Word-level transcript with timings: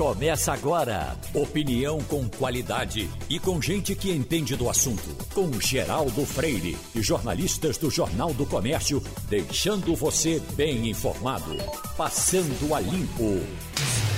Começa 0.00 0.54
agora. 0.54 1.14
Opinião 1.34 2.02
com 2.04 2.26
qualidade 2.26 3.06
e 3.28 3.38
com 3.38 3.60
gente 3.60 3.94
que 3.94 4.10
entende 4.10 4.56
do 4.56 4.70
assunto. 4.70 5.14
Com 5.34 5.60
Geraldo 5.60 6.24
Freire 6.24 6.74
e 6.94 7.02
jornalistas 7.02 7.76
do 7.76 7.90
Jornal 7.90 8.32
do 8.32 8.46
Comércio, 8.46 9.02
deixando 9.28 9.94
você 9.94 10.40
bem 10.54 10.88
informado. 10.88 11.54
Passando 11.98 12.74
a 12.74 12.80
Limpo. 12.80 13.44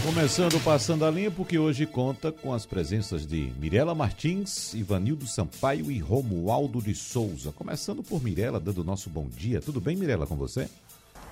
Começando 0.05 0.63
Passando 0.63 1.05
a 1.05 1.11
Limpo, 1.11 1.45
que 1.45 1.59
hoje 1.59 1.85
conta 1.85 2.31
com 2.31 2.53
as 2.53 2.65
presenças 2.65 3.27
de 3.27 3.53
Mirela 3.59 3.93
Martins, 3.93 4.75
Ivanildo 4.75 5.27
Sampaio 5.27 5.91
e 5.91 5.99
Romualdo 5.99 6.81
de 6.81 6.95
Souza. 6.95 7.51
Começando 7.51 8.05
por 8.05 8.23
Mirela, 8.23 8.61
dando 8.61 8.85
nosso 8.85 9.11
bom 9.11 9.27
dia. 9.29 9.61
Tudo 9.61 9.81
bem, 9.81 9.97
Mirela, 9.97 10.29
com 10.29 10.37
você? 10.37 10.69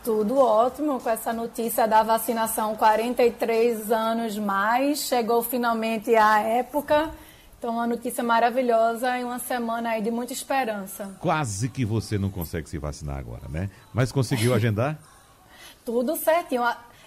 Tudo 0.03 0.39
ótimo 0.39 0.99
com 0.99 1.11
essa 1.11 1.31
notícia 1.31 1.87
da 1.87 2.03
vacinação 2.03 2.75
43 2.75 3.93
anos 3.93 4.39
mais. 4.39 5.01
Chegou 5.01 5.43
finalmente 5.43 6.15
a 6.17 6.41
época. 6.41 7.11
Então, 7.59 7.75
uma 7.75 7.87
notícia 7.87 8.25
maravilhosa 8.25 9.19
e 9.19 9.25
uma 9.25 9.39
semana 9.39 9.91
aí 9.91 10.01
de 10.01 10.11
muita 10.11 10.33
esperança. 10.33 11.15
Quase 11.21 11.69
que 11.69 11.85
você 11.85 12.17
não 12.17 12.31
consegue 12.31 12.67
se 12.71 12.79
vacinar 12.79 13.19
agora, 13.19 13.47
né? 13.51 13.69
Mas 13.93 14.11
conseguiu 14.11 14.55
agendar? 14.55 14.97
Tudo 15.85 16.17
certinho. 16.17 16.63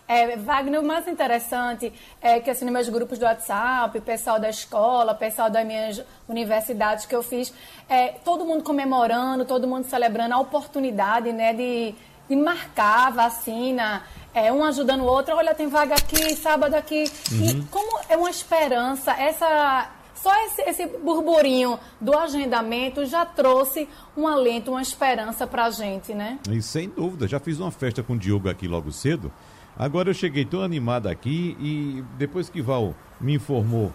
É, 0.07 0.37
Wagner, 0.37 0.79
o 0.79 0.85
mais 0.85 1.07
interessante 1.07 1.91
é 2.21 2.39
que 2.39 2.51
assim, 2.51 2.65
nos 2.65 2.73
meus 2.73 2.89
grupos 2.89 3.17
do 3.17 3.25
WhatsApp, 3.25 3.99
pessoal 4.01 4.39
da 4.39 4.49
escola, 4.49 5.15
pessoal 5.15 5.49
das 5.49 5.65
minhas 5.65 6.03
universidades 6.27 7.07
que 7.07 7.15
eu 7.15 7.23
fiz, 7.23 7.51
é, 7.89 8.09
todo 8.23 8.45
mundo 8.45 8.63
comemorando, 8.63 9.45
todo 9.45 9.67
mundo 9.67 9.85
celebrando 9.85 10.35
a 10.35 10.39
oportunidade 10.39 11.31
né, 11.31 11.53
de 11.53 11.95
de 12.29 12.35
marcar 12.35 13.07
a 13.07 13.09
vacina, 13.09 14.03
é, 14.33 14.51
um 14.51 14.63
ajudando 14.63 15.01
o 15.01 15.05
outro, 15.05 15.35
olha, 15.35 15.53
tem 15.53 15.67
vaga 15.67 15.95
aqui, 15.95 16.35
sábado 16.35 16.73
aqui. 16.73 17.05
Uhum. 17.31 17.45
E 17.45 17.63
como 17.65 17.99
é 18.09 18.17
uma 18.17 18.29
esperança, 18.29 19.11
essa 19.11 19.91
só 20.15 20.31
esse, 20.45 20.61
esse, 20.61 20.87
burburinho 20.99 21.77
do 21.99 22.17
agendamento 22.17 23.05
já 23.05 23.25
trouxe 23.25 23.89
um 24.15 24.25
alento, 24.25 24.71
uma 24.71 24.81
esperança 24.81 25.45
para 25.45 25.65
a 25.65 25.69
gente, 25.69 26.13
né? 26.13 26.39
E 26.49 26.61
sem 26.61 26.87
dúvida, 26.87 27.27
já 27.27 27.41
fiz 27.41 27.59
uma 27.59 27.71
festa 27.71 28.01
com 28.01 28.13
o 28.13 28.17
Diogo 28.17 28.47
aqui 28.47 28.65
logo 28.65 28.89
cedo. 28.89 29.29
Agora 29.77 30.09
eu 30.09 30.13
cheguei 30.13 30.45
tão 30.45 30.61
animado 30.61 31.07
aqui 31.07 31.57
e 31.59 32.03
depois 32.17 32.49
que 32.49 32.61
Val 32.61 32.95
me 33.19 33.33
informou 33.33 33.91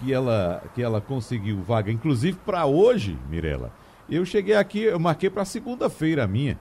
que 0.00 0.12
ela, 0.12 0.62
que 0.74 0.82
ela 0.82 1.00
conseguiu 1.00 1.62
vaga, 1.62 1.92
inclusive 1.92 2.38
para 2.44 2.66
hoje, 2.66 3.16
Mirella, 3.28 3.72
eu 4.10 4.24
cheguei 4.24 4.54
aqui, 4.54 4.82
eu 4.82 4.98
marquei 4.98 5.28
para 5.30 5.44
segunda-feira 5.44 6.24
a 6.24 6.26
minha. 6.26 6.58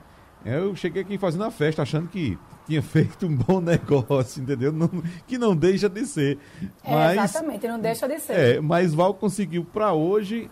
Eu 0.48 0.76
cheguei 0.76 1.02
aqui 1.02 1.18
fazendo 1.18 1.44
a 1.44 1.52
festa 1.52 1.82
achando 1.82 2.08
que 2.08 2.38
tinha 2.66 2.82
feito 2.84 3.26
um 3.26 3.36
bom 3.36 3.60
negócio, 3.60 4.42
entendeu? 4.42 4.72
Não, 4.72 4.90
que 5.28 5.38
não 5.38 5.56
deixa 5.56 5.90
de 5.90 6.06
ser. 6.06 6.38
É, 6.84 6.92
mas, 6.92 7.18
exatamente, 7.18 7.68
não 7.68 7.80
deixa 7.80 8.08
de 8.08 8.20
ser. 8.20 8.34
É, 8.34 8.62
mas 8.62 8.94
Val 8.94 9.14
conseguiu 9.14 9.66
para 9.66 9.94
hoje, 9.94 10.50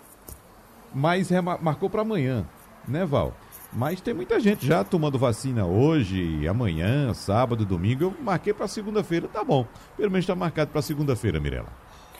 mas 0.93 1.29
marcou 1.61 1.89
para 1.89 2.01
amanhã, 2.01 2.45
né, 2.87 3.05
Val? 3.05 3.33
Mas 3.71 3.99
tem 3.99 4.13
muita 4.13 4.39
gente 4.39 4.65
já 4.65 4.85
tomando 4.85 5.19
vacina 5.19 5.65
hoje, 5.65 6.47
amanhã, 6.47 7.13
sábado, 7.13 7.65
domingo. 7.65 8.05
Eu 8.05 8.15
marquei 8.21 8.53
para 8.53 8.67
segunda-feira, 8.69 9.27
tá 9.27 9.43
bom. 9.43 9.65
Pelo 9.97 10.09
menos 10.09 10.23
está 10.23 10.33
marcado 10.33 10.71
para 10.71 10.81
segunda-feira, 10.81 11.41
Mirella. 11.41 11.67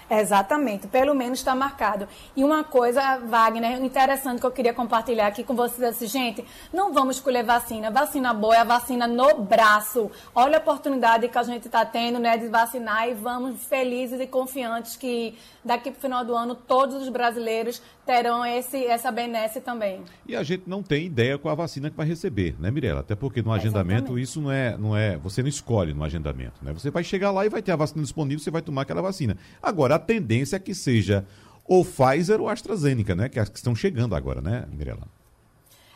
Exatamente, 0.10 0.88
pelo 0.88 1.16
menos 1.16 1.40
está 1.40 1.56
marcado. 1.56 2.08
E 2.36 2.44
uma 2.44 2.64
coisa, 2.64 3.18
Wagner, 3.18 3.84
interessante 3.84 4.40
que 4.40 4.46
eu 4.46 4.52
queria 4.52 4.74
compartilhar 4.74 5.26
aqui 5.26 5.44
com 5.44 5.56
vocês, 5.56 5.82
assim, 5.82 6.06
gente, 6.06 6.46
não 6.72 6.94
vamos 6.94 7.16
escolher 7.16 7.44
vacina. 7.44 7.90
Vacina 7.90 8.32
boa 8.32 8.56
é 8.56 8.60
a 8.60 8.64
vacina 8.64 9.08
no 9.08 9.40
braço. 9.40 10.12
Olha 10.36 10.58
a 10.58 10.62
oportunidade 10.62 11.28
que 11.28 11.38
a 11.38 11.44
gente 11.44 11.66
está 11.66 11.84
tendo, 11.84 12.20
né, 12.20 12.38
de 12.38 12.48
vacinar 12.48 13.10
e 13.10 13.16
vamos 13.16 13.64
felizes 13.66 14.20
e 14.20 14.28
confiantes 14.28 14.96
que 14.96 15.36
daqui 15.64 15.90
para 15.90 15.98
o 15.98 16.02
final 16.02 16.24
do 16.24 16.36
ano 16.36 16.54
todos 16.54 17.02
os 17.02 17.10
brasileiros 17.10 17.82
terão 18.06 18.46
esse, 18.46 18.86
essa 18.86 19.12
benesse 19.12 19.60
também. 19.60 20.02
E 20.28 20.36
a 20.36 20.44
gente 20.44 20.64
não 20.68 20.84
tem 20.84 21.06
ideia 21.06 21.38
qual 21.38 21.52
a 21.52 21.56
vacina 21.56 21.90
que 21.90 21.98
vai 21.98 22.06
receber, 22.06 22.56
né, 22.60 22.70
Mirella? 22.70 23.00
Até 23.00 23.16
porque 23.16 23.42
no 23.42 23.52
agendamento 23.52 24.18
Exatamente. 24.18 24.24
isso 24.24 24.42
não 24.42 24.52
é, 24.52 24.78
não 24.78 24.96
é, 24.96 25.18
você 25.18 25.42
não 25.42 25.50
escolhe 25.50 25.94
no 25.94 26.04
agendamento, 26.04 26.64
né? 26.64 26.72
Você 26.74 26.92
vai 26.92 27.04
chegar 27.04 27.32
lá 27.32 27.46
e 27.46 27.50
vai 27.50 27.62
ter 27.62 27.72
a 27.72 27.76
vacina 27.76 28.02
disponível, 28.02 28.44
você 28.44 28.52
vai 28.52 28.62
tomar 28.62 28.84
aquela 28.84 29.02
vacina. 29.02 29.38
Agora 29.62 29.96
a 29.96 30.00
tendência 30.00 30.58
é 30.58 30.60
que 30.60 30.76
seja 30.76 31.26
ou 31.66 31.84
Pfizer 31.84 32.40
ou 32.40 32.48
AstraZeneca, 32.48 33.16
né? 33.16 33.28
Que 33.28 33.40
é 33.40 33.42
as 33.42 33.50
que 33.50 33.58
estão 33.58 33.76
chegando 33.76 34.16
agora, 34.16 34.42
né, 34.42 34.66
Mirella? 34.72 35.08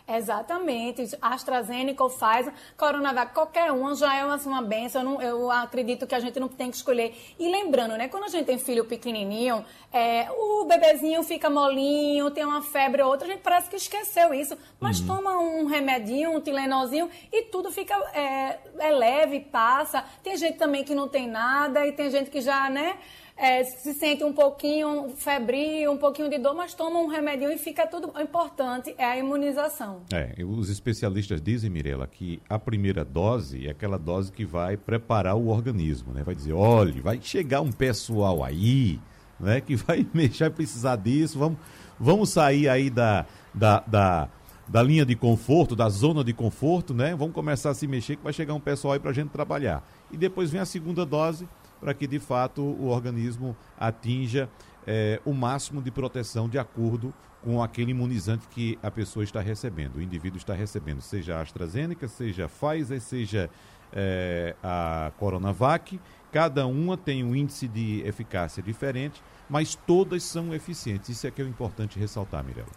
Exatamente. 0.09 1.17
AstraZeneca 1.21 2.03
ou 2.03 2.09
Pfizer, 2.09 2.51
Coronavac, 2.75 3.33
qualquer 3.33 3.71
um 3.71 3.93
já 3.93 4.15
é 4.15 4.25
uma, 4.25 4.37
uma 4.37 4.61
benção. 4.61 5.01
Eu, 5.01 5.05
não, 5.05 5.21
eu, 5.21 5.51
acredito 5.51 6.07
que 6.07 6.15
a 6.15 6.19
gente 6.19 6.39
não 6.39 6.47
tem 6.47 6.71
que 6.71 6.77
escolher. 6.77 7.15
E 7.37 7.49
lembrando, 7.49 7.95
né? 7.95 8.07
Quando 8.07 8.23
a 8.23 8.27
gente 8.27 8.45
tem 8.45 8.57
filho 8.57 8.85
pequenininho, 8.85 9.63
é, 9.93 10.27
o 10.31 10.65
bebezinho 10.65 11.21
fica 11.21 11.49
molinho, 11.49 12.31
tem 12.31 12.43
uma 12.43 12.61
febre 12.61 13.03
ou 13.03 13.09
outra, 13.09 13.27
a 13.27 13.31
gente 13.31 13.41
parece 13.41 13.69
que 13.69 13.75
esqueceu 13.75 14.33
isso. 14.33 14.57
Mas 14.79 14.99
uhum. 14.99 15.07
toma 15.07 15.39
um 15.39 15.65
remedinho, 15.65 16.35
um 16.35 16.41
tilenozinho 16.41 17.09
e 17.31 17.43
tudo 17.43 17.71
fica 17.71 17.95
é, 18.13 18.59
é 18.79 18.91
leve, 18.91 19.39
passa. 19.41 20.03
Tem 20.23 20.35
gente 20.35 20.57
também 20.57 20.83
que 20.83 20.95
não 20.95 21.07
tem 21.07 21.27
nada 21.27 21.85
e 21.85 21.91
tem 21.91 22.09
gente 22.09 22.31
que 22.31 22.41
já, 22.41 22.69
né? 22.69 22.97
É, 23.39 23.63
se 23.63 23.93
sente 23.93 24.21
um 24.21 24.33
pouquinho 24.33 25.09
febril, 25.15 25.93
um 25.93 25.97
pouquinho 25.97 26.29
de 26.29 26.37
dor, 26.37 26.53
mas 26.53 26.73
toma 26.73 26.99
um 26.99 27.07
remédio 27.07 27.49
e 27.49 27.57
fica 27.57 27.87
tudo. 27.87 28.11
O 28.13 28.19
importante 28.19 28.93
é 28.97 29.05
a 29.05 29.17
imunização. 29.17 30.01
É, 30.11 30.35
os 30.43 30.69
especialistas 30.69 31.41
dizem, 31.41 31.69
Mirela, 31.69 32.05
que 32.05 32.41
a 32.49 32.59
primeira 32.59 33.05
dose 33.05 33.65
é 33.65 33.71
aquela 33.71 33.97
dose 33.97 34.29
que 34.29 34.43
vai 34.43 34.75
preparar 34.75 35.37
o 35.37 35.47
organismo, 35.47 36.11
né? 36.11 36.21
Vai 36.21 36.35
dizer, 36.35 36.51
olha, 36.51 37.01
vai 37.01 37.17
chegar 37.21 37.61
um 37.61 37.71
pessoal 37.71 38.43
aí, 38.43 38.99
né? 39.39 39.61
Que 39.61 39.77
vai 39.77 40.05
mexer, 40.13 40.43
vai 40.43 40.49
precisar 40.49 40.97
disso, 40.97 41.39
vamos, 41.39 41.59
vamos 41.97 42.29
sair 42.31 42.67
aí 42.67 42.89
da, 42.89 43.25
da, 43.53 43.79
da 43.87 44.29
da 44.69 44.83
linha 44.83 45.03
de 45.03 45.15
conforto, 45.15 45.75
da 45.75 45.89
zona 45.89 46.23
de 46.23 46.31
conforto, 46.31 46.93
né? 46.93 47.15
Vamos 47.15 47.33
começar 47.33 47.71
a 47.71 47.73
se 47.73 47.87
mexer 47.87 48.17
que 48.17 48.23
vai 48.23 48.31
chegar 48.31 48.53
um 48.53 48.59
pessoal 48.59 48.93
aí 48.93 48.99
para 48.99 49.09
a 49.09 49.13
gente 49.13 49.29
trabalhar. 49.29 49.83
E 50.11 50.17
depois 50.17 50.51
vem 50.51 50.61
a 50.61 50.65
segunda 50.65 51.03
dose, 51.03 51.49
para 51.79 51.93
que 51.93 52.07
de 52.07 52.19
fato 52.19 52.61
o 52.61 52.87
organismo 52.87 53.55
atinja 53.77 54.49
é, 54.85 55.21
o 55.25 55.33
máximo 55.33 55.81
de 55.81 55.91
proteção 55.91 56.49
de 56.49 56.57
acordo 56.57 57.13
com 57.43 57.61
aquele 57.61 57.91
imunizante 57.91 58.47
que 58.49 58.77
a 58.83 58.91
pessoa 58.91 59.23
está 59.23 59.39
recebendo, 59.39 59.95
o 59.95 60.01
indivíduo 60.01 60.37
está 60.37 60.53
recebendo, 60.53 61.01
seja 61.01 61.37
a 61.37 61.41
AstraZeneca, 61.41 62.07
seja 62.07 62.45
a 62.45 62.49
Pfizer, 62.49 62.99
seja 62.99 63.49
é, 63.93 64.55
a 64.61 65.11
Coronavac. 65.17 65.99
Cada 66.31 66.67
uma 66.67 66.97
tem 66.97 67.23
um 67.23 67.35
índice 67.35 67.67
de 67.67 68.01
eficácia 68.05 68.61
diferente, 68.61 69.21
mas 69.49 69.73
todas 69.73 70.23
são 70.23 70.53
eficientes. 70.53 71.09
Isso 71.09 71.25
é 71.25 71.31
que 71.31 71.41
é 71.41 71.45
o 71.45 71.47
importante 71.47 71.97
ressaltar, 71.97 72.43
Mirella. 72.43 72.69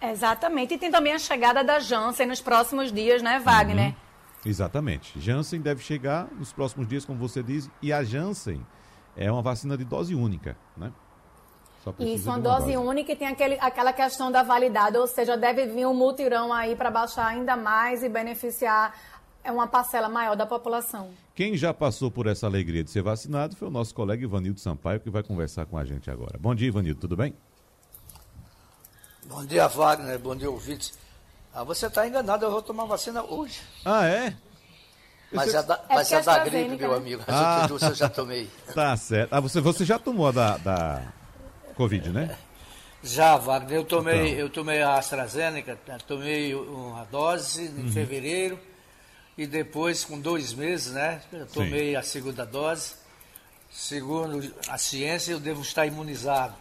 Exatamente. 0.00 0.74
E 0.74 0.78
tem 0.78 0.90
também 0.90 1.12
a 1.12 1.18
chegada 1.18 1.62
da 1.62 1.78
Janssen 1.78 2.26
nos 2.26 2.40
próximos 2.40 2.92
dias, 2.92 3.22
né, 3.22 3.38
Wagner? 3.38 3.88
Uhum. 3.88 4.07
Exatamente. 4.44 5.20
Janssen 5.20 5.60
deve 5.60 5.82
chegar 5.82 6.28
nos 6.32 6.52
próximos 6.52 6.88
dias, 6.88 7.04
como 7.04 7.18
você 7.18 7.42
diz, 7.42 7.68
e 7.82 7.92
a 7.92 8.04
Janssen 8.04 8.64
é 9.16 9.30
uma 9.30 9.42
vacina 9.42 9.76
de 9.76 9.84
dose 9.84 10.14
única, 10.14 10.56
né? 10.76 10.92
Isso, 12.00 12.28
uma, 12.28 12.36
uma 12.36 12.42
dose, 12.42 12.72
dose, 12.72 12.76
única 12.76 13.12
e 13.12 13.16
tem 13.16 13.28
aquele, 13.28 13.54
aquela 13.60 13.92
questão 13.92 14.30
da 14.30 14.42
validade, 14.42 14.98
ou 14.98 15.06
seja, 15.06 15.36
deve 15.36 15.66
vir 15.66 15.86
um 15.86 15.94
mutirão 15.94 16.52
aí 16.52 16.76
para 16.76 16.90
baixar 16.90 17.26
ainda 17.26 17.56
mais 17.56 18.02
e 18.02 18.08
beneficiar 18.08 18.92
é 19.42 19.50
uma 19.50 19.66
parcela 19.66 20.08
maior 20.08 20.36
da 20.36 20.44
população. 20.44 21.10
Quem 21.34 21.56
já 21.56 21.72
passou 21.72 22.10
por 22.10 22.26
essa 22.26 22.46
alegria 22.46 22.84
de 22.84 22.90
ser 22.90 23.02
vacinado 23.02 23.56
foi 23.56 23.68
o 23.68 23.70
nosso 23.70 23.94
colega 23.94 24.22
Ivanildo 24.22 24.60
Sampaio, 24.60 25.00
que 25.00 25.08
vai 25.08 25.22
conversar 25.22 25.64
com 25.64 25.78
a 25.78 25.84
gente 25.84 26.10
agora. 26.10 26.38
Bom 26.38 26.54
dia, 26.54 26.68
Ivanildo, 26.68 27.00
tudo 27.00 27.16
bem? 27.16 27.34
Bom 29.26 29.44
dia, 29.46 29.66
Wagner, 29.68 30.18
bom 30.18 30.36
dia, 30.36 30.50
ouvintes. 30.50 30.98
Ah, 31.58 31.64
você 31.64 31.86
está 31.86 32.06
enganado, 32.06 32.44
eu 32.44 32.52
vou 32.52 32.62
tomar 32.62 32.84
vacina 32.84 33.20
hoje. 33.20 33.58
Ah, 33.84 34.06
é? 34.06 34.32
Mas 35.32 35.52
é 35.52 35.60
da, 35.60 35.74
é 35.88 35.94
mas 35.96 36.12
é 36.12 36.22
da 36.22 36.38
gripe, 36.44 36.76
meu 36.76 36.94
amigo. 36.94 37.24
As 37.26 37.34
ah, 37.34 37.50
outras 37.50 37.68
duas 37.68 37.82
eu 37.82 37.94
já 37.96 38.08
tomei. 38.08 38.48
Tá 38.72 38.96
certo. 38.96 39.32
Ah, 39.32 39.40
você, 39.40 39.60
você 39.60 39.84
já 39.84 39.98
tomou 39.98 40.28
a 40.28 40.30
da, 40.30 40.56
da 40.58 41.02
Covid, 41.74 42.10
né? 42.10 42.38
Já, 43.02 43.36
Wagner. 43.36 43.78
Eu 43.78 43.84
tomei, 43.84 44.28
então. 44.28 44.38
eu 44.38 44.50
tomei 44.50 44.82
a 44.82 44.98
AstraZeneca, 44.98 45.76
tomei 46.06 46.54
uma 46.54 47.04
dose 47.06 47.64
em 47.64 47.86
uhum. 47.86 47.92
fevereiro 47.92 48.60
e 49.36 49.44
depois, 49.44 50.04
com 50.04 50.20
dois 50.20 50.54
meses, 50.54 50.92
né? 50.92 51.20
Eu 51.32 51.46
tomei 51.46 51.90
Sim. 51.90 51.96
a 51.96 52.02
segunda 52.04 52.46
dose. 52.46 52.92
Segundo 53.68 54.54
a 54.68 54.78
ciência, 54.78 55.32
eu 55.32 55.40
devo 55.40 55.62
estar 55.62 55.86
imunizado 55.86 56.54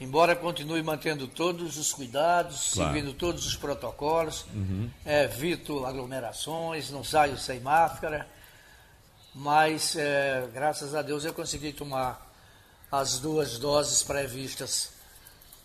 embora 0.00 0.36
continue 0.36 0.82
mantendo 0.82 1.26
todos 1.26 1.76
os 1.76 1.92
cuidados, 1.92 2.72
claro. 2.74 2.92
seguindo 2.92 3.12
todos 3.12 3.46
os 3.46 3.56
protocolos, 3.56 4.46
uhum. 4.54 4.90
evito 5.04 5.84
aglomerações, 5.84 6.90
não 6.90 7.02
saio 7.02 7.36
sem 7.36 7.60
máscara, 7.60 8.28
mas 9.34 9.96
é, 9.96 10.48
graças 10.52 10.94
a 10.94 11.02
Deus 11.02 11.24
eu 11.24 11.34
consegui 11.34 11.72
tomar 11.72 12.26
as 12.90 13.18
duas 13.18 13.58
doses 13.58 14.02
previstas 14.02 14.92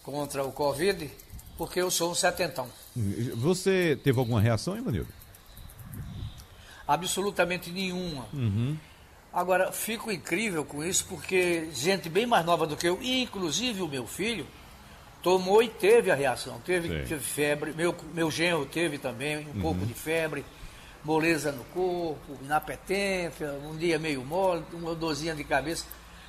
contra 0.04 0.44
o 0.44 0.52
Covid, 0.52 1.10
porque 1.58 1.82
eu 1.82 1.90
sou 1.90 2.12
um 2.12 2.16
setentão. 2.16 2.68
Você 3.36 4.00
teve 4.04 4.20
alguma 4.20 4.42
reação, 4.42 4.78
Ivanildo? 4.78 5.10
Absolutamente 6.88 7.72
nenhuma. 7.72 8.28
Uhum. 8.34 8.78
Agora, 9.34 9.72
fico 9.72 10.12
incrível 10.12 10.64
com 10.64 10.84
isso, 10.84 11.06
porque 11.10 11.68
gente 11.74 12.08
bem 12.08 12.28
mais 12.28 12.46
nova 12.46 12.68
do 12.68 12.78
que 12.78 12.88
eu, 12.88 13.00
inclusive 13.02 13.82
o 13.82 13.88
meu 13.88 14.06
filho, 14.06 14.46
tomou 15.24 15.64
e 15.64 15.70
teve 15.70 16.12
a 16.12 16.16
reação. 16.16 16.60
Teve, 16.64 16.90
teve 17.06 17.24
febre, 17.24 17.74
meu, 17.74 17.96
meu 18.14 18.30
genro 18.30 18.66
teve 18.66 19.00
também 19.00 19.40
um 19.40 19.56
uhum. 19.56 19.62
pouco 19.62 19.86
de 19.86 19.94
febre, 19.96 20.46
moleza 21.04 21.52
no 21.52 21.64
corpo, 21.66 22.38
inapetência, 22.44 23.54
um 23.66 23.76
dia 23.76 23.98
meio 23.98 24.24
mole, 24.24 24.64
uma 24.72 24.94
dorzinha 24.94 25.34
de 25.34 25.44
cabeça. 25.44 25.86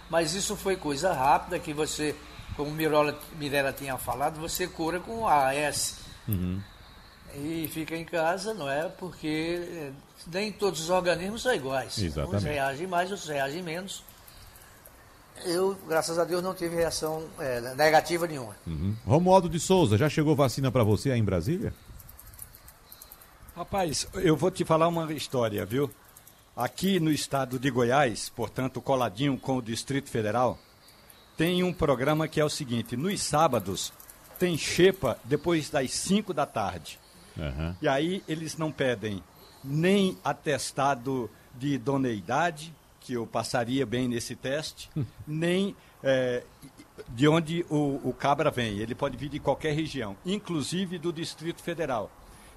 Mas 0.08 0.32
isso 0.32 0.56
foi 0.56 0.76
coisa 0.76 1.12
rápida 1.12 1.58
que 1.58 1.74
você, 1.74 2.14
como 2.56 2.70
Mirola, 2.70 3.18
Mirella 3.36 3.72
tinha 3.72 3.98
falado, 3.98 4.40
você 4.40 4.66
cura 4.66 4.98
com 4.98 5.28
AS. 5.28 5.98
Uhum. 6.26 6.58
E 7.36 7.68
fica 7.72 7.96
em 7.96 8.04
casa, 8.04 8.54
não 8.54 8.70
é? 8.70 8.88
Porque 8.88 9.58
eh, 9.60 9.92
nem 10.32 10.52
todos 10.52 10.80
os 10.80 10.90
organismos 10.90 11.42
são 11.42 11.54
iguais. 11.54 11.98
Exatamente. 11.98 12.36
Uns 12.36 12.44
reagem 12.44 12.86
mais, 12.86 13.10
outros 13.10 13.28
reagem 13.28 13.62
menos. 13.62 14.02
Eu, 15.44 15.76
graças 15.88 16.18
a 16.18 16.24
Deus, 16.24 16.42
não 16.42 16.54
tive 16.54 16.76
reação 16.76 17.24
é, 17.38 17.60
negativa 17.74 18.26
nenhuma. 18.26 18.56
Uhum. 18.66 18.94
Romualdo 19.04 19.48
de 19.48 19.58
Souza, 19.58 19.98
já 19.98 20.08
chegou 20.08 20.36
vacina 20.36 20.70
para 20.70 20.84
você 20.84 21.10
aí 21.10 21.18
em 21.18 21.24
Brasília? 21.24 21.74
Rapaz, 23.56 24.06
eu 24.14 24.36
vou 24.36 24.50
te 24.50 24.64
falar 24.64 24.88
uma 24.88 25.12
história, 25.12 25.64
viu? 25.64 25.90
Aqui 26.56 27.00
no 27.00 27.10
estado 27.10 27.58
de 27.58 27.70
Goiás, 27.70 28.28
portanto, 28.28 28.80
coladinho 28.80 29.36
com 29.38 29.56
o 29.56 29.62
Distrito 29.62 30.08
Federal, 30.08 30.58
tem 31.36 31.62
um 31.64 31.72
programa 31.72 32.28
que 32.28 32.40
é 32.40 32.44
o 32.44 32.48
seguinte: 32.48 32.96
nos 32.96 33.20
sábados 33.22 33.92
tem 34.38 34.56
xepa 34.56 35.18
depois 35.24 35.68
das 35.70 35.90
5 35.92 36.32
da 36.32 36.46
tarde. 36.46 36.98
Uhum. 37.36 37.74
E 37.82 37.88
aí 37.88 38.22
eles 38.28 38.56
não 38.56 38.70
pedem 38.70 39.22
nem 39.64 40.18
atestado 40.22 41.30
de 41.54 41.74
idoneidade, 41.74 42.74
que 43.00 43.14
eu 43.14 43.26
passaria 43.26 43.86
bem 43.86 44.08
nesse 44.08 44.36
teste, 44.36 44.90
nem 45.26 45.74
é, 46.02 46.42
de 47.08 47.26
onde 47.28 47.64
o, 47.70 48.00
o, 48.04 48.12
cabra 48.12 48.50
vem. 48.50 48.78
Ele 48.78 48.94
pode 48.94 49.16
vir 49.16 49.28
de 49.28 49.38
qualquer 49.38 49.74
região, 49.74 50.16
inclusive 50.24 50.98
do 50.98 51.12
Distrito 51.12 51.62
Federal. 51.62 52.10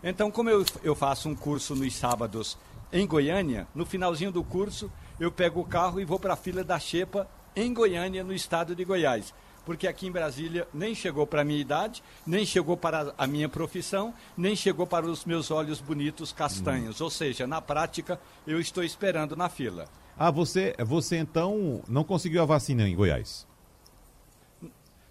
Então, 0.03 0.29
como 0.29 0.49
eu, 0.49 0.65
eu 0.83 0.95
faço 0.95 1.27
um 1.29 1.35
curso 1.35 1.75
nos 1.75 1.95
sábados 1.95 2.57
em 2.91 3.05
Goiânia, 3.05 3.67
no 3.73 3.85
finalzinho 3.85 4.31
do 4.31 4.43
curso, 4.43 4.91
eu 5.19 5.31
pego 5.31 5.59
o 5.59 5.65
carro 5.65 5.99
e 5.99 6.05
vou 6.05 6.19
para 6.19 6.33
a 6.33 6.37
fila 6.37 6.63
da 6.63 6.79
Xepa 6.79 7.27
em 7.55 7.73
Goiânia, 7.73 8.23
no 8.23 8.33
estado 8.33 8.75
de 8.75 8.85
Goiás 8.85 9.33
porque 9.67 9.85
aqui 9.85 10.07
em 10.07 10.11
Brasília 10.13 10.65
nem 10.73 10.95
chegou 10.95 11.27
para 11.27 11.41
a 11.41 11.43
minha 11.43 11.59
idade, 11.59 12.01
nem 12.25 12.45
chegou 12.45 12.77
para 12.77 13.13
a 13.17 13.27
minha 13.27 13.49
profissão, 13.49 14.13
nem 14.37 14.55
chegou 14.55 14.87
para 14.87 15.05
os 15.05 15.25
meus 15.25 15.51
olhos 15.51 15.81
bonitos 15.81 16.31
castanhos. 16.31 17.01
Hum. 17.01 17.03
Ou 17.03 17.09
seja, 17.09 17.45
na 17.45 17.59
prática, 17.59 18.17
eu 18.47 18.61
estou 18.61 18.81
esperando 18.81 19.35
na 19.35 19.49
fila. 19.49 19.89
Ah, 20.17 20.31
você, 20.31 20.73
você 20.79 21.17
então 21.17 21.83
não 21.85 22.05
conseguiu 22.05 22.41
a 22.41 22.45
vacina 22.45 22.87
em 22.87 22.95
Goiás? 22.95 23.45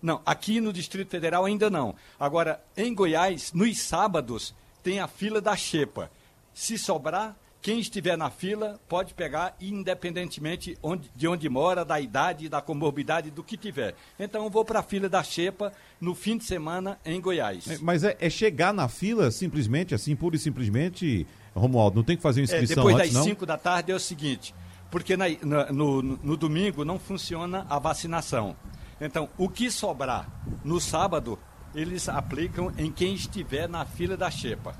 Não, 0.00 0.22
aqui 0.24 0.58
no 0.58 0.72
Distrito 0.72 1.10
Federal 1.10 1.44
ainda 1.44 1.68
não. 1.68 1.94
Agora, 2.18 2.58
em 2.74 2.94
Goiás, 2.94 3.52
nos 3.52 3.78
sábados, 3.82 4.54
tem 4.82 5.00
a 5.00 5.06
fila 5.06 5.38
da 5.38 5.54
Xepa. 5.54 6.10
Se 6.54 6.78
sobrar, 6.78 7.36
quem 7.66 7.80
estiver 7.80 8.16
na 8.16 8.30
fila 8.30 8.78
pode 8.88 9.12
pegar, 9.12 9.56
independentemente 9.60 10.78
onde, 10.80 11.10
de 11.16 11.26
onde 11.26 11.48
mora, 11.48 11.84
da 11.84 12.00
idade, 12.00 12.48
da 12.48 12.60
comorbidade, 12.60 13.28
do 13.28 13.42
que 13.42 13.56
tiver. 13.56 13.96
Então, 14.20 14.44
eu 14.44 14.50
vou 14.50 14.64
para 14.64 14.78
a 14.78 14.82
fila 14.84 15.08
da 15.08 15.20
Xepa 15.20 15.72
no 16.00 16.14
fim 16.14 16.38
de 16.38 16.44
semana 16.44 16.96
em 17.04 17.20
Goiás. 17.20 17.68
É, 17.68 17.78
mas 17.82 18.04
é, 18.04 18.16
é, 18.20 18.30
chegar 18.30 18.72
na 18.72 18.86
fila 18.86 19.32
simplesmente, 19.32 19.96
assim, 19.96 20.14
pura 20.14 20.36
e 20.36 20.38
simplesmente, 20.38 21.26
Romualdo, 21.56 21.96
não 21.96 22.04
tem 22.04 22.16
que 22.16 22.22
fazer 22.22 22.40
inscrição 22.40 22.84
é, 22.88 22.92
Depois 22.92 23.12
das 23.12 23.24
5 23.24 23.44
da 23.44 23.58
tarde 23.58 23.90
é 23.90 23.96
o 23.96 23.98
seguinte, 23.98 24.54
porque 24.88 25.16
na, 25.16 25.24
na, 25.42 25.72
no, 25.72 26.02
no 26.02 26.36
domingo 26.36 26.84
não 26.84 27.00
funciona 27.00 27.66
a 27.68 27.80
vacinação. 27.80 28.54
Então, 29.00 29.28
o 29.36 29.48
que 29.48 29.72
sobrar 29.72 30.30
no 30.62 30.80
sábado, 30.80 31.36
eles 31.74 32.08
aplicam 32.08 32.72
em 32.78 32.92
quem 32.92 33.12
estiver 33.12 33.68
na 33.68 33.84
fila 33.84 34.16
da 34.16 34.30
Xepa. 34.30 34.72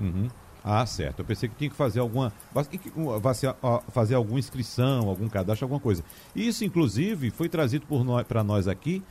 Uhum. 0.00 0.28
Ah, 0.64 0.86
certo. 0.86 1.20
Eu 1.20 1.24
pensei 1.24 1.48
que 1.48 1.56
tinha 1.56 1.70
que 1.70 1.76
fazer 1.76 2.00
alguma. 2.00 2.32
fazer 3.88 4.14
alguma 4.14 4.38
inscrição, 4.38 5.08
algum 5.08 5.28
cadastro, 5.28 5.64
alguma 5.64 5.80
coisa. 5.80 6.04
Isso, 6.36 6.64
inclusive, 6.64 7.30
foi 7.30 7.48
trazido 7.48 7.86
para 8.28 8.44
nós 8.44 8.68
aqui 8.68 9.02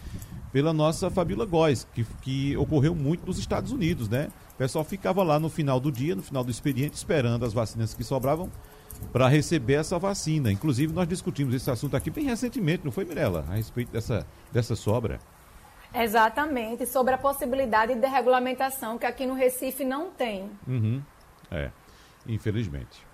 pela 0.51 0.73
nossa 0.73 1.09
Fabíola 1.09 1.45
Góes, 1.45 1.87
que, 1.93 2.05
que 2.21 2.57
ocorreu 2.57 2.93
muito 2.93 3.25
nos 3.25 3.37
Estados 3.37 3.71
Unidos, 3.71 4.09
né? 4.09 4.29
O 4.53 4.57
pessoal 4.57 4.83
ficava 4.83 5.23
lá 5.23 5.39
no 5.39 5.49
final 5.49 5.79
do 5.79 5.91
dia, 5.91 6.15
no 6.15 6.21
final 6.21 6.43
do 6.43 6.51
expediente, 6.51 6.95
esperando 6.95 7.45
as 7.45 7.53
vacinas 7.53 7.93
que 7.93 8.03
sobravam 8.03 8.49
para 9.11 9.27
receber 9.27 9.75
essa 9.75 9.97
vacina. 9.97 10.51
Inclusive, 10.51 10.93
nós 10.93 11.07
discutimos 11.07 11.53
esse 11.53 11.69
assunto 11.71 11.95
aqui 11.95 12.09
bem 12.09 12.25
recentemente, 12.25 12.83
não 12.85 12.91
foi, 12.91 13.05
Mirella? 13.05 13.45
A 13.49 13.55
respeito 13.55 13.91
dessa, 13.91 14.25
dessa 14.51 14.75
sobra. 14.75 15.19
Exatamente, 15.93 16.85
sobre 16.85 17.13
a 17.13 17.17
possibilidade 17.17 17.95
de 17.95 18.07
regulamentação 18.07 18.97
que 18.97 19.05
aqui 19.05 19.25
no 19.25 19.33
Recife 19.33 19.83
não 19.83 20.09
tem. 20.11 20.49
Uhum. 20.65 21.01
É, 21.51 21.69
infelizmente. 22.27 23.05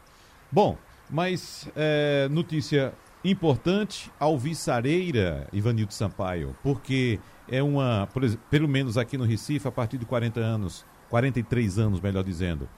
Bom, 0.51 0.77
mas 1.09 1.67
é, 1.75 2.27
notícia 2.29 2.93
importante, 3.23 4.11
alvissareira, 4.19 5.47
Ivanildo 5.51 5.93
Sampaio, 5.93 6.55
porque 6.63 7.19
é 7.49 7.61
uma, 7.63 8.07
exemplo, 8.21 8.45
pelo 8.49 8.67
menos 8.67 8.97
aqui 8.97 9.17
no 9.17 9.25
Recife, 9.25 9.67
a 9.67 9.71
partir 9.71 9.97
de 9.97 10.05
40 10.05 10.39
anos, 10.39 10.85
43 11.09 11.79
anos, 11.79 11.99
melhor 11.99 12.23
dizendo, 12.23 12.69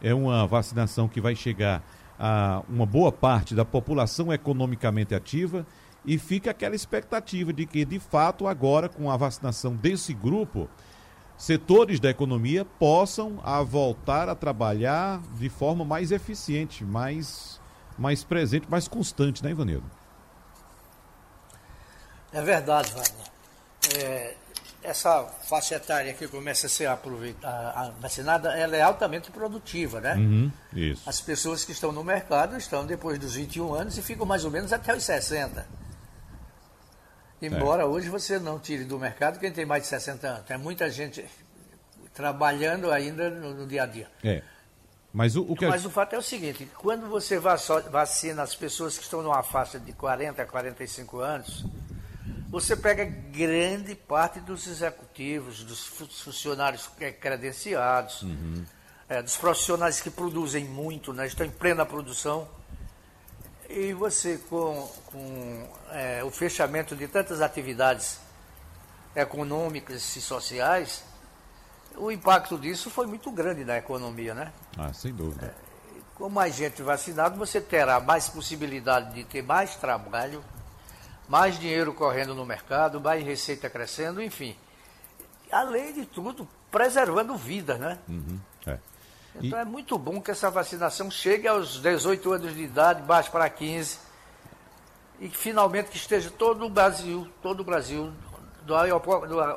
é 0.00 0.14
uma 0.14 0.46
vacinação 0.46 1.08
que 1.08 1.20
vai 1.20 1.34
chegar 1.34 1.82
a 2.18 2.62
uma 2.68 2.86
boa 2.86 3.12
parte 3.12 3.54
da 3.54 3.64
população 3.64 4.32
economicamente 4.32 5.14
ativa 5.14 5.66
e 6.04 6.18
fica 6.18 6.50
aquela 6.50 6.74
expectativa 6.74 7.52
de 7.52 7.66
que, 7.66 7.84
de 7.84 7.98
fato, 7.98 8.46
agora, 8.46 8.88
com 8.88 9.10
a 9.10 9.16
vacinação 9.16 9.74
desse 9.74 10.14
grupo, 10.14 10.68
setores 11.38 12.00
da 12.00 12.10
economia 12.10 12.64
possam 12.64 13.40
a 13.44 13.62
voltar 13.62 14.28
a 14.28 14.34
trabalhar 14.34 15.22
de 15.36 15.48
forma 15.48 15.84
mais 15.84 16.10
eficiente, 16.10 16.84
mais, 16.84 17.60
mais 17.96 18.24
presente, 18.24 18.68
mais 18.68 18.88
constante, 18.88 19.42
né, 19.42 19.50
Ivanildo? 19.50 19.88
É 22.32 22.42
verdade, 22.42 22.92
Wagner. 22.92 23.28
É, 23.94 24.34
essa 24.82 25.24
faixa 25.48 25.76
etária 25.76 26.12
que 26.12 26.26
começa 26.28 26.66
a 26.66 26.70
ser 26.70 26.86
aproveitada, 26.86 27.94
vacinada, 28.00 28.56
ela 28.56 28.76
é 28.76 28.82
altamente 28.82 29.30
produtiva, 29.30 30.00
né? 30.00 30.14
Uhum, 30.14 30.52
isso. 30.72 31.08
As 31.08 31.20
pessoas 31.20 31.64
que 31.64 31.72
estão 31.72 31.92
no 31.92 32.04
mercado 32.04 32.56
estão 32.56 32.84
depois 32.84 33.18
dos 33.18 33.34
21 33.34 33.74
anos 33.74 33.96
e 33.96 34.02
ficam 34.02 34.26
mais 34.26 34.44
ou 34.44 34.50
menos 34.50 34.72
até 34.72 34.94
os 34.94 35.04
60. 35.04 35.66
Embora 37.40 37.82
é. 37.82 37.86
hoje 37.86 38.08
você 38.08 38.38
não 38.38 38.58
tire 38.58 38.84
do 38.84 38.98
mercado 38.98 39.38
quem 39.38 39.52
tem 39.52 39.64
mais 39.64 39.84
de 39.84 39.88
60 39.88 40.26
anos. 40.26 40.46
Tem 40.46 40.58
muita 40.58 40.90
gente 40.90 41.24
trabalhando 42.12 42.90
ainda 42.90 43.30
no, 43.30 43.54
no 43.54 43.66
dia 43.66 43.84
a 43.84 43.86
dia. 43.86 44.08
É. 44.24 44.42
Mas 45.12 45.36
o, 45.36 45.42
o 45.42 45.56
que 45.56 45.66
Mas 45.66 45.84
o 45.84 45.90
fato 45.90 46.14
é 46.14 46.18
o 46.18 46.22
seguinte, 46.22 46.68
quando 46.76 47.08
você 47.08 47.38
vacina 47.38 48.42
as 48.42 48.54
pessoas 48.54 48.98
que 48.98 49.04
estão 49.04 49.22
numa 49.22 49.42
faixa 49.42 49.78
de 49.78 49.92
40 49.92 50.42
a 50.42 50.46
45 50.46 51.18
anos, 51.18 51.64
você 52.50 52.76
pega 52.76 53.04
grande 53.04 53.94
parte 53.94 54.40
dos 54.40 54.66
executivos, 54.66 55.64
dos 55.64 55.86
funcionários 55.86 56.88
credenciados, 57.20 58.22
uhum. 58.22 58.64
é, 59.08 59.22
dos 59.22 59.36
profissionais 59.36 60.00
que 60.00 60.10
produzem 60.10 60.64
muito, 60.64 61.12
né, 61.12 61.26
estão 61.26 61.46
em 61.46 61.50
plena 61.50 61.86
produção. 61.86 62.48
E 63.68 63.92
você, 63.92 64.38
com, 64.48 64.88
com 65.12 65.68
é, 65.90 66.24
o 66.24 66.30
fechamento 66.30 66.96
de 66.96 67.06
tantas 67.06 67.42
atividades 67.42 68.18
econômicas 69.14 70.16
e 70.16 70.20
sociais, 70.22 71.04
o 71.96 72.10
impacto 72.10 72.56
disso 72.58 72.90
foi 72.90 73.06
muito 73.06 73.30
grande 73.30 73.64
na 73.64 73.76
economia, 73.76 74.34
né? 74.34 74.52
Ah, 74.76 74.92
sem 74.92 75.12
dúvida. 75.12 75.46
É, 75.46 75.54
com 76.14 76.30
mais 76.30 76.54
gente 76.54 76.80
vacinada, 76.82 77.36
você 77.36 77.60
terá 77.60 78.00
mais 78.00 78.28
possibilidade 78.28 79.14
de 79.14 79.24
ter 79.24 79.42
mais 79.42 79.76
trabalho, 79.76 80.42
mais 81.28 81.58
dinheiro 81.58 81.92
correndo 81.92 82.34
no 82.34 82.46
mercado, 82.46 83.00
mais 83.00 83.22
receita 83.24 83.68
crescendo, 83.68 84.22
enfim. 84.22 84.56
Além 85.52 85.92
de 85.92 86.06
tudo, 86.06 86.48
preservando 86.70 87.36
vidas, 87.36 87.78
né? 87.78 87.98
Uhum, 88.08 88.40
é. 88.66 88.78
Então 89.42 89.58
e... 89.58 89.62
é 89.62 89.64
muito 89.64 89.98
bom 89.98 90.20
que 90.20 90.30
essa 90.30 90.50
vacinação 90.50 91.10
chegue 91.10 91.46
aos 91.46 91.80
18 91.80 92.32
anos 92.32 92.54
de 92.54 92.62
idade, 92.62 93.02
baixe 93.02 93.30
para 93.30 93.48
15, 93.48 93.98
e 95.20 95.28
que 95.28 95.36
finalmente 95.36 95.90
que 95.90 95.96
esteja 95.96 96.30
todo 96.30 96.64
o 96.64 96.70
Brasil, 96.70 97.26
todo 97.42 97.60
o 97.60 97.64
Brasil, 97.64 98.12
do 98.64 98.74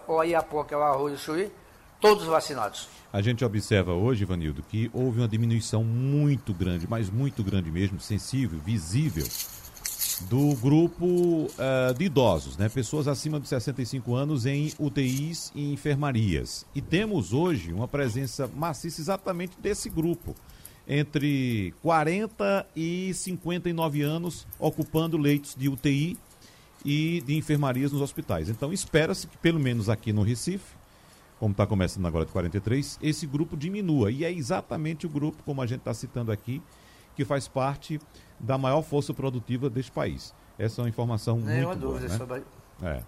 Oiapoque 0.07 0.73
ao 0.73 0.83
Arroio 0.83 1.17
Chuí, 1.17 1.51
todos 1.99 2.25
vacinados. 2.25 2.87
A 3.13 3.21
gente 3.21 3.43
observa 3.43 3.93
hoje, 3.93 4.23
Ivanildo, 4.23 4.63
que 4.63 4.89
houve 4.93 5.19
uma 5.19 5.27
diminuição 5.27 5.83
muito 5.83 6.53
grande, 6.53 6.87
mas 6.89 7.09
muito 7.09 7.43
grande 7.43 7.69
mesmo, 7.69 7.99
sensível, 7.99 8.57
visível, 8.59 9.25
do 10.21 10.55
grupo 10.55 11.05
uh, 11.05 11.93
de 11.97 12.05
idosos, 12.05 12.57
né? 12.57 12.67
pessoas 12.69 13.07
acima 13.07 13.39
de 13.39 13.47
65 13.47 14.13
anos 14.15 14.45
em 14.45 14.71
UTIs 14.79 15.51
e 15.55 15.71
enfermarias. 15.73 16.65
E 16.75 16.81
temos 16.81 17.33
hoje 17.33 17.71
uma 17.71 17.87
presença 17.87 18.47
maciça 18.47 19.01
exatamente 19.01 19.53
desse 19.61 19.89
grupo. 19.89 20.35
entre 20.87 21.73
40 21.81 22.65
e 22.75 23.13
59 23.13 24.01
anos 24.01 24.47
ocupando 24.59 25.17
leitos 25.17 25.55
de 25.55 25.69
UTI 25.69 26.17
e 26.83 27.21
de 27.25 27.35
enfermarias 27.37 27.91
nos 27.91 28.01
hospitais. 28.01 28.49
Então 28.49 28.73
espera-se 28.73 29.27
que 29.27 29.37
pelo 29.37 29.59
menos 29.59 29.89
aqui 29.89 30.11
no 30.11 30.23
Recife, 30.23 30.75
como 31.39 31.51
está 31.51 31.65
começando 31.65 32.05
agora 32.05 32.25
de 32.25 32.31
43, 32.31 32.99
esse 33.01 33.25
grupo 33.25 33.55
diminua. 33.57 34.11
E 34.11 34.23
é 34.23 34.31
exatamente 34.31 35.05
o 35.05 35.09
grupo, 35.09 35.41
como 35.43 35.61
a 35.61 35.65
gente 35.65 35.79
está 35.79 35.93
citando 35.93 36.31
aqui, 36.31 36.61
que 37.15 37.25
faz 37.25 37.47
parte 37.47 37.99
da 38.41 38.57
maior 38.57 38.81
força 38.81 39.13
produtiva 39.13 39.69
deste 39.69 39.91
país. 39.91 40.33
Essa 40.57 40.81
é 40.81 40.83
uma 40.83 40.89
informação 40.89 41.37
Nenhuma 41.37 41.69
muito 41.69 41.79
boa. 41.79 41.93
Dúvida 41.93 42.11
né? 42.11 42.17
sobre... 42.17 42.43
É. 42.83 43.01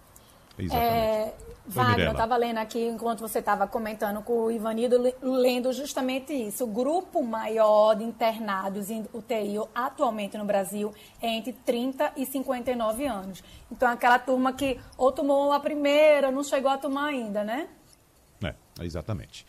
Exatamente. 0.57 0.93
É, 0.93 1.35
Wagner, 1.65 2.05
eu 2.05 2.11
estava 2.11 2.37
lendo 2.37 2.57
aqui, 2.57 2.87
enquanto 2.87 3.21
você 3.21 3.39
estava 3.39 3.65
comentando 3.65 4.21
com 4.21 4.33
o 4.33 4.51
Ivanido, 4.51 4.97
lendo 5.21 5.73
justamente 5.73 6.31
isso. 6.31 6.65
O 6.65 6.67
grupo 6.67 7.23
maior 7.23 7.95
de 7.95 8.03
internados 8.03 8.91
em 8.91 9.03
UTI 9.13 9.55
atualmente 9.73 10.37
no 10.37 10.45
Brasil 10.45 10.93
é 11.21 11.29
entre 11.29 11.53
30 11.53 12.13
e 12.17 12.25
59 12.25 13.05
anos. 13.05 13.43
Então, 13.71 13.89
aquela 13.89 14.19
turma 14.19 14.53
que 14.53 14.79
ou 14.95 15.11
tomou 15.11 15.51
a 15.51 15.59
primeira, 15.59 16.29
não 16.29 16.43
chegou 16.43 16.69
a 16.69 16.77
tomar 16.77 17.07
ainda, 17.07 17.43
né? 17.43 17.67
É, 18.43 18.53
exatamente. 18.81 19.45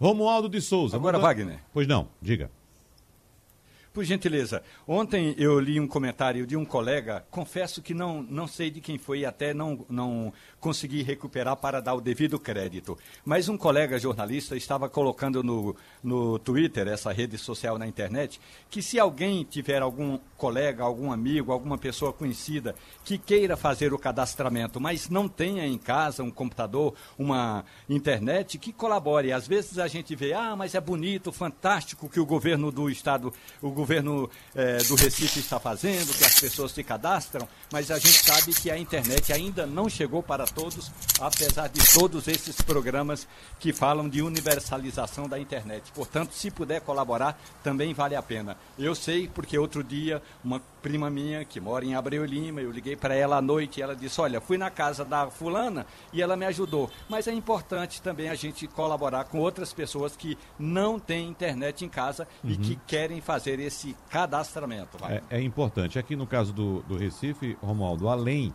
Romualdo 0.00 0.48
de 0.48 0.60
Souza. 0.60 0.96
Agora, 0.96 1.18
Wagner. 1.18 1.60
Pois 1.72 1.86
não, 1.86 2.08
diga. 2.20 2.50
Por 3.92 4.04
gentileza, 4.04 4.62
ontem 4.86 5.34
eu 5.38 5.58
li 5.58 5.80
um 5.80 5.86
comentário 5.86 6.46
de 6.46 6.56
um 6.56 6.64
colega, 6.64 7.24
confesso 7.30 7.82
que 7.82 7.94
não, 7.94 8.22
não 8.22 8.46
sei 8.46 8.70
de 8.70 8.80
quem 8.80 8.98
foi 8.98 9.20
e 9.20 9.26
até 9.26 9.52
não, 9.52 9.84
não 9.88 10.32
consegui 10.60 11.02
recuperar 11.02 11.56
para 11.56 11.80
dar 11.80 11.94
o 11.94 12.00
devido 12.00 12.38
crédito. 12.38 12.98
Mas 13.24 13.48
um 13.48 13.56
colega 13.56 13.98
jornalista 13.98 14.56
estava 14.56 14.88
colocando 14.88 15.42
no, 15.42 15.76
no 16.02 16.38
Twitter, 16.38 16.88
essa 16.88 17.12
rede 17.12 17.38
social 17.38 17.78
na 17.78 17.86
internet, 17.86 18.40
que 18.68 18.82
se 18.82 18.98
alguém 18.98 19.44
tiver 19.44 19.82
algum 19.82 20.18
colega, 20.36 20.82
algum 20.82 21.12
amigo, 21.12 21.52
alguma 21.52 21.78
pessoa 21.78 22.12
conhecida 22.12 22.74
que 23.04 23.18
queira 23.18 23.56
fazer 23.56 23.92
o 23.92 23.98
cadastramento, 23.98 24.80
mas 24.80 25.08
não 25.08 25.28
tenha 25.28 25.66
em 25.66 25.78
casa 25.78 26.22
um 26.22 26.30
computador, 26.30 26.94
uma 27.18 27.64
internet, 27.88 28.58
que 28.58 28.72
colabore. 28.72 29.32
Às 29.32 29.46
vezes 29.46 29.78
a 29.78 29.86
gente 29.86 30.14
vê, 30.16 30.32
ah, 30.32 30.56
mas 30.56 30.74
é 30.74 30.80
bonito, 30.80 31.32
fantástico 31.32 32.08
que 32.08 32.20
o 32.20 32.26
governo 32.26 32.72
do 32.72 32.90
estado, 32.90 33.32
o 33.62 33.70
governo 33.70 34.28
é, 34.54 34.78
do 34.78 34.94
Recife 34.94 35.40
está 35.40 35.60
fazendo, 35.60 36.12
que 36.16 36.24
as 36.24 36.40
pessoas 36.40 36.72
se 36.72 36.82
cadastram, 36.82 37.48
mas 37.72 37.90
a 37.90 37.98
gente 37.98 38.24
sabe 38.24 38.52
que 38.54 38.70
a 38.70 38.78
internet 38.78 39.32
ainda 39.32 39.66
não 39.66 39.88
chegou 39.88 40.22
para 40.22 40.47
todos, 40.50 40.90
apesar 41.20 41.68
de 41.68 41.80
todos 41.92 42.28
esses 42.28 42.60
programas 42.60 43.26
que 43.58 43.72
falam 43.72 44.08
de 44.08 44.22
universalização 44.22 45.28
da 45.28 45.38
internet. 45.38 45.90
Portanto, 45.92 46.32
se 46.32 46.50
puder 46.50 46.80
colaborar, 46.82 47.40
também 47.62 47.94
vale 47.94 48.14
a 48.14 48.22
pena. 48.22 48.56
Eu 48.78 48.94
sei 48.94 49.26
porque 49.26 49.58
outro 49.58 49.82
dia 49.82 50.22
uma 50.44 50.60
prima 50.82 51.10
minha 51.10 51.44
que 51.44 51.60
mora 51.60 51.84
em 51.84 51.94
Abreu 51.94 52.24
Lima, 52.24 52.60
eu 52.60 52.70
liguei 52.70 52.94
para 52.94 53.14
ela 53.14 53.36
à 53.36 53.42
noite 53.42 53.78
e 53.78 53.82
ela 53.82 53.96
disse: 53.96 54.20
Olha, 54.20 54.40
fui 54.40 54.58
na 54.58 54.70
casa 54.70 55.04
da 55.04 55.28
fulana 55.28 55.86
e 56.12 56.22
ela 56.22 56.36
me 56.36 56.46
ajudou. 56.46 56.90
Mas 57.08 57.26
é 57.26 57.32
importante 57.32 58.02
também 58.02 58.28
a 58.28 58.34
gente 58.34 58.66
colaborar 58.68 59.24
com 59.24 59.38
outras 59.38 59.72
pessoas 59.72 60.16
que 60.16 60.38
não 60.58 60.98
têm 60.98 61.28
internet 61.28 61.84
em 61.84 61.88
casa 61.88 62.28
uhum. 62.44 62.50
e 62.50 62.56
que 62.56 62.76
querem 62.86 63.20
fazer 63.20 63.58
esse 63.58 63.78
esse 63.78 63.96
cadastramento. 64.10 64.98
É, 65.08 65.22
é, 65.30 65.42
importante. 65.42 65.98
Aqui 65.98 66.16
no 66.16 66.26
caso 66.26 66.52
do, 66.52 66.80
do 66.82 66.96
Recife, 66.96 67.56
Romualdo, 67.62 68.08
além 68.08 68.54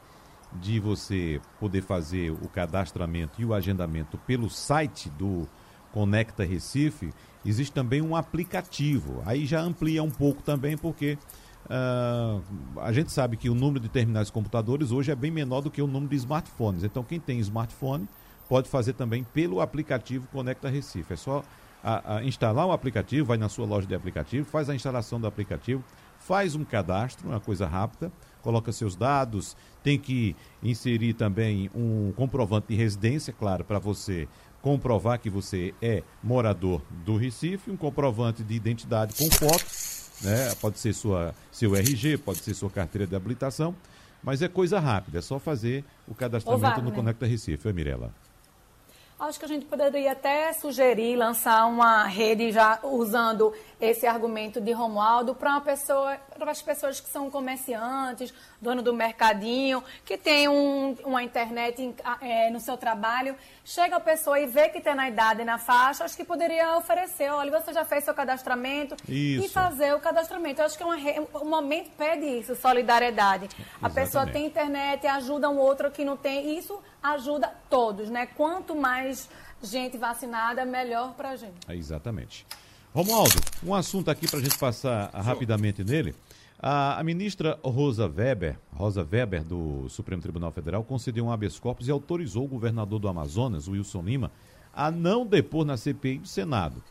de 0.60 0.80
você 0.80 1.42
poder 1.60 1.82
fazer 1.82 2.32
o 2.32 2.48
cadastramento 2.48 3.42
e 3.42 3.46
o 3.46 3.54
agendamento 3.54 4.18
pelo 4.20 4.50
site 4.50 5.10
do 5.10 5.48
Conecta 5.92 6.44
Recife, 6.44 7.14
existe 7.46 7.72
também 7.72 8.02
um 8.02 8.16
aplicativo. 8.16 9.22
Aí 9.26 9.46
já 9.46 9.62
amplia 9.62 10.02
um 10.04 10.10
pouco 10.10 10.42
também, 10.42 10.78
porque 10.78 11.18
uh, 11.66 12.42
a 12.82 12.92
gente 12.92 13.12
sabe 13.12 13.38
que 13.38 13.50
o 13.50 13.56
número 13.56 13.80
de 13.80 13.90
terminais 13.90 14.28
de 14.28 14.34
computadores 14.34 14.92
hoje 14.92 15.12
é 15.12 15.16
bem 15.16 15.32
menor 15.32 15.62
do 15.62 15.70
que 15.70 15.82
o 15.82 15.88
número 15.88 16.10
de 16.10 16.16
smartphones. 16.18 16.84
Então, 16.84 17.04
quem 17.04 17.20
tem 17.20 17.40
smartphone 17.40 18.08
pode 18.50 18.70
fazer 18.70 18.94
também 18.94 19.24
pelo 19.24 19.62
aplicativo 19.62 20.28
Conecta 20.32 20.70
Recife. 20.70 21.14
É 21.14 21.16
só 21.16 21.44
a, 21.84 22.18
a 22.18 22.24
instalar 22.24 22.66
o 22.66 22.72
aplicativo, 22.72 23.28
vai 23.28 23.38
na 23.38 23.50
sua 23.50 23.66
loja 23.66 23.86
de 23.86 23.94
aplicativo, 23.94 24.48
faz 24.50 24.70
a 24.70 24.76
instalação 24.76 25.20
do 25.20 25.28
aplicativo, 25.28 25.84
faz 26.18 26.56
um 26.56 26.64
cadastro, 26.64 27.28
uma 27.28 27.40
coisa 27.40 27.68
rápida, 27.68 28.12
coloca 28.44 28.72
seus 28.72 28.96
dados, 28.96 29.58
tem 29.82 29.98
que 29.98 30.36
inserir 30.62 31.14
também 31.14 31.72
um 31.74 32.12
comprovante 32.16 32.68
de 32.68 32.76
residência, 32.76 33.34
claro, 33.34 33.64
para 33.64 33.80
você 33.80 34.28
comprovar 34.62 35.20
que 35.20 35.30
você 35.30 35.74
é 35.82 36.04
morador 36.22 36.82
do 37.06 37.18
Recife, 37.18 37.72
um 37.72 37.78
comprovante 37.78 38.44
de 38.44 38.54
identidade 38.54 39.16
com 39.16 39.30
foto, 39.32 39.66
né? 40.22 40.54
Pode 40.62 40.78
ser 40.78 40.94
sua, 40.94 41.34
seu 41.52 41.76
RG, 41.76 42.18
pode 42.18 42.40
ser 42.40 42.54
sua 42.54 42.70
carteira 42.70 43.08
de 43.08 43.16
habilitação, 43.16 43.76
mas 44.22 44.42
é 44.42 44.48
coisa 44.48 44.80
rápida, 44.80 45.20
é 45.20 45.22
só 45.22 45.40
fazer 45.40 45.84
o 46.08 46.14
cadastramento 46.14 46.82
no 46.82 46.92
Conecta 46.92 47.26
Recife, 47.26 47.68
é 47.68 47.74
Mirela. 47.74 48.14
Acho 49.20 49.40
que 49.40 49.46
a 49.46 49.48
gente 49.48 49.66
poderia 49.66 50.12
até 50.12 50.52
sugerir 50.54 51.16
lançar 51.16 51.66
uma 51.66 52.04
rede 52.04 52.52
já 52.52 52.80
usando 52.84 53.54
esse 53.80 54.08
argumento 54.08 54.60
de 54.60 54.72
Romualdo 54.72 55.36
para 55.36 55.62
pessoa, 55.62 56.18
para 56.38 56.52
as 56.52 56.62
pessoas 56.62 57.00
que 57.00 57.08
são 57.08 57.30
comerciantes, 57.30 58.34
dono 58.64 58.82
do 58.82 58.94
mercadinho, 58.94 59.84
que 60.04 60.18
tem 60.18 60.48
um, 60.48 60.96
uma 61.04 61.22
internet 61.22 61.94
é, 62.22 62.50
no 62.50 62.60
seu 62.60 62.78
trabalho, 62.78 63.36
chega 63.64 63.98
a 63.98 64.00
pessoa 64.00 64.40
e 64.40 64.48
vê 64.48 64.70
que 64.70 64.80
está 64.80 64.96
na 64.96 65.08
idade 65.08 65.42
e 65.42 65.46
na 65.46 65.58
faixa, 65.58 66.04
acho 66.04 66.18
que 66.18 66.24
poderia 66.24 66.76
oferecer, 66.78 67.30
olha, 67.32 67.52
você 67.52 67.74
já 67.74 67.86
fez 67.86 68.04
seu 68.04 68.14
cadastramento 68.14 68.96
isso. 69.08 69.46
e 69.46 69.50
fazer 69.50 69.94
o 69.94 70.00
cadastramento. 70.00 70.62
Eu 70.62 70.66
acho 70.66 70.78
que 70.78 70.84
é 70.84 70.86
uma, 70.86 71.42
um 71.42 71.50
momento 71.50 71.92
pede 71.98 72.26
isso, 72.26 72.56
solidariedade. 72.56 73.46
Exatamente. 73.46 73.78
A 73.82 73.90
pessoa 73.90 74.26
tem 74.26 74.46
internet, 74.46 75.06
ajuda 75.06 75.50
um 75.50 75.58
outro 75.58 75.92
que 75.92 76.04
não 76.04 76.18
tem, 76.18 76.50
e 76.50 76.58
isso 76.58 76.82
ajuda 77.02 77.54
todos, 77.70 78.10
né? 78.10 78.26
Quanto 78.26 78.76
mais 78.76 79.30
gente 79.62 79.98
vacinada, 79.98 80.66
melhor 80.66 81.14
para 81.14 81.32
a 81.32 81.36
gente. 81.36 81.54
É, 81.68 81.76
exatamente. 81.76 82.46
Romualdo, 82.94 83.36
um 83.64 83.74
assunto 83.74 84.12
aqui 84.12 84.28
para 84.28 84.40
a 84.40 84.42
gente 84.42 84.58
passar 84.58 85.10
rapidamente 85.10 85.84
nele. 85.84 86.16
A, 86.66 86.98
a, 86.98 87.04
ministra 87.04 87.60
Rosa 87.62 88.08
Weber, 88.08 88.58
Rosa 88.72 89.06
Weber, 89.12 89.44
do 89.44 89.90
Supremo 89.90 90.22
Tribunal 90.22 90.50
Federal, 90.50 90.82
concedeu 90.82 91.26
um 91.26 91.30
habeas 91.30 91.60
corpus 91.60 91.90
e 91.90 91.92
autorizou 91.92 92.46
o 92.46 92.48
governador 92.48 93.00
do 93.00 93.10
Amazonas, 93.10 93.68
Wilson 93.68 94.02
Lima, 94.02 94.32
a 94.74 94.90
não 94.90 95.26
depor 95.26 95.66
na 95.66 95.76
CPI 95.76 96.20
do 96.20 96.28
Senado. 96.30 96.82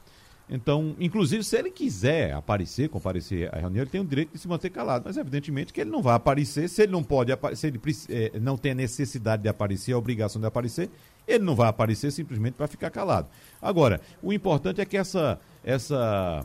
Então, 0.46 0.94
inclusive, 1.00 1.42
se 1.42 1.56
ele 1.56 1.70
quiser 1.70 2.34
aparecer, 2.34 2.90
comparecer 2.90 3.48
à 3.50 3.58
reunião, 3.58 3.82
ele 3.82 3.90
tem 3.90 4.02
o 4.02 4.04
direito 4.04 4.32
de 4.32 4.38
se 4.38 4.46
manter 4.46 4.68
calado. 4.68 5.04
Mas, 5.06 5.16
evidentemente, 5.16 5.72
que 5.72 5.80
ele 5.80 5.90
não 5.90 6.02
vai 6.02 6.16
aparecer. 6.16 6.68
Se 6.68 6.82
ele 6.82 6.92
não 6.92 7.02
pode 7.02 7.32
se 7.56 7.68
ele 7.68 7.80
é, 8.10 8.38
não 8.38 8.58
tem 8.58 8.72
a 8.72 8.74
necessidade 8.74 9.42
de 9.42 9.48
aparecer, 9.48 9.94
a 9.94 9.98
obrigação 9.98 10.38
de 10.38 10.46
aparecer, 10.46 10.90
ele 11.26 11.44
não 11.44 11.54
vai 11.54 11.70
aparecer 11.70 12.10
simplesmente 12.12 12.56
para 12.56 12.66
ficar 12.66 12.90
calado. 12.90 13.26
Agora, 13.62 14.02
o 14.22 14.34
importante 14.34 14.82
é 14.82 14.84
que 14.84 14.98
essa 14.98 15.40
essa 15.64 16.44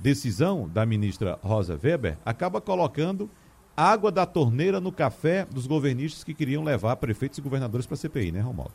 decisão 0.00 0.68
da 0.68 0.86
ministra 0.86 1.38
Rosa 1.42 1.78
Weber 1.82 2.16
acaba 2.24 2.60
colocando 2.60 3.30
água 3.76 4.10
da 4.10 4.26
torneira 4.26 4.80
no 4.80 4.90
café 4.90 5.44
dos 5.44 5.66
governistas 5.66 6.24
que 6.24 6.34
queriam 6.34 6.64
levar 6.64 6.96
prefeitos 6.96 7.38
e 7.38 7.42
governadores 7.42 7.86
para 7.86 7.94
a 7.94 7.98
CPI, 7.98 8.32
né, 8.32 8.40
Romualdo? 8.40 8.74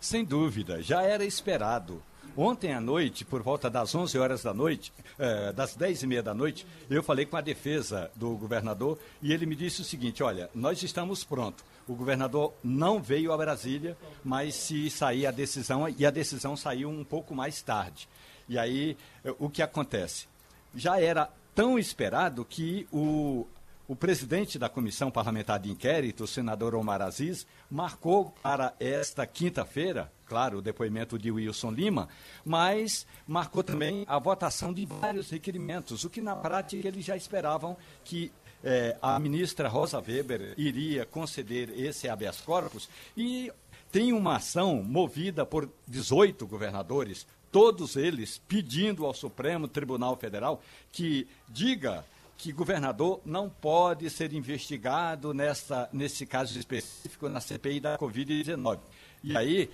Sem 0.00 0.24
dúvida, 0.24 0.82
já 0.82 1.02
era 1.02 1.24
esperado. 1.24 2.02
Ontem 2.36 2.72
à 2.72 2.80
noite, 2.80 3.24
por 3.24 3.42
volta 3.42 3.70
das 3.70 3.94
11 3.94 4.18
horas 4.18 4.42
da 4.42 4.52
noite, 4.52 4.92
eh, 5.18 5.52
das 5.52 5.76
10 5.76 6.02
e 6.02 6.06
meia 6.06 6.22
da 6.22 6.34
noite, 6.34 6.66
eu 6.90 7.02
falei 7.02 7.24
com 7.24 7.36
a 7.36 7.40
defesa 7.40 8.10
do 8.16 8.36
governador 8.36 8.98
e 9.22 9.32
ele 9.32 9.46
me 9.46 9.54
disse 9.54 9.82
o 9.82 9.84
seguinte: 9.84 10.22
olha, 10.22 10.50
nós 10.52 10.82
estamos 10.82 11.22
prontos. 11.22 11.64
O 11.86 11.94
governador 11.94 12.52
não 12.62 13.00
veio 13.00 13.32
a 13.32 13.36
Brasília, 13.36 13.96
mas 14.24 14.54
se 14.54 14.90
sair 14.90 15.26
a 15.26 15.30
decisão, 15.30 15.88
e 15.88 16.04
a 16.04 16.10
decisão 16.10 16.56
saiu 16.56 16.88
um 16.88 17.04
pouco 17.04 17.34
mais 17.34 17.62
tarde. 17.62 18.08
E 18.48 18.58
aí, 18.58 18.96
o 19.38 19.48
que 19.48 19.62
acontece? 19.62 20.26
Já 20.74 21.00
era 21.00 21.30
tão 21.54 21.78
esperado 21.78 22.44
que 22.44 22.86
o, 22.92 23.46
o 23.86 23.94
presidente 23.94 24.58
da 24.58 24.68
Comissão 24.68 25.10
Parlamentar 25.10 25.58
de 25.58 25.70
Inquérito, 25.70 26.24
o 26.24 26.28
senador 26.28 26.74
Omar 26.74 27.02
Aziz, 27.02 27.46
marcou 27.70 28.34
para 28.42 28.74
esta 28.80 29.26
quinta-feira, 29.26 30.10
claro, 30.26 30.58
o 30.58 30.62
depoimento 30.62 31.18
de 31.18 31.30
Wilson 31.30 31.70
Lima, 31.70 32.08
mas 32.44 33.06
marcou 33.26 33.62
também 33.62 34.04
a 34.08 34.18
votação 34.18 34.72
de 34.72 34.86
vários 34.86 35.30
requerimentos, 35.30 36.04
o 36.04 36.10
que 36.10 36.20
na 36.20 36.34
prática 36.34 36.88
eles 36.88 37.04
já 37.04 37.16
esperavam 37.16 37.76
que 38.04 38.32
eh, 38.64 38.96
a 39.02 39.18
ministra 39.18 39.68
Rosa 39.68 39.98
Weber 40.00 40.54
iria 40.56 41.04
conceder 41.04 41.70
esse 41.78 42.08
habeas 42.08 42.40
corpus 42.40 42.88
e 43.14 43.52
tem 43.92 44.12
uma 44.12 44.36
ação 44.36 44.82
movida 44.82 45.46
por 45.46 45.70
18 45.86 46.46
governadores, 46.48 47.26
todos 47.54 47.94
eles 47.94 48.42
pedindo 48.48 49.06
ao 49.06 49.14
Supremo 49.14 49.68
Tribunal 49.68 50.16
Federal 50.16 50.60
que 50.90 51.28
diga 51.48 52.04
que 52.36 52.50
governador 52.50 53.20
não 53.24 53.48
pode 53.48 54.10
ser 54.10 54.32
investigado 54.32 55.32
nessa, 55.32 55.88
nesse 55.92 56.26
caso 56.26 56.58
específico 56.58 57.28
na 57.28 57.40
CPI 57.40 57.78
da 57.78 57.96
Covid-19. 57.96 58.80
E 59.22 59.36
aí, 59.36 59.70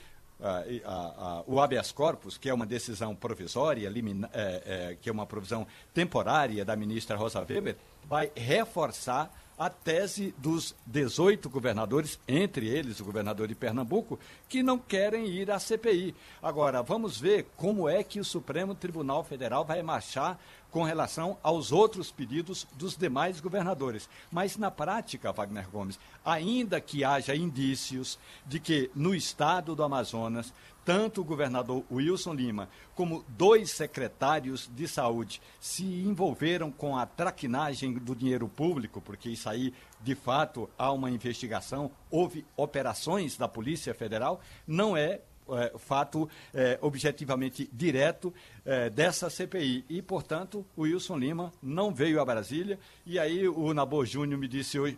o 1.47 1.59
habeas 1.59 1.91
corpus, 1.91 2.37
que 2.37 2.51
é 2.51 2.53
uma 2.53 2.67
decisão 2.67 3.17
provisória, 3.17 3.89
limina, 3.89 4.29
é, 4.35 4.91
é, 4.91 4.97
que 5.01 5.09
é 5.09 5.13
uma 5.13 5.25
provisão 5.25 5.67
temporária 5.95 6.63
da 6.67 6.77
ministra 6.77 7.17
Rosa 7.17 7.41
Weber, 7.41 7.77
vai 8.05 8.31
reforçar 8.37 9.35
a 9.61 9.69
tese 9.69 10.35
dos 10.39 10.75
18 10.87 11.51
governadores, 11.51 12.19
entre 12.27 12.67
eles 12.67 12.99
o 12.99 13.05
governador 13.05 13.47
de 13.47 13.55
Pernambuco, 13.55 14.19
que 14.49 14.63
não 14.63 14.79
querem 14.79 15.27
ir 15.27 15.51
à 15.51 15.59
CPI. 15.59 16.15
Agora, 16.43 16.83
vamos 16.83 17.21
ver 17.21 17.47
como 17.59 17.87
é 17.87 18.03
que 18.03 18.19
o 18.19 18.25
Supremo 18.25 18.75
Tribunal 18.75 19.23
Federal 19.23 19.63
vai 19.63 19.83
marchar 19.83 20.41
com 20.71 20.83
relação 20.83 21.37
aos 21.43 21.73
outros 21.73 22.11
pedidos 22.11 22.67
dos 22.73 22.97
demais 22.97 23.39
governadores. 23.39 24.09
Mas, 24.33 24.57
na 24.57 24.71
prática, 24.71 25.31
Wagner 25.31 25.69
Gomes, 25.69 26.01
ainda 26.25 26.81
que 26.81 27.05
haja 27.05 27.35
indícios 27.35 28.19
de 28.47 28.59
que 28.59 28.91
no 28.95 29.15
estado 29.15 29.75
do 29.75 29.83
Amazonas 29.83 30.55
tanto 30.85 31.21
o 31.21 31.25
governador 31.25 31.85
Wilson 31.91 32.35
Lima 32.35 32.69
como 32.95 33.25
dois 33.29 33.71
secretários 33.71 34.71
de 34.75 34.89
saúde 34.89 35.41
se 35.61 35.85
envolveram 35.85 36.71
com 36.71 36.97
a 36.97 37.07
traquinagem 37.07 37.95
do 37.95 38.15
dinheiro 38.15 38.49
público, 38.49 39.01
porque 39.01 39.31
isso 39.31 39.49
aí, 39.49 39.73
de 40.01 40.15
fato, 40.15 40.69
há 40.77 40.93
uma 40.93 41.11
investigação, 41.11 41.91
houve 42.11 42.45
operações 42.57 43.37
da 43.37 43.49
Polícia 43.49 43.95
Federal, 43.95 44.41
não 44.67 44.97
é 44.97 45.21
é, 45.53 45.73
fato 45.79 46.29
é, 46.55 46.79
objetivamente 46.81 47.69
direto 47.73 48.33
é, 48.65 48.89
dessa 48.89 49.29
CPI. 49.29 49.85
E, 49.89 50.01
portanto, 50.01 50.65
o 50.77 50.83
Wilson 50.83 51.19
Lima 51.19 51.53
não 51.61 51.93
veio 51.93 52.21
a 52.21 52.25
Brasília. 52.25 52.79
E 53.05 53.19
aí 53.19 53.49
o 53.49 53.75
Nabor 53.75 54.07
Júnior 54.07 54.39
me 54.39 54.47
disse 54.47 54.79
hoje. 54.79 54.97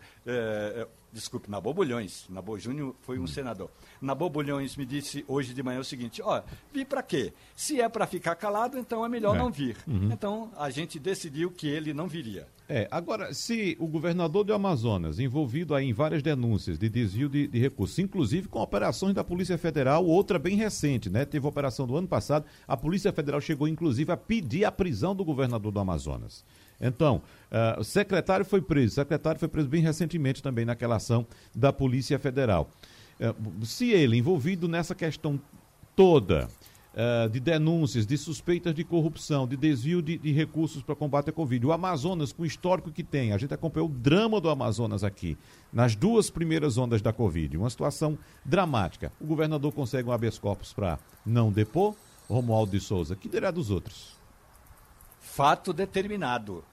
Desculpe, 1.13 1.51
Nabor 1.51 1.75
Bulhões. 1.75 2.25
Nabor 2.31 2.59
Júnior 2.59 2.95
foi 3.03 3.19
um 3.19 3.25
hum. 3.25 3.27
senador. 3.27 3.71
Nabor 4.01 4.31
Bulhões 4.31 4.77
me 4.77 4.87
disse 4.87 5.25
hoje 5.29 5.53
de 5.53 5.63
manhã 5.63 5.81
o 5.81 5.85
seguinte: 5.85 6.23
ó, 6.23 6.43
vi 6.73 6.85
para 6.85 7.03
quê? 7.03 7.35
Se 7.55 7.81
é 7.81 7.89
para 7.89 8.07
ficar 8.07 8.35
calado, 8.35 8.79
então 8.79 9.05
é 9.05 9.09
melhor 9.09 9.37
é. 9.37 9.39
não 9.39 9.53
vir. 9.53 9.77
Uhum. 9.87 10.11
Então 10.11 10.51
a 10.57 10.71
gente 10.71 10.99
decidiu 10.99 11.51
que 11.51 11.69
ele 11.69 11.93
não 11.93 12.09
viria. 12.09 12.47
É, 12.69 12.89
agora, 12.91 13.35
se 13.35 13.77
o 13.79 13.87
governador 13.87 14.45
do 14.45 14.55
Amazonas, 14.55 15.19
envolvido 15.19 15.75
aí 15.75 15.91
em 15.91 15.93
várias 15.93 16.23
denúncias 16.23 16.79
de 16.79 16.89
desvio 16.89 17.29
de, 17.29 17.47
de, 17.47 17.59
recursos, 17.59 17.99
inclusive 17.99 18.49
com 18.49 18.61
operações 18.61 19.15
da 19.15 19.23
Polícia 19.23 19.59
Federal, 19.59 20.07
outra 20.07 20.39
bem 20.39 20.57
recente, 20.57 21.11
né? 21.11 21.27
Teve 21.27 21.47
operação 21.47 21.87
do 21.87 21.95
ano 21.95 22.09
passado, 22.09 22.47
a 22.67 22.75
Polícia 22.75 23.13
Federal 23.13 23.43
chegou 23.43 23.69
inclusive 23.69 24.11
a 24.11 24.17
pedir 24.17 24.65
a 24.65 24.73
prisão 24.73 25.15
do 25.15 25.25
governador 25.25 25.71
do 25.71 25.81
Amazonas. 25.81 26.43
Então, 26.83 27.23
uh, 27.51 27.81
o 27.81 27.85
secretário 27.85 28.45
foi 28.45 28.61
preso, 28.61 28.93
o 28.93 28.95
secretário 28.97 29.39
foi 29.39 29.49
preso 29.49 29.69
bem 29.69 29.81
recentemente 29.81 30.43
também 30.43 30.65
naquela 30.65 30.97
ação 30.97 31.25
da 31.55 31.73
Polícia 31.73 32.19
Federal. 32.19 32.69
Uh, 33.21 33.65
se 33.65 33.91
ele 33.91 34.19
envolvido 34.19 34.67
nessa 34.67 34.95
questão 34.95 35.41
toda, 35.95 36.49
uh, 36.93 37.29
de 37.29 37.41
denúncias, 37.41 38.07
de 38.07 38.17
suspeitas 38.17 38.75
de 38.75 38.85
corrupção, 38.85 39.47
de 39.47 39.57
desvio 39.57 40.03
de, 40.03 40.19
de 40.19 40.33
recursos 40.33 40.83
para 40.83 40.95
combate 40.95 41.31
à 41.31 41.33
Covid. 41.33 41.67
O 41.67 41.73
Amazonas, 41.73 42.33
com 42.33 42.43
o 42.43 42.47
histórico 42.47 42.91
que 42.91 43.03
tem, 43.03 43.33
a 43.33 43.39
gente 43.39 43.55
acompanhou 43.55 43.89
o 43.89 43.93
drama 43.93 44.41
do 44.41 44.49
Amazonas 44.49 45.05
aqui, 45.05 45.37
nas 45.73 45.95
duas 45.95 46.31
primeiras 46.31 46.79
ondas 46.79 47.03
da 47.03 47.13
Covid, 47.13 47.57
uma 47.57 47.71
situação 47.71 48.19
dramática. 48.45 49.13
O 49.21 49.27
governador 49.27 49.73
consegue 49.73 50.09
um 50.09 50.13
habeas 50.13 50.39
corpus 50.39 50.73
para 50.73 50.99
não 51.25 51.51
depor, 51.51 51.95
Romualdo 52.29 52.73
de 52.73 52.81
Souza, 52.81 53.17
que 53.17 53.29
dirá 53.29 53.51
dos 53.51 53.71
outros? 53.71 54.17
Fato 55.21 55.73
determinado. 55.73 56.65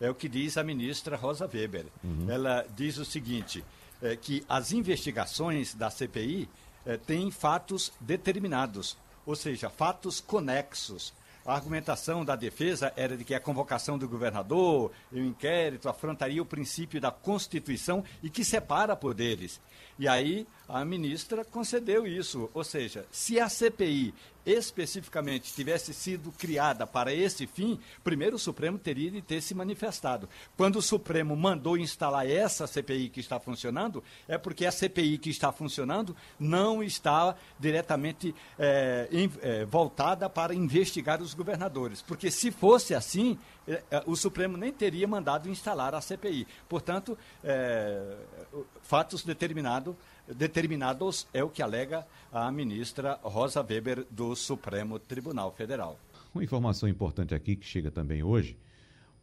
É 0.00 0.10
o 0.10 0.14
que 0.14 0.28
diz 0.28 0.56
a 0.56 0.62
ministra 0.62 1.16
Rosa 1.16 1.48
Weber. 1.52 1.86
Uhum. 2.04 2.30
Ela 2.30 2.66
diz 2.76 2.98
o 2.98 3.04
seguinte: 3.04 3.64
é, 4.02 4.16
que 4.16 4.44
as 4.48 4.72
investigações 4.72 5.74
da 5.74 5.90
CPI 5.90 6.48
é, 6.86 6.96
têm 6.96 7.30
fatos 7.30 7.92
determinados 8.00 8.96
ou 9.28 9.36
seja, 9.36 9.68
fatos 9.68 10.22
conexos. 10.22 11.12
A 11.44 11.54
argumentação 11.54 12.24
da 12.24 12.34
defesa 12.34 12.90
era 12.96 13.14
de 13.14 13.24
que 13.24 13.34
a 13.34 13.40
convocação 13.40 13.98
do 13.98 14.08
governador 14.08 14.90
e 15.12 15.20
o 15.20 15.24
inquérito 15.24 15.86
afrontaria 15.86 16.40
o 16.40 16.46
princípio 16.46 16.98
da 16.98 17.10
Constituição 17.10 18.02
e 18.22 18.30
que 18.30 18.42
separa 18.42 18.96
poderes. 18.96 19.60
E 19.98 20.08
aí 20.08 20.46
a 20.66 20.82
ministra 20.82 21.44
concedeu 21.44 22.06
isso. 22.06 22.48
Ou 22.54 22.64
seja, 22.64 23.04
se 23.10 23.38
a 23.38 23.50
CPI 23.50 24.14
especificamente 24.50 25.52
tivesse 25.52 25.92
sido 25.92 26.32
criada 26.32 26.86
para 26.86 27.12
esse 27.12 27.46
fim, 27.46 27.78
primeiro 28.02 28.36
o 28.36 28.38
Supremo 28.38 28.78
teria 28.78 29.10
de 29.10 29.20
ter 29.20 29.40
se 29.40 29.54
manifestado. 29.54 30.28
Quando 30.56 30.76
o 30.76 30.82
Supremo 30.82 31.36
mandou 31.36 31.76
instalar 31.76 32.28
essa 32.28 32.66
CPI 32.66 33.08
que 33.08 33.20
está 33.20 33.38
funcionando, 33.38 34.02
é 34.26 34.38
porque 34.38 34.66
a 34.66 34.72
CPI 34.72 35.18
que 35.18 35.30
está 35.30 35.52
funcionando 35.52 36.16
não 36.38 36.82
está 36.82 37.34
diretamente 37.58 38.34
é, 38.58 39.08
em, 39.10 39.30
é, 39.42 39.64
voltada 39.64 40.28
para 40.28 40.54
investigar 40.54 41.20
os 41.20 41.34
governadores. 41.34 42.02
Porque 42.02 42.30
se 42.30 42.50
fosse 42.50 42.94
assim, 42.94 43.38
é, 43.66 43.82
o 44.06 44.16
Supremo 44.16 44.56
nem 44.56 44.72
teria 44.72 45.06
mandado 45.06 45.48
instalar 45.48 45.94
a 45.94 46.00
CPI. 46.00 46.46
Portanto, 46.68 47.18
fatos 48.82 49.22
determinados 49.22 49.94
determinados 50.36 51.26
é 51.32 51.42
o 51.42 51.48
que 51.48 51.62
alega 51.62 52.06
a 52.32 52.50
ministra 52.50 53.18
Rosa 53.22 53.62
Weber 53.62 54.06
do 54.10 54.34
Supremo 54.34 54.98
Tribunal 54.98 55.52
Federal. 55.52 55.98
Uma 56.34 56.44
informação 56.44 56.88
importante 56.88 57.34
aqui 57.34 57.56
que 57.56 57.66
chega 57.66 57.90
também 57.90 58.22
hoje. 58.22 58.56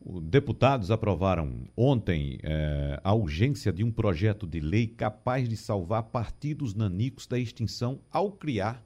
Os 0.03 0.21
deputados 0.21 0.91
aprovaram 0.91 1.67
ontem 1.75 2.39
eh, 2.43 2.99
a 3.03 3.13
urgência 3.13 3.71
de 3.71 3.83
um 3.83 3.91
projeto 3.91 4.45
de 4.45 4.59
lei 4.59 4.87
capaz 4.87 5.47
de 5.47 5.55
salvar 5.55 6.03
partidos 6.03 6.75
nanicos 6.75 7.25
da 7.25 7.39
extinção 7.39 7.99
ao 8.11 8.31
criar 8.31 8.83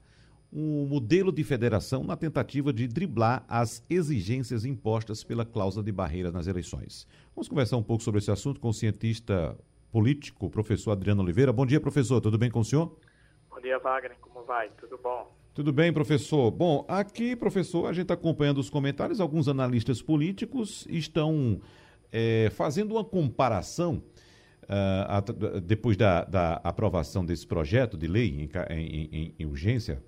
um 0.52 0.86
modelo 0.86 1.30
de 1.30 1.44
federação 1.44 2.02
na 2.02 2.16
tentativa 2.16 2.72
de 2.72 2.88
driblar 2.88 3.44
as 3.48 3.84
exigências 3.88 4.64
impostas 4.64 5.22
pela 5.22 5.44
cláusula 5.44 5.84
de 5.84 5.92
barreira 5.92 6.32
nas 6.32 6.46
eleições. 6.46 7.06
Vamos 7.34 7.48
conversar 7.48 7.76
um 7.76 7.82
pouco 7.82 8.02
sobre 8.02 8.18
esse 8.18 8.30
assunto 8.30 8.58
com 8.58 8.68
o 8.68 8.74
cientista 8.74 9.56
político, 9.90 10.48
professor 10.48 10.92
Adriano 10.92 11.22
Oliveira. 11.22 11.52
Bom 11.52 11.66
dia, 11.66 11.80
professor. 11.80 12.20
Tudo 12.20 12.38
bem 12.38 12.50
com 12.50 12.60
o 12.60 12.64
senhor? 12.64 12.96
Bom 13.50 13.60
dia, 13.60 13.78
Wagner. 13.78 14.16
Como 14.20 14.44
vai? 14.44 14.70
Tudo 14.80 14.98
bom? 15.02 15.30
Tudo 15.52 15.72
bem, 15.72 15.92
professor. 15.92 16.50
Bom, 16.50 16.84
aqui, 16.88 17.34
professor, 17.34 17.86
a 17.86 17.92
gente 17.92 18.02
está 18.02 18.14
acompanhando 18.14 18.58
os 18.58 18.70
comentários. 18.70 19.20
Alguns 19.20 19.48
analistas 19.48 20.00
políticos 20.00 20.86
estão 20.88 21.60
é, 22.12 22.50
fazendo 22.54 22.92
uma 22.92 23.04
comparação 23.04 24.02
uh, 24.64 25.60
depois 25.60 25.96
da, 25.96 26.24
da, 26.24 26.60
aprovação 26.62 27.24
desse 27.24 27.46
projeto 27.46 27.98
de 27.98 28.06
lei 28.06 28.48
em, 28.70 28.76
em, 28.76 29.08
em, 29.12 29.34
em 29.38 29.46
urgência. 29.46 30.02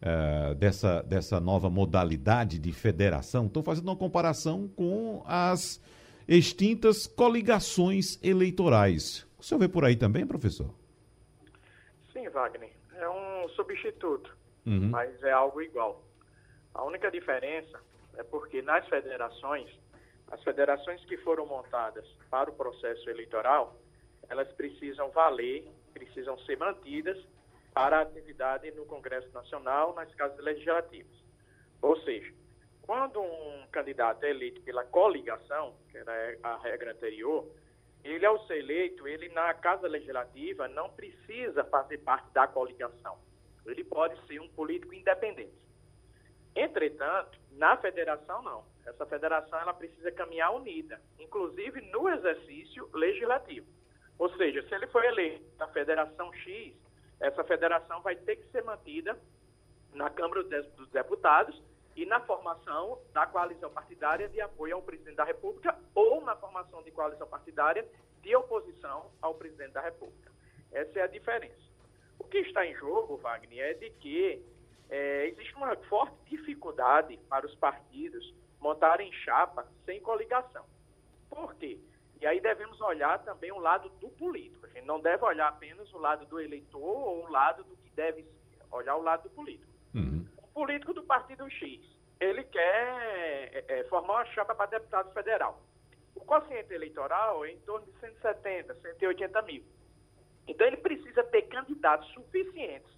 Uh, 0.00 0.54
dessa, 0.54 1.02
dessa 1.02 1.40
nova 1.40 1.68
modalidade 1.68 2.56
de 2.60 2.70
federação, 2.70 3.46
estão 3.46 3.64
fazendo 3.64 3.86
uma 3.88 3.96
comparação 3.96 4.68
com 4.76 5.24
as 5.26 5.80
extintas 6.28 7.04
coligações 7.04 8.16
eleitorais. 8.22 9.26
O 9.38 9.42
senhor 9.42 9.60
vê 9.60 9.68
por 9.68 9.84
aí 9.84 9.96
também, 9.96 10.26
professor? 10.26 10.68
Sim, 12.12 12.28
Wagner. 12.28 12.72
É 12.94 13.08
um 13.08 13.48
substituto, 13.50 14.36
uhum. 14.66 14.90
mas 14.90 15.22
é 15.22 15.30
algo 15.30 15.62
igual. 15.62 16.02
A 16.74 16.82
única 16.82 17.10
diferença 17.10 17.80
é 18.16 18.24
porque 18.24 18.60
nas 18.60 18.86
federações, 18.88 19.70
as 20.30 20.42
federações 20.42 21.04
que 21.04 21.16
foram 21.18 21.46
montadas 21.46 22.04
para 22.28 22.50
o 22.50 22.52
processo 22.52 23.08
eleitoral, 23.08 23.80
elas 24.28 24.48
precisam 24.52 25.10
valer, 25.10 25.64
precisam 25.94 26.36
ser 26.40 26.58
mantidas 26.58 27.18
para 27.72 27.98
a 27.98 28.02
atividade 28.02 28.70
no 28.72 28.84
Congresso 28.86 29.32
Nacional, 29.32 29.94
nas 29.94 30.12
casas 30.14 30.38
legislativas. 30.40 31.16
Ou 31.80 31.96
seja, 32.00 32.32
quando 32.82 33.20
um 33.20 33.66
candidato 33.70 34.24
é 34.24 34.30
eleito 34.30 34.60
pela 34.62 34.84
coligação, 34.84 35.76
que 35.90 35.98
era 35.98 36.36
a 36.42 36.58
regra 36.58 36.90
anterior, 36.92 37.46
ele, 38.04 38.24
ao 38.24 38.38
ser 38.46 38.58
eleito, 38.58 39.06
ele 39.06 39.28
na 39.30 39.52
Casa 39.54 39.86
Legislativa 39.88 40.68
não 40.68 40.90
precisa 40.90 41.64
fazer 41.64 41.98
parte 41.98 42.30
da 42.32 42.46
coligação. 42.46 43.18
Ele 43.66 43.84
pode 43.84 44.18
ser 44.26 44.40
um 44.40 44.48
político 44.48 44.94
independente. 44.94 45.66
Entretanto, 46.54 47.38
na 47.52 47.76
federação, 47.76 48.42
não. 48.42 48.64
Essa 48.86 49.04
federação 49.04 49.60
ela 49.60 49.74
precisa 49.74 50.10
caminhar 50.12 50.54
unida, 50.54 51.00
inclusive 51.18 51.80
no 51.92 52.08
exercício 52.08 52.88
legislativo. 52.94 53.66
Ou 54.18 54.34
seja, 54.36 54.62
se 54.66 54.74
ele 54.74 54.86
for 54.86 55.04
eleito 55.04 55.44
na 55.58 55.68
federação 55.68 56.32
X, 56.32 56.74
essa 57.20 57.44
federação 57.44 58.00
vai 58.00 58.16
ter 58.16 58.36
que 58.36 58.50
ser 58.50 58.64
mantida 58.64 59.18
na 59.92 60.08
Câmara 60.10 60.42
dos 60.42 60.88
Deputados 60.90 61.62
e 61.98 62.06
na 62.06 62.20
formação 62.20 62.96
da 63.12 63.26
coalizão 63.26 63.68
partidária 63.70 64.28
de 64.28 64.40
apoio 64.40 64.76
ao 64.76 64.82
presidente 64.82 65.16
da 65.16 65.24
República 65.24 65.76
ou 65.96 66.20
na 66.20 66.36
formação 66.36 66.80
de 66.84 66.92
coalizão 66.92 67.26
partidária 67.26 67.84
de 68.22 68.36
oposição 68.36 69.10
ao 69.20 69.34
presidente 69.34 69.72
da 69.72 69.80
República. 69.80 70.30
Essa 70.70 71.00
é 71.00 71.02
a 71.02 71.06
diferença. 71.08 71.58
O 72.16 72.22
que 72.22 72.38
está 72.38 72.64
em 72.64 72.72
jogo, 72.76 73.16
Wagner, 73.16 73.70
é 73.70 73.74
de 73.74 73.90
que 73.90 74.40
é, 74.88 75.26
existe 75.26 75.52
uma 75.56 75.74
forte 75.88 76.14
dificuldade 76.26 77.16
para 77.28 77.44
os 77.44 77.54
partidos 77.56 78.32
montarem 78.60 79.12
chapa 79.24 79.66
sem 79.84 80.00
coligação. 80.00 80.64
Por 81.28 81.52
quê? 81.56 81.80
E 82.20 82.26
aí 82.28 82.40
devemos 82.40 82.80
olhar 82.80 83.18
também 83.24 83.50
o 83.50 83.58
lado 83.58 83.88
do 84.00 84.08
político. 84.10 84.66
A 84.66 84.68
gente 84.68 84.86
não 84.86 85.00
deve 85.00 85.24
olhar 85.24 85.48
apenas 85.48 85.92
o 85.92 85.98
lado 85.98 86.24
do 86.26 86.38
eleitor 86.38 86.80
ou 86.80 87.24
o 87.24 87.28
lado 87.28 87.64
do 87.64 87.76
que 87.76 87.90
deve 87.90 88.24
olhar 88.70 88.94
o 88.94 89.02
lado 89.02 89.24
do 89.24 89.30
político. 89.30 89.72
Uhum. 89.94 90.28
Político 90.58 90.92
do 90.92 91.04
partido 91.04 91.48
X, 91.48 91.80
ele 92.18 92.42
quer 92.42 92.58
é, 92.58 93.64
é, 93.68 93.84
formar 93.84 94.14
uma 94.14 94.24
chapa 94.24 94.56
para 94.56 94.66
deputado 94.66 95.12
federal. 95.12 95.62
O 96.16 96.20
quociente 96.24 96.74
eleitoral 96.74 97.44
é 97.44 97.52
em 97.52 97.60
torno 97.60 97.86
de 97.86 97.92
170, 98.00 98.74
180 98.74 99.42
mil. 99.42 99.64
Então 100.48 100.66
ele 100.66 100.78
precisa 100.78 101.22
ter 101.22 101.42
candidatos 101.42 102.12
suficientes 102.12 102.90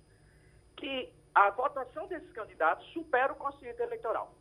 que 0.75 1.13
a 1.35 1.51
votação 1.51 2.07
desses 2.07 2.33
candidatos 2.33 2.87
supera 2.95 3.35
o 3.35 3.37
quociente 3.37 3.83
eleitoral. 3.83 4.35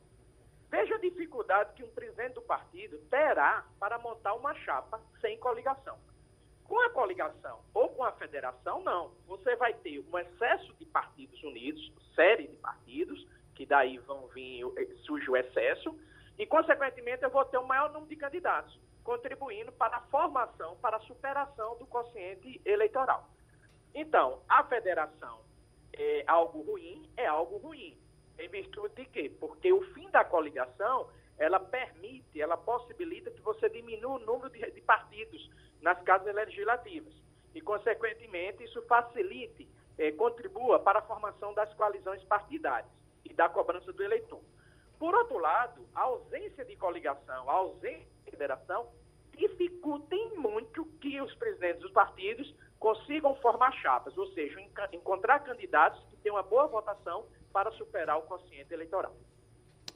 Veja 0.69 0.95
a 0.95 0.99
dificuldade 0.99 1.73
que 1.73 1.83
um 1.83 1.89
presidente 1.89 2.35
do 2.35 2.41
partido 2.43 2.99
terá 3.09 3.65
para 3.81 3.97
montar 3.97 4.33
uma 4.35 4.55
chapa 4.55 4.97
sem 5.19 5.37
coligação. 5.39 5.99
Com 6.69 6.79
a 6.81 6.89
coligação 6.91 7.59
ou 7.73 7.89
com 7.89 8.03
a 8.03 8.11
federação, 8.11 8.83
não. 8.83 9.11
Você 9.27 9.55
vai 9.55 9.73
ter 9.73 9.99
um 9.99 10.19
excesso 10.19 10.71
de 10.75 10.85
partidos 10.85 11.41
unidos, 11.41 11.91
série 12.13 12.47
de 12.47 12.55
partidos, 12.57 13.27
que 13.55 13.65
daí 13.65 13.97
vão 13.97 14.27
vir, 14.27 14.63
eh, 14.77 14.85
surge 15.03 15.27
o 15.31 15.35
excesso, 15.35 15.99
e, 16.37 16.45
consequentemente, 16.45 17.23
eu 17.23 17.31
vou 17.31 17.43
ter 17.45 17.57
um 17.57 17.65
maior 17.65 17.91
número 17.91 18.07
de 18.07 18.15
candidatos, 18.15 18.79
contribuindo 19.03 19.71
para 19.71 19.97
a 19.97 20.01
formação, 20.01 20.77
para 20.77 20.97
a 20.97 20.99
superação 21.01 21.75
do 21.79 21.87
quociente 21.87 22.61
eleitoral. 22.63 23.27
Então, 23.95 24.43
a 24.47 24.63
federação 24.63 25.39
é 25.91 26.23
algo 26.27 26.61
ruim, 26.61 27.09
é 27.17 27.25
algo 27.25 27.57
ruim. 27.57 27.97
Em 28.37 28.47
virtude 28.47 28.93
de 28.93 29.05
quê? 29.05 29.35
Porque 29.39 29.73
o 29.73 29.81
fim 29.93 30.07
da 30.11 30.23
coligação, 30.23 31.09
ela 31.39 31.59
permite, 31.59 32.39
ela 32.39 32.55
possibilita 32.55 33.31
que 33.31 33.41
você 33.41 33.67
diminua 33.69 34.17
o 34.17 34.19
número 34.19 34.51
de, 34.51 34.59
de 34.71 34.81
partidos 34.81 35.49
nas 35.81 36.01
casas 36.03 36.33
legislativas. 36.33 37.13
E, 37.53 37.61
consequentemente, 37.61 38.63
isso 38.63 38.81
facilite, 38.83 39.67
eh, 39.97 40.11
contribua 40.11 40.79
para 40.79 40.99
a 40.99 41.01
formação 41.01 41.53
das 41.53 41.73
coalizões 41.73 42.23
partidárias 42.23 42.91
e 43.25 43.33
da 43.33 43.49
cobrança 43.49 43.91
do 43.91 44.03
eleitor. 44.03 44.41
Por 44.97 45.15
outro 45.15 45.37
lado, 45.37 45.87
a 45.95 46.01
ausência 46.01 46.65
de 46.65 46.75
coligação, 46.75 47.49
a 47.49 47.53
ausência 47.53 48.05
de 48.25 48.31
federação, 48.31 48.91
dificultem 49.35 50.37
muito 50.37 50.85
que 50.99 51.19
os 51.21 51.33
presidentes 51.35 51.81
dos 51.81 51.91
partidos 51.91 52.53
consigam 52.77 53.35
formar 53.35 53.71
chapas, 53.73 54.17
ou 54.17 54.27
seja, 54.33 54.59
encontrar 54.91 55.39
candidatos 55.39 56.03
que 56.09 56.17
tenham 56.17 56.35
uma 56.35 56.43
boa 56.43 56.67
votação 56.67 57.25
para 57.51 57.71
superar 57.71 58.17
o 58.17 58.23
quociente 58.23 58.73
eleitoral. 58.73 59.15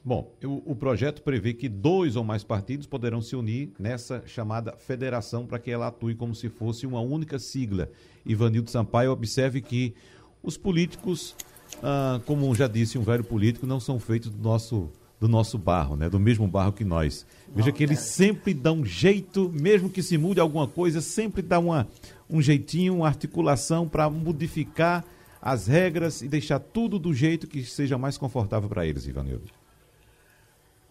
Bom, 0.04 0.30
o, 0.44 0.72
o, 0.72 0.76
projeto 0.76 1.22
prevê 1.22 1.54
que 1.54 1.66
dois 1.66 2.14
ou 2.14 2.22
mais 2.22 2.44
partidos 2.44 2.86
poderão 2.86 3.22
se 3.22 3.34
unir 3.34 3.72
nessa 3.78 4.22
chamada 4.26 4.76
federação 4.76 5.46
para 5.46 5.58
que 5.58 5.70
ela 5.70 5.86
atue 5.86 6.14
como 6.14 6.34
se 6.34 6.50
fosse 6.50 6.86
uma 6.86 7.00
única 7.00 7.38
sigla. 7.38 7.90
Ivanildo 8.26 8.68
Sampaio 8.70 9.10
observe 9.10 9.62
que 9.62 9.94
os 10.42 10.58
políticos, 10.58 11.34
ah, 11.82 12.20
como 12.26 12.54
já 12.54 12.68
disse 12.68 12.98
um 12.98 13.02
velho 13.02 13.24
político, 13.24 13.66
não 13.66 13.80
são 13.80 13.98
feitos 13.98 14.28
do 14.28 14.42
nosso, 14.42 14.90
do 15.18 15.26
nosso 15.26 15.56
barro, 15.56 15.96
né? 15.96 16.10
do 16.10 16.20
mesmo 16.20 16.46
barro 16.46 16.74
que 16.74 16.84
nós. 16.84 17.26
Veja 17.54 17.72
que 17.72 17.82
eles 17.82 18.00
sempre 18.00 18.52
dão 18.52 18.80
um 18.80 18.84
jeito, 18.84 19.50
mesmo 19.58 19.88
que 19.88 20.02
se 20.02 20.18
mude 20.18 20.38
alguma 20.38 20.68
coisa, 20.68 21.00
sempre 21.00 21.40
dá 21.40 21.58
uma, 21.58 21.88
um 22.28 22.42
jeitinho, 22.42 22.96
uma 22.96 23.06
articulação 23.06 23.88
para 23.88 24.10
modificar 24.10 25.02
as 25.40 25.66
regras 25.66 26.20
e 26.20 26.28
deixar 26.28 26.58
tudo 26.58 26.98
do 26.98 27.14
jeito 27.14 27.46
que 27.46 27.64
seja 27.64 27.96
mais 27.96 28.18
confortável 28.18 28.68
para 28.68 28.86
eles, 28.86 29.06
Ivanildo. 29.06 29.63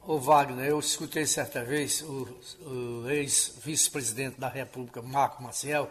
Ô 0.06 0.20
Wagner, 0.20 0.66
eu 0.66 0.80
escutei 0.82 1.26
certa 1.26 1.64
vez 1.64 2.02
o, 2.02 2.28
o 2.66 3.10
ex-vice-presidente 3.10 4.38
da 4.38 4.50
República, 4.50 5.02
Marco 5.02 5.42
Maciel, 5.42 5.90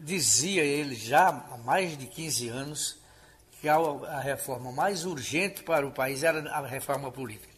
dizia 0.00 0.64
ele 0.64 0.94
já 0.94 1.28
há 1.28 1.58
mais 1.58 1.98
de 1.98 2.06
15 2.06 2.48
anos 2.48 2.96
que 3.60 3.68
a, 3.68 3.76
a 3.76 4.20
reforma 4.20 4.72
mais 4.72 5.04
urgente 5.04 5.62
para 5.62 5.86
o 5.86 5.90
país 5.90 6.22
era 6.22 6.50
a 6.50 6.66
reforma 6.66 7.12
política. 7.12 7.52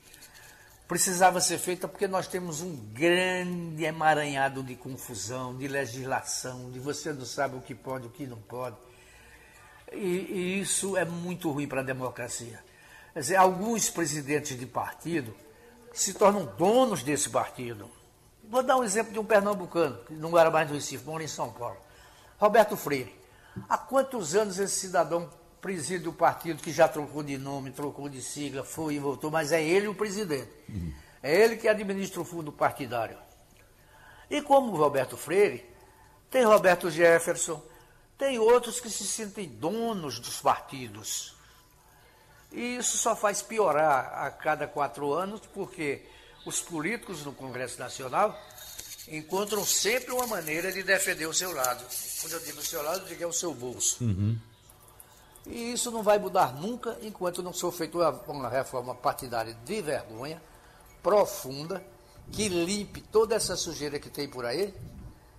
Precisava 0.88 1.40
ser 1.40 1.58
feita 1.58 1.86
porque 1.86 2.08
nós 2.08 2.26
temos 2.26 2.60
um 2.60 2.74
grande 2.92 3.84
emaranhado 3.84 4.64
de 4.64 4.74
confusão, 4.74 5.56
de 5.56 5.68
legislação, 5.68 6.72
de 6.72 6.80
você 6.80 7.12
não 7.12 7.24
sabe 7.24 7.54
o 7.54 7.60
que 7.60 7.74
pode, 7.74 8.08
o 8.08 8.10
que 8.10 8.26
não 8.26 8.38
pode. 8.38 8.76
E, 9.92 9.96
e 9.96 10.60
isso 10.60 10.96
é 10.96 11.04
muito 11.04 11.52
ruim 11.52 11.68
para 11.68 11.82
a 11.82 11.84
democracia. 11.84 12.65
Quer 13.16 13.20
dizer, 13.20 13.36
alguns 13.36 13.88
presidentes 13.88 14.58
de 14.58 14.66
partido 14.66 15.34
se 15.90 16.12
tornam 16.12 16.44
donos 16.58 17.02
desse 17.02 17.30
partido. 17.30 17.90
Vou 18.44 18.62
dar 18.62 18.76
um 18.76 18.84
exemplo 18.84 19.10
de 19.10 19.18
um 19.18 19.24
pernambucano, 19.24 20.04
que 20.04 20.12
não 20.12 20.36
era 20.36 20.50
mais 20.50 20.68
do 20.68 20.74
Recife, 20.74 21.02
mora 21.06 21.24
em 21.24 21.26
São 21.26 21.50
Paulo. 21.50 21.78
Roberto 22.38 22.76
Freire. 22.76 23.18
Há 23.70 23.78
quantos 23.78 24.34
anos 24.34 24.58
esse 24.58 24.80
cidadão 24.80 25.30
preside 25.62 26.06
o 26.06 26.12
partido 26.12 26.62
que 26.62 26.70
já 26.70 26.86
trocou 26.88 27.22
de 27.22 27.38
nome, 27.38 27.70
trocou 27.70 28.06
de 28.06 28.20
sigla, 28.20 28.62
foi 28.62 28.96
e 28.96 28.98
voltou, 28.98 29.30
mas 29.30 29.50
é 29.50 29.64
ele 29.64 29.88
o 29.88 29.94
presidente. 29.94 30.52
É 31.22 31.34
ele 31.42 31.56
que 31.56 31.68
administra 31.68 32.20
o 32.20 32.24
fundo 32.24 32.52
partidário. 32.52 33.16
E 34.28 34.42
como 34.42 34.76
Roberto 34.76 35.16
Freire, 35.16 35.64
tem 36.30 36.44
Roberto 36.44 36.90
Jefferson, 36.90 37.62
tem 38.18 38.38
outros 38.38 38.78
que 38.78 38.90
se 38.90 39.06
sentem 39.06 39.48
donos 39.48 40.20
dos 40.20 40.38
partidos. 40.38 41.34
E 42.52 42.76
isso 42.76 42.96
só 42.96 43.14
faz 43.14 43.42
piorar 43.42 44.24
a 44.24 44.30
cada 44.30 44.66
quatro 44.66 45.12
anos, 45.12 45.40
porque 45.52 46.02
os 46.44 46.60
políticos 46.60 47.24
no 47.24 47.32
Congresso 47.32 47.78
Nacional 47.78 48.38
encontram 49.08 49.64
sempre 49.64 50.12
uma 50.12 50.26
maneira 50.26 50.72
de 50.72 50.82
defender 50.82 51.26
o 51.26 51.34
seu 51.34 51.52
lado. 51.52 51.84
Quando 52.20 52.32
eu 52.32 52.40
digo 52.40 52.58
o 52.58 52.64
seu 52.64 52.82
lado, 52.82 53.00
eu 53.00 53.06
digo 53.06 53.22
é 53.22 53.26
o 53.26 53.32
seu 53.32 53.54
bolso. 53.54 54.02
Uhum. 54.02 54.38
E 55.46 55.72
isso 55.72 55.90
não 55.90 56.02
vai 56.02 56.18
mudar 56.18 56.54
nunca 56.54 56.98
enquanto 57.02 57.42
não 57.42 57.52
for 57.52 57.72
feita 57.72 57.98
uma 58.26 58.48
reforma 58.48 58.94
partidária 58.94 59.56
de 59.64 59.80
vergonha, 59.80 60.42
profunda, 61.02 61.84
que 62.32 62.48
limpe 62.48 63.00
toda 63.00 63.36
essa 63.36 63.54
sujeira 63.54 64.00
que 64.00 64.10
tem 64.10 64.28
por 64.28 64.44
aí 64.44 64.74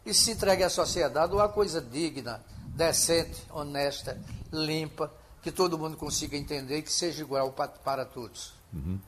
e 0.05 0.13
se 0.13 0.31
entregue 0.31 0.63
à 0.63 0.69
sociedade 0.69 1.33
uma 1.33 1.49
coisa 1.49 1.81
digna, 1.81 2.41
decente, 2.67 3.43
honesta, 3.51 4.17
limpa 4.51 5.11
que 5.47 5.51
todo 5.53 5.77
mundo 5.77 5.95
consiga 5.95 6.35
entender 6.35 6.81
que 6.81 6.91
seja 6.91 7.23
igual 7.23 7.53
para, 7.53 7.69
para 7.69 8.05
todos. 8.05 8.53
Uhum. 8.73 8.99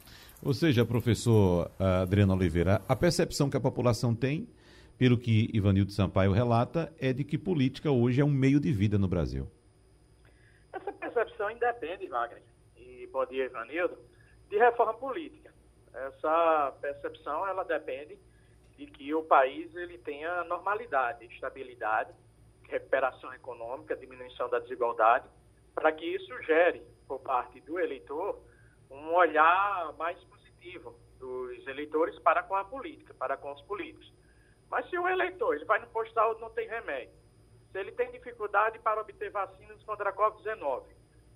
Ou 0.41 0.53
seja, 0.53 0.85
professor 0.85 1.69
ah, 1.77 2.03
Adriano 2.03 2.33
Oliveira, 2.33 2.81
a 2.87 2.95
percepção 2.95 3.49
que 3.49 3.57
a 3.57 3.59
população 3.59 4.15
tem, 4.15 4.47
pelo 4.97 5.17
que 5.17 5.49
Ivanildo 5.53 5.91
Sampaio 5.91 6.31
relata, 6.31 6.93
é 6.97 7.11
de 7.11 7.25
que 7.25 7.37
política 7.37 7.91
hoje 7.91 8.21
é 8.21 8.23
um 8.23 8.29
meio 8.29 8.57
de 8.57 8.71
vida 8.71 8.97
no 8.97 9.05
Brasil. 9.05 9.49
Essa 10.71 10.93
percepção 10.93 11.51
independe, 11.51 12.07
Wagner, 12.07 12.41
e 12.77 13.05
bom 13.11 13.25
dia, 13.25 13.43
Ivanildo, 13.43 13.97
de 14.49 14.57
reforma 14.57 14.93
política. 14.93 15.53
Essa 15.93 16.73
percepção, 16.79 17.45
ela 17.47 17.63
depende 17.63 18.17
de 18.77 18.85
que 18.85 19.13
o 19.13 19.23
país 19.23 19.75
ele 19.75 19.97
tenha 19.97 20.45
normalidade, 20.45 21.25
estabilidade, 21.25 22.13
recuperação 22.69 23.33
econômica, 23.33 23.93
diminuição 23.93 24.49
da 24.49 24.59
desigualdade 24.59 25.25
para 25.73 25.91
que 25.91 26.05
isso 26.05 26.43
gere, 26.43 26.81
por 27.07 27.19
parte 27.19 27.59
do 27.61 27.79
eleitor, 27.79 28.39
um 28.89 29.13
olhar 29.13 29.93
mais 29.97 30.17
positivo 30.25 30.95
dos 31.19 31.67
eleitores 31.67 32.17
para 32.19 32.43
com 32.43 32.55
a 32.55 32.63
política, 32.63 33.13
para 33.13 33.37
com 33.37 33.51
os 33.51 33.61
políticos. 33.63 34.11
Mas 34.69 34.89
se 34.89 34.97
o 34.97 35.07
eleitor 35.07 35.55
ele 35.55 35.65
vai 35.65 35.79
no 35.79 35.87
postal 35.87 36.37
não 36.39 36.49
tem 36.51 36.67
remédio, 36.67 37.13
se 37.71 37.79
ele 37.79 37.91
tem 37.91 38.11
dificuldade 38.11 38.79
para 38.79 39.01
obter 39.01 39.29
vacinas 39.31 39.81
contra 39.83 40.09
a 40.09 40.13
Covid-19, 40.13 40.83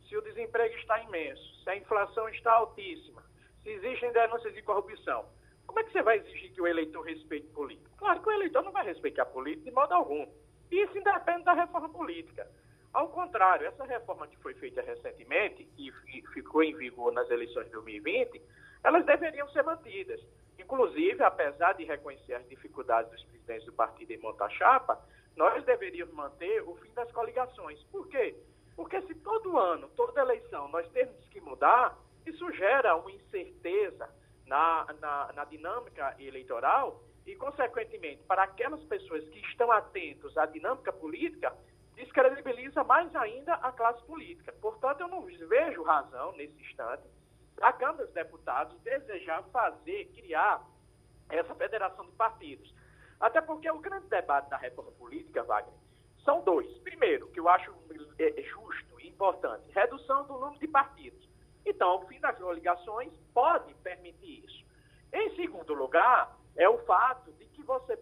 se 0.08 0.18
o 0.18 0.22
desemprego 0.22 0.76
está 0.78 1.02
imenso, 1.02 1.64
se 1.64 1.70
a 1.70 1.76
inflação 1.76 2.28
está 2.30 2.54
altíssima, 2.54 3.24
se 3.62 3.70
existem 3.70 4.12
denúncias 4.12 4.54
de 4.54 4.62
corrupção, 4.62 5.26
como 5.66 5.80
é 5.80 5.84
que 5.84 5.92
você 5.92 6.02
vai 6.02 6.18
exigir 6.18 6.52
que 6.54 6.62
o 6.62 6.68
eleitor 6.68 7.02
respeite 7.02 7.48
política? 7.48 7.90
Claro 7.98 8.22
que 8.22 8.30
o 8.30 8.32
eleitor 8.32 8.64
não 8.64 8.72
vai 8.72 8.86
respeitar 8.86 9.24
a 9.24 9.26
política 9.26 9.66
de 9.66 9.72
modo 9.72 9.94
algum. 9.94 10.28
Isso 10.70 10.98
independe 10.98 11.44
da 11.44 11.54
reforma 11.54 11.90
política. 11.90 12.48
Ao 12.94 13.10
contrário, 13.10 13.66
essa 13.66 13.84
reforma 13.86 14.28
que 14.28 14.38
foi 14.38 14.54
feita 14.54 14.82
recentemente 14.82 15.68
e 15.78 15.92
ficou 16.34 16.62
em 16.62 16.76
vigor 16.76 17.12
nas 17.12 17.30
eleições 17.32 17.66
de 17.66 17.72
2020, 17.72 18.40
elas 18.84 19.04
deveriam 19.06 19.50
ser 19.50 19.64
mantidas. 19.64 20.22
Inclusive, 20.60 21.24
apesar 21.24 21.74
de 21.74 21.86
reconhecer 21.86 22.36
as 22.36 22.48
dificuldades 22.48 23.12
dos 23.12 23.24
presidentes 23.24 23.66
do 23.66 23.74
partido 23.74 24.12
em 24.12 24.20
montar 24.20 24.50
chapa, 24.52 25.04
nós 25.36 25.64
deveríamos 25.66 26.14
manter 26.14 26.62
o 26.62 26.76
fim 26.76 26.94
das 26.94 27.12
coligações. 27.12 27.82
Por 27.86 28.08
quê? 28.08 28.36
Porque 28.76 29.02
se 29.02 29.16
todo 29.16 29.58
ano, 29.58 29.90
toda 29.96 30.22
eleição, 30.22 30.68
nós 30.68 30.88
temos 30.90 31.28
que 31.30 31.42
mudar, 31.42 31.98
isso 32.26 32.52
gera 32.54 32.96
uma 32.96 33.12
incerteza 33.12 34.08
na, 34.46 34.86
na, 35.00 35.34
na 35.34 35.46
dinâmica 35.46 36.16
eleitoral 36.20 37.02
e, 37.26 37.36
consequentemente, 37.36 38.22
para 38.24 38.44
aquelas 38.44 38.84
pessoas 38.84 39.28
que 39.30 39.40
estão 39.40 39.72
atentos 39.72 40.38
à 40.38 40.46
dinâmica 40.46 40.92
política, 40.94 41.56
descredibiliza 41.96 42.84
mais 42.84 43.14
ainda 43.16 43.54
a 43.56 43.72
classe 43.72 44.04
política. 44.04 44.52
Portanto, 44.54 45.02
eu 45.02 45.08
não 45.08 45.22
vejo 45.22 45.84
razão, 45.84 46.32
nesse 46.34 46.60
instante, 46.62 47.04
a 47.62 47.72
Câmara 47.72 48.06
dos 48.06 48.14
Deputados 48.14 48.80
desejar 48.82 49.44
fazer, 49.52 50.06
criar 50.16 50.62
essa 51.30 51.54
federação 51.56 52.06
de 52.06 52.12
partidos. 52.14 52.74
Até 53.20 53.42
porque 53.42 53.70
o 53.70 53.80
grande 53.80 54.08
debate 54.08 54.50
da 54.50 54.58
reforma 54.58 54.92
política, 54.92 55.44
Wagner, 55.44 55.74
são 56.26 56.44
dois. 56.44 56.68
Primeiro, 56.80 57.28
que 57.28 57.40
eu 57.40 57.48
acho 57.48 57.74
é, 58.20 58.40
é 58.40 58.44
justo 58.44 59.00
e 59.00 59.08
importante: 59.08 59.72
redução 59.72 60.26
do 60.26 60.34
número 60.34 60.60
de 60.60 60.68
partidos. 60.68 61.30
Então, 61.66 61.96
o 61.96 62.08
fim 62.08 62.20
das 62.20 62.38
coligações 62.38 63.12
pode 63.34 63.74
permitir 63.76 64.44
isso. 64.46 64.66
Em 65.14 65.36
segundo 65.36 65.74
lugar, 65.74 66.36
é 66.56 66.70
o 66.70 66.78
fato 66.80 67.32
de 67.34 67.46
que 67.48 67.64
você 67.64 67.98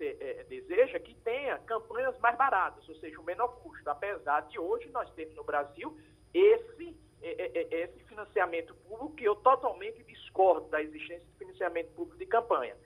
é, 0.00 0.44
deseja 0.44 0.98
que 0.98 1.14
tenha 1.16 1.58
campanhas 1.60 2.18
mais 2.18 2.36
baratas, 2.36 2.86
ou 2.88 2.94
seja, 2.96 3.20
o 3.20 3.24
menor 3.24 3.48
custo, 3.60 3.88
apesar 3.88 4.40
de 4.42 4.58
hoje 4.58 4.88
nós 4.90 5.10
termos 5.12 5.34
no 5.36 5.44
Brasil 5.44 5.96
esse, 6.34 6.96
é, 7.22 7.58
é, 7.58 7.82
esse 7.84 8.04
financiamento 8.04 8.74
público 8.74 9.14
que 9.14 9.24
eu 9.24 9.36
totalmente 9.36 10.02
discordo 10.04 10.68
da 10.68 10.82
existência 10.82 11.24
de 11.24 11.38
financiamento 11.38 11.90
público 11.92 12.18
de 12.18 12.26
campanha. 12.26 12.76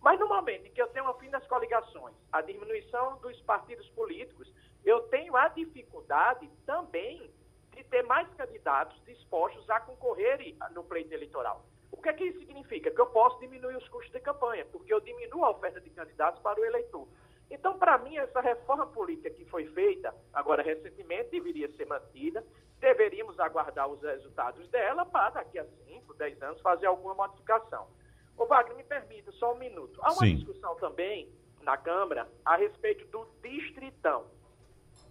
Mas 0.00 0.20
no 0.20 0.28
momento 0.28 0.66
em 0.66 0.70
que 0.70 0.80
eu 0.80 0.88
tenho 0.88 1.08
o 1.08 1.14
fim 1.14 1.30
das 1.30 1.46
coligações, 1.46 2.14
a 2.30 2.40
diminuição 2.40 3.18
dos 3.18 3.40
partidos 3.42 3.88
políticos, 3.90 4.52
eu 4.84 5.00
tenho 5.08 5.34
a 5.36 5.48
dificuldade 5.48 6.48
também 6.64 7.30
de 7.74 7.82
ter 7.84 8.02
mais 8.02 8.28
candidatos 8.34 9.00
dispostos 9.04 9.68
a 9.70 9.80
concorrerem 9.80 10.56
no 10.72 10.84
pleito 10.84 11.12
eleitoral. 11.12 11.64
O 11.90 11.96
que 11.96 12.08
é 12.08 12.12
que 12.12 12.24
isso 12.24 12.38
significa? 12.40 12.90
Que 12.90 13.00
eu 13.00 13.06
posso 13.06 13.38
diminuir 13.40 13.76
os 13.76 13.88
custos 13.88 14.12
de 14.12 14.20
campanha, 14.20 14.64
porque 14.66 14.92
eu 14.92 15.00
diminuo 15.00 15.44
a 15.44 15.50
oferta 15.50 15.80
de 15.80 15.90
candidatos 15.90 16.40
para 16.42 16.60
o 16.60 16.64
eleitor. 16.64 17.08
Então, 17.50 17.78
para 17.78 17.96
mim, 17.98 18.16
essa 18.16 18.40
reforma 18.40 18.86
política 18.86 19.30
que 19.30 19.44
foi 19.46 19.66
feita, 19.68 20.14
agora 20.32 20.62
recentemente, 20.62 21.30
deveria 21.30 21.68
ser 21.72 21.86
mantida. 21.86 22.44
Deveríamos 22.78 23.40
aguardar 23.40 23.88
os 23.88 24.02
resultados 24.02 24.68
dela 24.68 25.06
para, 25.06 25.30
daqui 25.30 25.58
a 25.58 25.64
5, 25.64 26.14
10 26.14 26.42
anos, 26.42 26.60
fazer 26.60 26.86
alguma 26.86 27.14
modificação. 27.14 27.88
Ô, 28.36 28.44
Wagner, 28.46 28.76
me 28.76 28.84
permita 28.84 29.32
só 29.32 29.54
um 29.54 29.58
minuto. 29.58 29.98
Há 30.02 30.12
uma 30.12 30.26
Sim. 30.26 30.36
discussão 30.36 30.76
também 30.76 31.32
na 31.62 31.76
Câmara 31.76 32.28
a 32.44 32.56
respeito 32.56 33.06
do 33.06 33.26
distritão. 33.42 34.26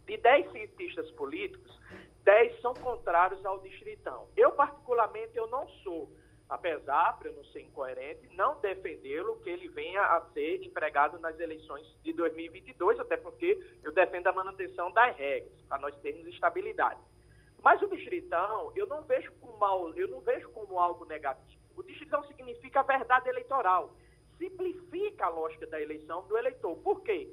De 0.06 0.16
10 0.16 0.52
cientistas 0.52 1.12
políticos, 1.12 1.78
10 2.24 2.62
são 2.62 2.74
contrários 2.76 3.46
ao 3.46 3.60
distritão. 3.60 4.30
Eu, 4.38 4.52
particularmente, 4.52 5.36
eu 5.36 5.48
não 5.48 5.68
sou 5.84 6.10
apesar, 6.50 7.18
para 7.20 7.32
não 7.32 7.44
ser 7.46 7.62
incoerente, 7.62 8.28
não 8.36 8.60
defendê-lo 8.60 9.38
que 9.38 9.50
ele 9.50 9.68
venha 9.70 10.02
a 10.02 10.22
ser 10.34 10.64
empregado 10.64 11.20
nas 11.20 11.40
eleições 11.40 11.86
de 12.04 12.14
2022, 12.14 13.00
até 13.00 13.18
porque 13.18 13.60
eu 13.84 13.92
defendo 13.92 14.28
a 14.28 14.34
manutenção 14.34 14.92
das 14.92 15.16
regras, 15.18 15.62
para 15.68 15.80
nós 15.80 15.96
termos 15.98 16.28
estabilidade. 16.28 17.00
Mas 17.62 17.82
o 17.82 17.88
distritão, 17.88 18.72
eu 18.76 18.88
não 18.88 19.02
vejo 19.04 19.32
como, 19.42 19.58
mal, 19.58 19.94
eu 19.96 20.08
não 20.08 20.22
vejo 20.22 20.50
como 20.52 20.80
algo 20.80 21.06
negativo. 21.06 21.62
O 21.76 21.84
distritão 21.84 22.24
significa 22.26 22.80
a 22.80 22.84
verdade 22.84 23.30
eleitoral. 23.30 23.94
Simplifica 24.38 25.26
a 25.26 25.30
lógica 25.30 25.66
da 25.68 25.82
eleição 25.82 26.26
do 26.28 26.38
eleitor. 26.38 26.76
Por 26.78 27.02
quê? 27.02 27.30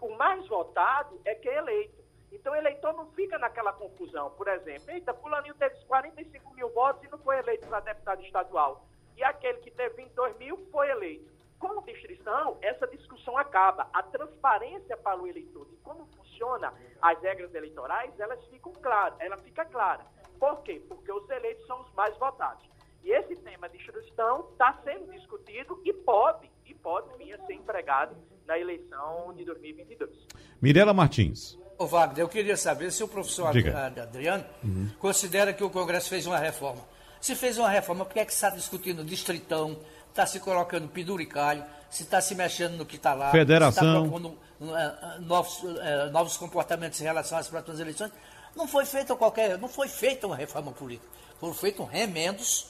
O 0.00 0.16
mais 0.16 0.46
votado 0.46 1.20
é 1.24 1.34
que 1.34 1.48
é 1.48 1.58
eleito. 1.58 2.01
Então 2.32 2.52
o 2.52 2.56
eleitor 2.56 2.92
não 2.94 3.06
fica 3.12 3.38
naquela 3.38 3.72
confusão. 3.72 4.30
Por 4.30 4.48
exemplo, 4.48 4.90
eita, 4.90 5.14
fulaninho 5.14 5.54
teve 5.54 5.76
45 5.84 6.54
mil 6.54 6.70
votos 6.70 7.04
e 7.04 7.08
não 7.08 7.18
foi 7.18 7.38
eleito 7.38 7.66
para 7.68 7.80
deputado 7.80 8.22
estadual. 8.22 8.86
E 9.16 9.22
aquele 9.22 9.58
que 9.58 9.70
teve 9.70 9.94
22 9.96 10.36
mil 10.38 10.56
foi 10.72 10.90
eleito. 10.90 11.30
Com 11.58 11.80
distrição, 11.82 12.58
essa 12.60 12.86
discussão 12.88 13.38
acaba. 13.38 13.88
A 13.92 14.02
transparência 14.02 14.96
para 14.96 15.20
o 15.20 15.26
eleitor 15.26 15.66
de 15.68 15.76
como 15.76 16.06
funciona 16.16 16.72
as 17.00 17.20
regras 17.22 17.54
eleitorais, 17.54 18.18
elas 18.18 18.44
ficam 18.46 18.72
claras, 18.72 19.20
ela 19.20 19.36
fica 19.38 19.64
clara. 19.66 20.04
Por 20.40 20.62
quê? 20.62 20.82
Porque 20.88 21.12
os 21.12 21.28
eleitos 21.30 21.64
são 21.66 21.82
os 21.82 21.92
mais 21.92 22.16
votados. 22.18 22.68
E 23.04 23.10
esse 23.10 23.36
tema 23.36 23.68
de 23.68 23.78
distribuição 23.78 24.48
está 24.50 24.80
sendo 24.84 25.12
discutido 25.12 25.80
e 25.84 25.92
pode, 25.92 26.50
e 26.66 26.74
pode 26.74 27.16
vir 27.16 27.34
a 27.34 27.46
ser 27.46 27.54
empregado 27.54 28.16
na 28.46 28.58
eleição 28.58 29.32
de 29.34 29.44
2022. 29.44 30.26
Mirela 30.60 30.92
Martins. 30.92 31.58
Ô 31.82 31.86
Wagner, 31.86 32.20
eu 32.20 32.28
queria 32.28 32.56
saber 32.56 32.92
se 32.92 33.02
o 33.02 33.08
professor 33.08 33.52
Diga. 33.52 33.86
Adriano 33.86 34.44
uhum. 34.62 34.88
considera 35.00 35.52
que 35.52 35.64
o 35.64 35.70
Congresso 35.70 36.08
fez 36.08 36.26
uma 36.28 36.38
reforma. 36.38 36.80
Se 37.20 37.34
fez 37.34 37.58
uma 37.58 37.68
reforma, 37.68 38.04
por 38.04 38.14
que 38.14 38.20
é 38.20 38.24
que 38.24 38.32
está 38.32 38.50
discutindo 38.50 39.04
distritão, 39.04 39.76
está 40.08 40.24
se 40.24 40.38
colocando 40.38 40.86
penduricalho, 40.86 41.64
se 41.90 42.04
está 42.04 42.20
se 42.20 42.36
mexendo 42.36 42.76
no 42.76 42.86
que 42.86 42.94
está 42.94 43.14
lá, 43.14 43.32
Federação. 43.32 43.82
se 43.82 43.88
está 43.88 44.00
propondo 44.00 44.26
uh, 44.60 45.20
novos, 45.22 45.62
uh, 45.64 46.10
novos 46.12 46.36
comportamentos 46.36 47.00
em 47.00 47.04
relação 47.04 47.36
às 47.36 47.48
próximas 47.48 47.80
eleições? 47.80 48.12
Não 48.54 48.68
foi 48.68 48.84
feita 48.84 49.16
qualquer, 49.16 49.58
não 49.58 49.68
foi 49.68 49.88
feita 49.88 50.28
uma 50.28 50.36
reforma 50.36 50.70
política. 50.70 51.08
Foram 51.40 51.54
feitos 51.54 51.88
remendos 51.88 52.68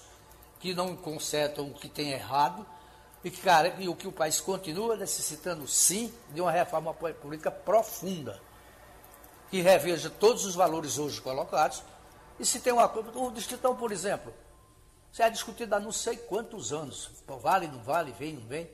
que 0.59 0.73
não 0.73 0.97
consertam 0.97 1.67
o 1.67 1.75
que 1.75 1.89
tem 1.89 2.13
errado 2.13 2.65
e 3.23 3.31
que, 3.31 3.43
cara, 3.43 3.75
e 3.79 3.91
o 3.91 3.95
que 3.95 4.09
o 4.09 4.13
país 4.13 4.41
continua 4.41 4.97
necessitando, 4.97 5.69
sim, 5.69 6.11
de 6.33 6.41
uma 6.41 6.51
reforma 6.51 6.95
política 6.95 7.51
profunda 7.51 8.41
que 9.53 9.61
reveja 9.61 10.09
todos 10.09 10.47
os 10.47 10.55
valores 10.55 10.99
hoje 10.99 11.21
colocados. 11.21 11.85
E 12.41 12.47
se 12.47 12.59
tem 12.59 12.73
uma 12.73 12.89
coisa, 12.89 13.11
o 13.15 13.31
Distritão, 13.31 13.77
por 13.77 13.93
exemplo, 13.93 14.33
se 15.13 15.23
é 15.23 15.29
discutido 15.29 15.75
há 15.75 15.79
não 15.79 15.93
sei 15.93 16.17
quantos 16.17 16.73
anos, 16.73 17.23
vale, 17.29 17.69
não 17.69 17.81
vale, 17.81 18.13
vem, 18.13 18.33
não 18.33 18.47
vem. 18.47 18.67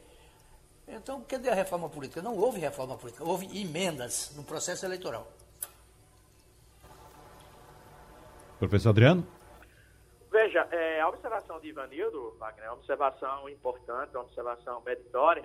Então, 0.86 1.20
cadê 1.22 1.50
a 1.50 1.54
reforma 1.54 1.88
política? 1.88 2.22
Não 2.22 2.36
houve 2.36 2.60
reforma 2.60 2.96
política, 2.96 3.24
houve 3.24 3.60
emendas 3.60 4.32
no 4.36 4.44
processo 4.44 4.86
eleitoral. 4.86 5.26
Professor 8.60 8.90
Adriano? 8.90 9.26
Veja, 10.30 10.60
é, 10.70 11.00
a 11.00 11.08
observação 11.08 11.58
de 11.58 11.70
Ivanildo, 11.70 12.36
Wagner, 12.38 12.66
é 12.66 12.70
uma 12.70 12.76
observação 12.76 13.48
importante, 13.48 14.14
uma 14.14 14.22
observação 14.22 14.80
meritória, 14.82 15.44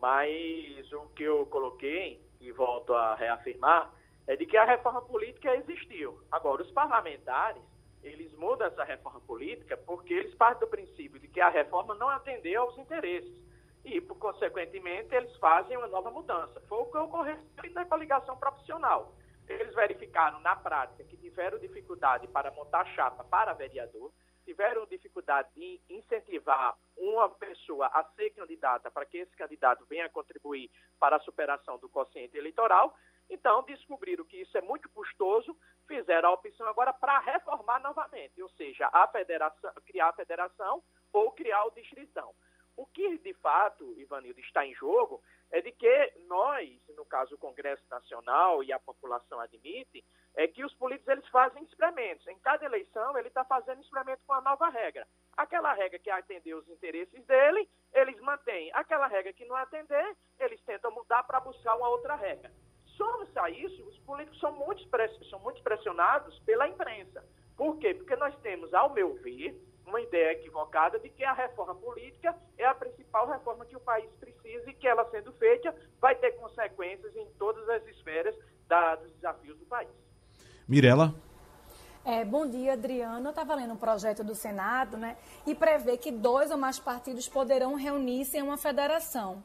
mas 0.00 0.92
o 0.92 1.06
que 1.14 1.22
eu 1.22 1.46
coloquei, 1.46 2.20
e 2.40 2.50
volto 2.50 2.94
a 2.94 3.14
reafirmar, 3.14 3.92
é 4.26 4.36
de 4.36 4.44
que 4.46 4.56
a 4.56 4.64
reforma 4.64 5.02
política 5.02 5.54
existiu. 5.56 6.20
Agora, 6.30 6.62
os 6.62 6.70
parlamentares, 6.72 7.62
eles 8.02 8.32
mudam 8.34 8.66
essa 8.66 8.84
reforma 8.84 9.20
política 9.20 9.76
porque 9.76 10.14
eles 10.14 10.34
partem 10.34 10.60
do 10.60 10.70
princípio 10.70 11.20
de 11.20 11.28
que 11.28 11.40
a 11.40 11.48
reforma 11.48 11.94
não 11.94 12.08
atendeu 12.08 12.62
aos 12.62 12.78
interesses. 12.78 13.44
E, 13.84 14.00
por, 14.00 14.18
consequentemente, 14.18 15.14
eles 15.14 15.34
fazem 15.36 15.76
uma 15.76 15.86
nova 15.86 16.10
mudança. 16.10 16.60
Foi 16.68 16.78
o 16.78 16.86
que 16.86 16.98
ocorreu 16.98 17.38
na 17.72 17.84
coligação 17.84 18.36
profissional. 18.36 19.14
Eles 19.48 19.72
verificaram, 19.74 20.40
na 20.40 20.56
prática, 20.56 21.04
que 21.04 21.16
tiveram 21.16 21.58
dificuldade 21.58 22.26
para 22.26 22.50
montar 22.50 22.84
chapa 22.94 23.22
para 23.22 23.52
vereador, 23.52 24.10
tiveram 24.44 24.86
dificuldade 24.86 25.48
de 25.54 25.80
incentivar 25.88 26.76
uma 26.96 27.28
pessoa 27.28 27.86
a 27.86 28.02
ser 28.16 28.30
candidata 28.30 28.90
para 28.90 29.04
que 29.04 29.18
esse 29.18 29.36
candidato 29.36 29.84
venha 29.86 30.08
contribuir 30.08 30.70
para 30.98 31.16
a 31.16 31.20
superação 31.20 31.78
do 31.78 31.88
quociente 31.88 32.36
eleitoral, 32.36 32.96
então, 33.28 33.62
descobriram 33.62 34.24
que 34.24 34.36
isso 34.36 34.56
é 34.56 34.60
muito 34.60 34.88
custoso, 34.90 35.56
fizeram 35.86 36.28
a 36.28 36.32
opção 36.32 36.66
agora 36.68 36.92
para 36.92 37.18
reformar 37.18 37.80
novamente, 37.80 38.42
ou 38.42 38.48
seja, 38.50 38.88
a 38.92 39.06
federação, 39.08 39.72
criar 39.84 40.08
a 40.08 40.12
federação 40.12 40.82
ou 41.12 41.32
criar 41.32 41.64
o 41.64 41.70
distritão. 41.70 42.34
O 42.76 42.84
que, 42.84 43.18
de 43.18 43.32
fato, 43.34 43.94
Ivanildo, 43.98 44.38
está 44.40 44.64
em 44.66 44.74
jogo 44.74 45.22
é 45.50 45.62
de 45.62 45.72
que 45.72 46.12
nós, 46.26 46.68
no 46.94 47.06
caso 47.06 47.34
o 47.34 47.38
Congresso 47.38 47.82
Nacional 47.88 48.62
e 48.62 48.72
a 48.72 48.78
população 48.78 49.40
admite, 49.40 50.04
é 50.34 50.46
que 50.46 50.62
os 50.62 50.74
políticos 50.74 51.08
eles 51.08 51.26
fazem 51.28 51.62
experimentos. 51.62 52.26
Em 52.26 52.38
cada 52.40 52.66
eleição, 52.66 53.16
ele 53.16 53.28
está 53.28 53.44
fazendo 53.44 53.80
experimento 53.80 54.22
com 54.26 54.34
a 54.34 54.42
nova 54.42 54.68
regra. 54.68 55.06
Aquela 55.34 55.72
regra 55.72 55.98
que 55.98 56.10
atender 56.10 56.54
os 56.54 56.68
interesses 56.68 57.24
dele, 57.24 57.66
eles 57.94 58.20
mantêm. 58.20 58.70
Aquela 58.74 59.06
regra 59.06 59.32
que 59.32 59.46
não 59.46 59.56
atender, 59.56 60.16
eles 60.38 60.60
tentam 60.62 60.90
mudar 60.90 61.22
para 61.22 61.40
buscar 61.40 61.76
uma 61.76 61.88
outra 61.88 62.14
regra. 62.14 62.52
Somos 62.96 63.28
a 63.36 63.50
isso, 63.50 63.82
os 63.86 63.98
políticos 63.98 64.40
são 64.40 64.52
muito, 64.52 64.82
são 65.28 65.38
muito 65.40 65.62
pressionados 65.62 66.38
pela 66.40 66.68
imprensa. 66.68 67.24
Por 67.56 67.76
quê? 67.78 67.94
Porque 67.94 68.16
nós 68.16 68.34
temos, 68.38 68.72
ao 68.72 68.92
meu 68.92 69.14
ver, 69.16 69.54
uma 69.86 70.00
ideia 70.00 70.32
equivocada 70.32 70.98
de 70.98 71.08
que 71.08 71.24
a 71.24 71.32
reforma 71.32 71.74
política 71.74 72.34
é 72.58 72.64
a 72.64 72.74
principal 72.74 73.28
reforma 73.28 73.64
que 73.64 73.76
o 73.76 73.80
país 73.80 74.10
precisa 74.18 74.68
e 74.70 74.74
que 74.74 74.88
ela 74.88 75.08
sendo 75.10 75.32
feita 75.34 75.74
vai 76.00 76.14
ter 76.16 76.32
consequências 76.32 77.14
em 77.14 77.26
todas 77.38 77.68
as 77.68 77.86
esferas 77.86 78.34
da, 78.66 78.96
dos 78.96 79.12
desafios 79.12 79.56
do 79.58 79.66
país. 79.66 79.90
Mirela. 80.66 81.14
É, 82.04 82.24
bom 82.24 82.48
dia, 82.48 82.74
Adriano. 82.74 83.26
Eu 83.26 83.30
estava 83.30 83.54
lendo 83.54 83.74
um 83.74 83.76
projeto 83.76 84.22
do 84.22 84.34
Senado, 84.34 84.96
né? 84.96 85.16
E 85.46 85.54
prevê 85.54 85.96
que 85.96 86.12
dois 86.12 86.50
ou 86.50 86.56
mais 86.56 86.78
partidos 86.78 87.28
poderão 87.28 87.74
reunir-se 87.74 88.38
em 88.38 88.42
uma 88.42 88.56
federação 88.56 89.42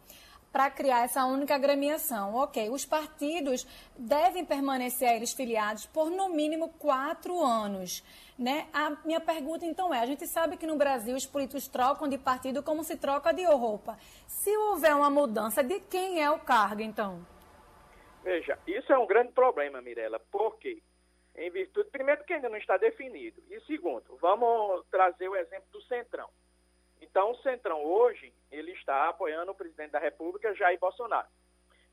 para 0.51 0.69
criar 0.69 1.03
essa 1.03 1.25
única 1.25 1.55
agremiação. 1.55 2.35
Ok, 2.35 2.69
os 2.69 2.85
partidos 2.85 3.65
devem 3.97 4.45
permanecer 4.45 5.15
eles 5.15 5.33
filiados 5.33 5.85
por 5.85 6.09
no 6.09 6.29
mínimo 6.29 6.69
quatro 6.77 7.39
anos. 7.39 8.03
Né? 8.37 8.67
A 8.73 8.91
minha 9.05 9.21
pergunta 9.21 9.65
então 9.65 9.93
é: 9.93 9.99
a 9.99 10.05
gente 10.05 10.27
sabe 10.27 10.57
que 10.57 10.67
no 10.67 10.77
Brasil 10.77 11.15
os 11.15 11.25
políticos 11.25 11.67
trocam 11.67 12.07
de 12.07 12.17
partido 12.17 12.61
como 12.63 12.83
se 12.83 12.97
troca 12.97 13.33
de 13.33 13.43
roupa. 13.45 13.97
Se 14.27 14.55
houver 14.55 14.95
uma 14.95 15.09
mudança, 15.09 15.63
de 15.63 15.79
quem 15.79 16.21
é 16.21 16.29
o 16.29 16.39
cargo 16.39 16.81
então? 16.81 17.25
Veja, 18.23 18.57
isso 18.67 18.91
é 18.91 18.97
um 18.97 19.07
grande 19.07 19.31
problema, 19.31 19.81
Mirella. 19.81 20.19
Por 20.31 20.57
quê? 20.57 20.81
Em 21.35 21.49
virtude, 21.49 21.89
primeiro, 21.89 22.23
que 22.23 22.33
ainda 22.33 22.49
não 22.49 22.57
está 22.57 22.77
definido. 22.77 23.41
E 23.49 23.59
segundo, 23.61 24.17
vamos 24.19 24.85
trazer 24.91 25.27
o 25.29 25.35
exemplo 25.35 25.67
do 25.71 25.81
Centrão. 25.83 26.29
Então, 27.01 27.31
o 27.31 27.41
Centrão 27.41 27.83
hoje, 27.83 28.33
ele 28.51 28.71
está 28.71 29.09
apoiando 29.09 29.51
o 29.51 29.55
presidente 29.55 29.91
da 29.91 29.99
República, 29.99 30.53
Jair 30.53 30.79
Bolsonaro. 30.79 31.27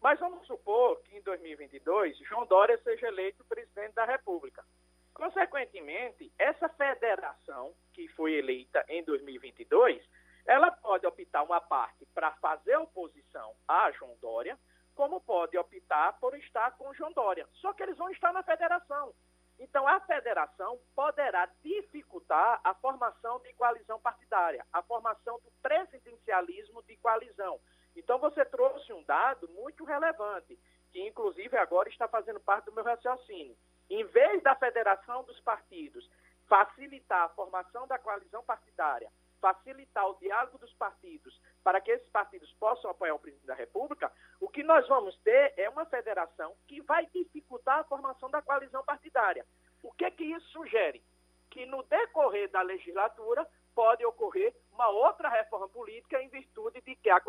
Mas 0.00 0.20
vamos 0.20 0.46
supor 0.46 1.00
que 1.02 1.16
em 1.16 1.22
2022, 1.22 2.18
João 2.18 2.46
Dória 2.46 2.78
seja 2.84 3.08
eleito 3.08 3.44
presidente 3.44 3.94
da 3.94 4.04
República. 4.04 4.64
Consequentemente, 5.12 6.32
essa 6.38 6.68
federação 6.68 7.74
que 7.92 8.06
foi 8.08 8.34
eleita 8.34 8.84
em 8.88 9.02
2022, 9.02 10.00
ela 10.46 10.70
pode 10.70 11.04
optar 11.06 11.42
uma 11.42 11.60
parte 11.60 12.06
para 12.14 12.30
fazer 12.36 12.76
oposição 12.76 13.54
a 13.66 13.90
João 13.90 14.16
Dória, 14.20 14.56
como 14.94 15.20
pode 15.20 15.58
optar 15.58 16.18
por 16.20 16.36
estar 16.36 16.70
com 16.76 16.94
João 16.94 17.12
Dória. 17.12 17.48
Só 17.54 17.72
que 17.72 17.82
eles 17.82 17.96
vão 17.96 18.10
estar 18.10 18.32
na 18.32 18.42
federação. 18.42 19.12
Então, 19.58 19.86
a 19.88 20.00
federação 20.00 20.78
poderá 20.94 21.46
dificultar 21.62 22.60
a 22.62 22.74
formação 22.74 23.40
de 23.40 23.52
coalizão 23.54 23.98
partidária, 24.00 24.64
a 24.72 24.82
formação 24.82 25.40
do 25.40 25.50
presidencialismo 25.60 26.82
de 26.84 26.96
coalizão. 26.96 27.60
Então, 27.96 28.18
você 28.18 28.44
trouxe 28.44 28.92
um 28.92 29.02
dado 29.02 29.48
muito 29.48 29.84
relevante, 29.84 30.58
que 30.92 31.04
inclusive 31.06 31.56
agora 31.56 31.88
está 31.88 32.06
fazendo 32.06 32.38
parte 32.40 32.66
do 32.66 32.72
meu 32.72 32.84
raciocínio. 32.84 33.56
Em 33.90 34.04
vez 34.04 34.42
da 34.42 34.54
federação 34.54 35.24
dos 35.24 35.40
partidos 35.40 36.08
facilitar 36.46 37.24
a 37.24 37.28
formação 37.30 37.86
da 37.86 37.98
coalizão 37.98 38.42
partidária, 38.44 39.10
facilitar 39.40 40.08
o 40.08 40.18
diálogo 40.18 40.58
dos 40.58 40.72
partidos 40.74 41.38
para 41.62 41.80
que 41.80 41.90
esses 41.90 42.08
partidos 42.10 42.52
possam 42.54 42.90
apoiar 42.90 43.14
o 43.14 43.18
presidente 43.18 43.46
da 43.46 43.54
República, 43.54 44.12
o 44.40 44.48
que 44.48 44.62
nós 44.62 44.86
vamos 44.88 45.16
ter 45.18 45.54
é 45.56 45.68
uma 45.68 45.84
federação 45.86 46.54
que 46.66 46.80
vai 46.82 47.06
dificultar 47.06 47.80
a 47.80 47.84
formação 47.84 48.30
da 48.30 48.42
coalizão 48.42 48.82
partidária. 48.84 49.44
O 49.82 49.92
que 49.92 50.10
que 50.10 50.24
isso 50.24 50.48
sugere? 50.50 51.02
Que 51.50 51.66
no 51.66 51.82
decorrer 51.84 52.50
da 52.50 52.62
legislatura 52.62 53.46
pode 53.74 54.04
ocorrer 54.04 54.54
uma 54.72 54.88
outra 54.88 55.28
reforma 55.28 55.68
política 55.68 56.20
em 56.22 56.28
virtude 56.28 56.80
de 56.80 56.96
que 56.96 57.08
a, 57.10 57.20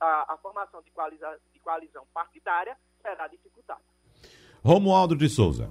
a, 0.00 0.34
a 0.34 0.36
formação 0.38 0.82
de, 0.82 0.90
coaliza, 0.90 1.38
de 1.52 1.60
coalizão 1.60 2.06
partidária 2.12 2.76
será 3.00 3.28
dificultada. 3.28 3.80
Romualdo 4.64 5.16
de 5.16 5.28
Souza. 5.28 5.68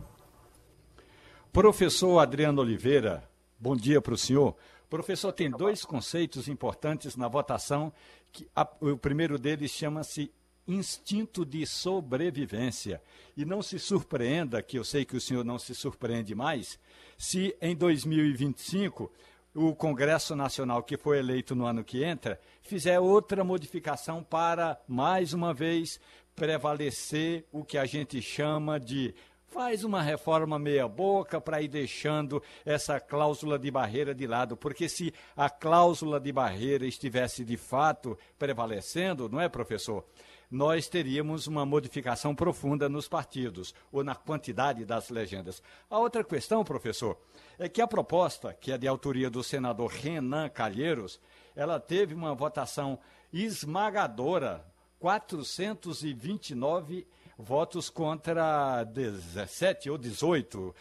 Professor 1.51 2.19
Adriano 2.19 2.61
Oliveira, 2.61 3.23
bom 3.59 3.75
dia 3.75 4.01
para 4.01 4.13
o 4.13 4.17
senhor. 4.17 4.55
Professor, 4.91 5.31
tem 5.31 5.49
dois 5.49 5.85
conceitos 5.85 6.49
importantes 6.49 7.15
na 7.15 7.29
votação. 7.29 7.93
Que 8.29 8.45
a, 8.53 8.67
o 8.81 8.97
primeiro 8.97 9.39
deles 9.39 9.71
chama-se 9.71 10.29
instinto 10.67 11.45
de 11.45 11.65
sobrevivência. 11.65 13.01
E 13.37 13.45
não 13.45 13.61
se 13.61 13.79
surpreenda, 13.79 14.61
que 14.61 14.77
eu 14.77 14.83
sei 14.83 15.05
que 15.05 15.15
o 15.15 15.21
senhor 15.21 15.45
não 15.45 15.57
se 15.57 15.73
surpreende 15.73 16.35
mais, 16.35 16.77
se 17.17 17.55
em 17.61 17.73
2025 17.73 19.09
o 19.55 19.73
Congresso 19.73 20.35
Nacional, 20.35 20.83
que 20.83 20.97
foi 20.97 21.19
eleito 21.19 21.55
no 21.55 21.65
ano 21.65 21.85
que 21.85 22.03
entra, 22.03 22.37
fizer 22.61 22.99
outra 22.99 23.45
modificação 23.45 24.21
para, 24.21 24.77
mais 24.89 25.31
uma 25.31 25.53
vez, 25.53 26.01
prevalecer 26.35 27.45
o 27.49 27.63
que 27.63 27.77
a 27.77 27.85
gente 27.85 28.21
chama 28.21 28.77
de 28.77 29.15
faz 29.51 29.83
uma 29.83 30.01
reforma 30.01 30.57
meia-boca 30.57 31.41
para 31.41 31.61
ir 31.61 31.67
deixando 31.67 32.41
essa 32.65 33.01
cláusula 33.01 33.59
de 33.59 33.69
barreira 33.69 34.15
de 34.15 34.25
lado, 34.25 34.55
porque 34.55 34.87
se 34.87 35.13
a 35.35 35.49
cláusula 35.49 36.21
de 36.21 36.31
barreira 36.31 36.85
estivesse 36.85 37.43
de 37.43 37.57
fato 37.57 38.17
prevalecendo, 38.39 39.27
não 39.27 39.41
é, 39.41 39.49
professor? 39.49 40.05
Nós 40.49 40.87
teríamos 40.87 41.47
uma 41.47 41.65
modificação 41.65 42.33
profunda 42.33 42.87
nos 42.87 43.09
partidos 43.09 43.75
ou 43.91 44.05
na 44.05 44.15
quantidade 44.15 44.85
das 44.85 45.09
legendas. 45.09 45.61
A 45.89 45.99
outra 45.99 46.23
questão, 46.23 46.63
professor, 46.63 47.17
é 47.59 47.67
que 47.67 47.81
a 47.81 47.87
proposta, 47.87 48.53
que 48.53 48.71
é 48.71 48.77
de 48.77 48.87
autoria 48.87 49.29
do 49.29 49.43
senador 49.43 49.91
Renan 49.91 50.47
Calheiros, 50.47 51.19
ela 51.55 51.77
teve 51.77 52.13
uma 52.13 52.33
votação 52.33 52.97
esmagadora, 53.33 54.65
429 54.99 57.05
votos 57.37 57.89
contra 57.89 58.83
17 58.83 59.89
ou 59.89 59.97
18. 59.97 60.75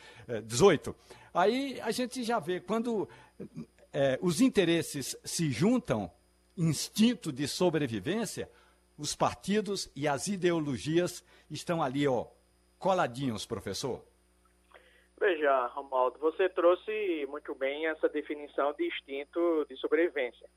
18. 0.44 0.90
Eh, 0.90 1.20
Aí 1.32 1.80
a 1.80 1.90
gente 1.92 2.24
já 2.24 2.40
vê, 2.40 2.60
quando 2.60 3.08
é, 3.92 4.18
os 4.20 4.40
interesses 4.40 5.16
se 5.24 5.50
juntam, 5.50 6.10
instinto 6.56 7.32
de 7.32 7.46
sobrevivência, 7.46 8.50
os 8.98 9.14
partidos 9.14 9.90
e 9.94 10.06
as 10.08 10.26
ideologias 10.26 11.24
estão 11.50 11.82
ali, 11.82 12.06
ó, 12.06 12.26
coladinhos, 12.78 13.46
professor. 13.46 14.04
Veja, 15.18 15.66
Romualdo, 15.68 16.18
você 16.18 16.48
trouxe 16.48 17.26
muito 17.28 17.54
bem 17.54 17.86
essa 17.86 18.08
definição 18.08 18.72
de 18.72 18.86
instinto 18.86 19.66
de 19.68 19.76
sobrevivência, 19.76 20.48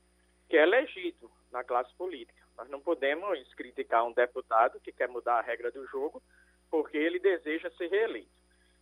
que 0.49 0.57
é 0.57 0.65
legítimo 0.65 1.29
na 1.51 1.63
classe 1.63 1.93
política. 1.95 2.42
Nós 2.57 2.69
não 2.69 2.79
podemos 2.79 3.53
criticar 3.55 4.05
um 4.05 4.13
deputado 4.13 4.79
que 4.79 4.91
quer 4.91 5.07
mudar 5.07 5.39
a 5.39 5.41
regra 5.41 5.71
do 5.71 5.85
jogo 5.87 6.21
porque 6.69 6.97
ele 6.97 7.19
deseja 7.19 7.69
ser 7.71 7.87
reeleito. 7.87 8.31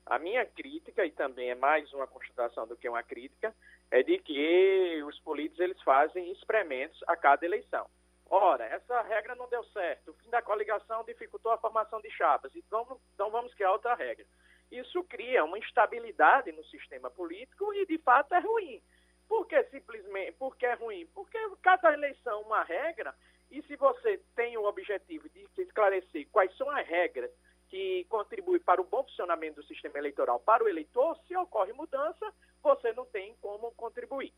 A 0.06 0.18
minha 0.18 0.46
crítica, 0.46 1.06
e 1.06 1.12
também 1.12 1.52
é 1.52 1.56
mais 1.56 1.92
uma 1.94 2.08
constatação 2.08 2.66
do 2.66 2.76
que 2.76 2.88
uma 2.88 3.04
crítica, 3.04 3.54
é 3.92 4.02
de 4.02 4.18
que 4.18 5.04
os 5.06 5.20
políticos 5.20 5.60
eles 5.60 5.82
fazem 5.82 6.32
experimentos 6.32 7.02
a 7.08 7.16
cada 7.16 7.46
eleição. 7.46 7.86
Ora, 8.30 8.64
essa 8.66 9.02
regra 9.02 9.36
não 9.36 9.50
deu 9.50 9.64
certo, 9.66 10.12
o 10.12 10.14
fim 10.14 10.30
da 10.30 10.42
coligação 10.42 11.04
dificultou 11.04 11.52
a 11.52 11.58
formação 11.58 12.00
de 12.00 12.10
chapas, 12.12 12.56
então, 12.56 12.98
então 13.14 13.30
vamos 13.30 13.54
criar 13.54 13.74
outra 13.74 13.94
regra. 13.94 14.26
Isso 14.72 15.04
cria 15.04 15.44
uma 15.44 15.60
instabilidade 15.60 16.50
no 16.54 16.64
sistema 16.66 17.12
político 17.12 17.74
e, 17.74 17.86
de 17.86 17.98
fato, 17.98 18.34
é 18.34 18.40
ruim. 18.40 18.82
Por 19.28 19.46
que 19.46 19.62
simplesmente? 19.66 20.32
Por 20.34 20.56
que 20.56 20.66
é 20.66 20.74
ruim? 20.76 21.06
Porque 21.14 21.38
cada 21.62 21.94
eleição 21.94 22.42
uma 22.44 22.64
regra 22.64 23.14
e 23.52 23.62
se 23.64 23.76
você 23.76 24.18
tem 24.36 24.58
o 24.58 24.66
objetivo 24.66 25.28
de 25.30 25.46
esclarecer 25.58 26.28
quais 26.32 26.56
são 26.56 26.70
as 26.70 26.88
regras 26.88 27.30
que 27.70 28.06
contribuem 28.10 28.60
para 28.62 28.82
o 28.82 28.86
bom 28.86 29.04
funcionamento 29.04 29.62
do 29.62 29.68
sistema 29.68 29.98
eleitoral 29.98 30.40
para 30.40 30.64
o 30.64 30.70
eleitor, 30.70 31.18
se 31.28 31.36
ocorre 31.36 31.74
mudança, 31.74 32.34
você 32.64 32.92
não 32.94 33.06
tem 33.06 33.36
como 33.42 33.72
contribuir. 33.72 34.34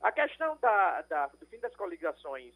A 0.00 0.12
questão 0.12 0.56
da, 0.58 1.02
da, 1.02 1.26
do 1.28 1.46
fim 1.46 1.58
das 1.58 1.74
coligações 1.74 2.54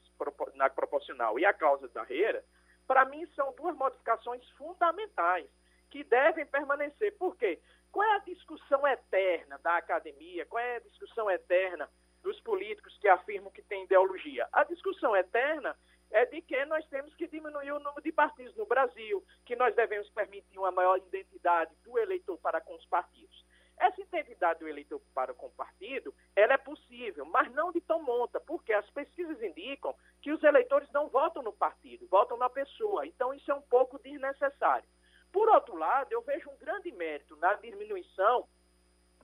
na 0.54 0.68
proporcional 0.68 1.38
e 1.38 1.44
a 1.44 1.52
causa 1.52 1.88
da 1.88 2.02
barreira, 2.02 2.44
para 2.86 3.04
mim, 3.04 3.26
são 3.34 3.52
duas 3.54 3.76
modificações 3.76 4.48
fundamentais 4.50 5.48
que 5.90 6.04
devem 6.04 6.46
permanecer. 6.46 7.16
Por 7.18 7.36
quê? 7.36 7.60
Qual 7.90 8.06
é 8.06 8.16
a 8.16 8.20
discussão 8.20 8.86
eterna 8.86 9.58
da 9.58 9.76
academia? 9.76 10.46
Qual 10.46 10.62
é 10.62 10.76
a 10.76 10.80
discussão 10.80 11.30
eterna 11.30 11.88
dos 12.22 12.38
políticos 12.40 12.96
que 12.98 13.08
afirmam 13.08 13.50
que 13.50 13.62
tem 13.62 13.84
ideologia? 13.84 14.48
A 14.52 14.64
discussão 14.64 15.16
eterna 15.16 15.76
é 16.10 16.26
de 16.26 16.42
que 16.42 16.64
nós 16.66 16.84
temos 16.88 17.14
que 17.14 17.26
diminuir 17.28 17.72
o 17.72 17.78
número 17.78 18.02
de 18.02 18.12
partidos 18.12 18.56
no 18.56 18.66
Brasil, 18.66 19.24
que 19.44 19.56
nós 19.56 19.74
devemos 19.74 20.08
permitir 20.10 20.58
uma 20.58 20.70
maior 20.70 20.96
identidade 20.98 21.74
do 21.84 21.98
eleitor 21.98 22.36
para 22.38 22.60
com 22.60 22.74
os 22.74 22.84
partidos. 22.86 23.44
Essa 23.78 24.02
identidade 24.02 24.60
do 24.60 24.68
eleitor 24.68 25.00
para 25.14 25.32
com 25.32 25.46
o 25.46 25.52
partido, 25.52 26.14
ela 26.36 26.52
é 26.52 26.58
possível, 26.58 27.24
mas 27.24 27.50
não 27.52 27.72
de 27.72 27.80
tão 27.80 28.02
monta, 28.02 28.38
porque 28.38 28.74
as 28.74 28.88
pesquisas 28.90 29.42
indicam 29.42 29.94
que 30.20 30.30
os 30.30 30.42
eleitores 30.42 30.90
não 30.92 31.08
votam 31.08 31.42
no 31.42 31.52
partido, 31.52 32.06
votam 32.08 32.36
na 32.36 32.50
pessoa. 32.50 33.06
Então 33.06 33.32
isso 33.32 33.50
é 33.50 33.54
um 33.54 33.62
pouco 33.62 33.98
desnecessário. 33.98 34.86
Por 35.32 35.48
outro 35.48 35.76
lado, 35.76 36.12
eu 36.12 36.20
vejo 36.20 36.50
um 36.50 36.58
grande 36.58 36.92
mérito 36.92 37.36
na 37.36 37.54
diminuição 37.54 38.46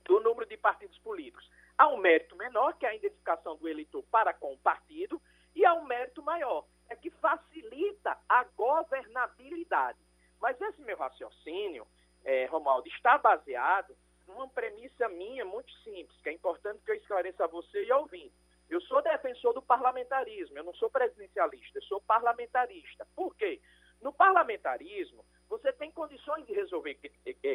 do 0.05 0.21
número 0.21 0.47
de 0.47 0.57
partidos 0.57 0.97
políticos. 1.01 1.51
Há 1.77 1.89
um 1.89 1.99
mérito 1.99 2.35
menor, 2.37 2.79
que 2.79 2.87
é 2.87 2.91
a 2.91 2.95
identificação 2.95 3.57
do 3.57 3.69
eleitor 3.69 4.03
para 4.05 4.33
com 4.33 4.55
o 4.55 4.59
partido, 4.59 5.21
e 5.55 5.67
há 5.67 5.75
um 5.75 5.85
mérito 5.85 6.23
maior, 6.23 6.65
é 6.89 6.97
que 6.97 7.11
facilita 7.11 8.17
a 8.29 8.45
governabilidade. 8.57 9.99
Mas 10.41 10.61
esse 10.61 10.81
meu 10.83 10.97
raciocínio, 10.97 11.87
é, 12.25 12.47
Romaldo, 12.47 12.89
está 12.89 13.19
baseado 13.19 13.97
numa 14.27 14.49
premissa 14.49 15.09
minha 15.09 15.45
muito 15.45 15.73
simples, 15.83 16.21
que 16.21 16.29
é 16.29 16.33
importante 16.33 16.83
que 16.85 16.91
eu 16.91 16.97
esclareça 16.97 17.45
a 17.45 17.49
você 17.49 17.85
e 17.85 17.93
ao 17.93 18.03
ouvinte. 18.03 18.35
Eu 18.69 18.81
sou 18.81 19.01
defensor 19.01 19.55
do 19.55 19.63
parlamentarismo, 19.63 20.59
eu 20.59 20.65
não 20.65 20.75
sou 20.75 20.91
presidencialista, 20.91 21.79
eu 21.79 21.83
sou 21.83 22.01
parlamentarista. 22.01 23.07
Por 23.15 23.35
quê? 23.37 23.61
No 24.03 24.13
parlamentarismo, 24.13 25.25
você 25.49 25.73
tem 25.73 25.91
condições 25.93 26.45
de 26.47 26.53
resolver 26.53 26.99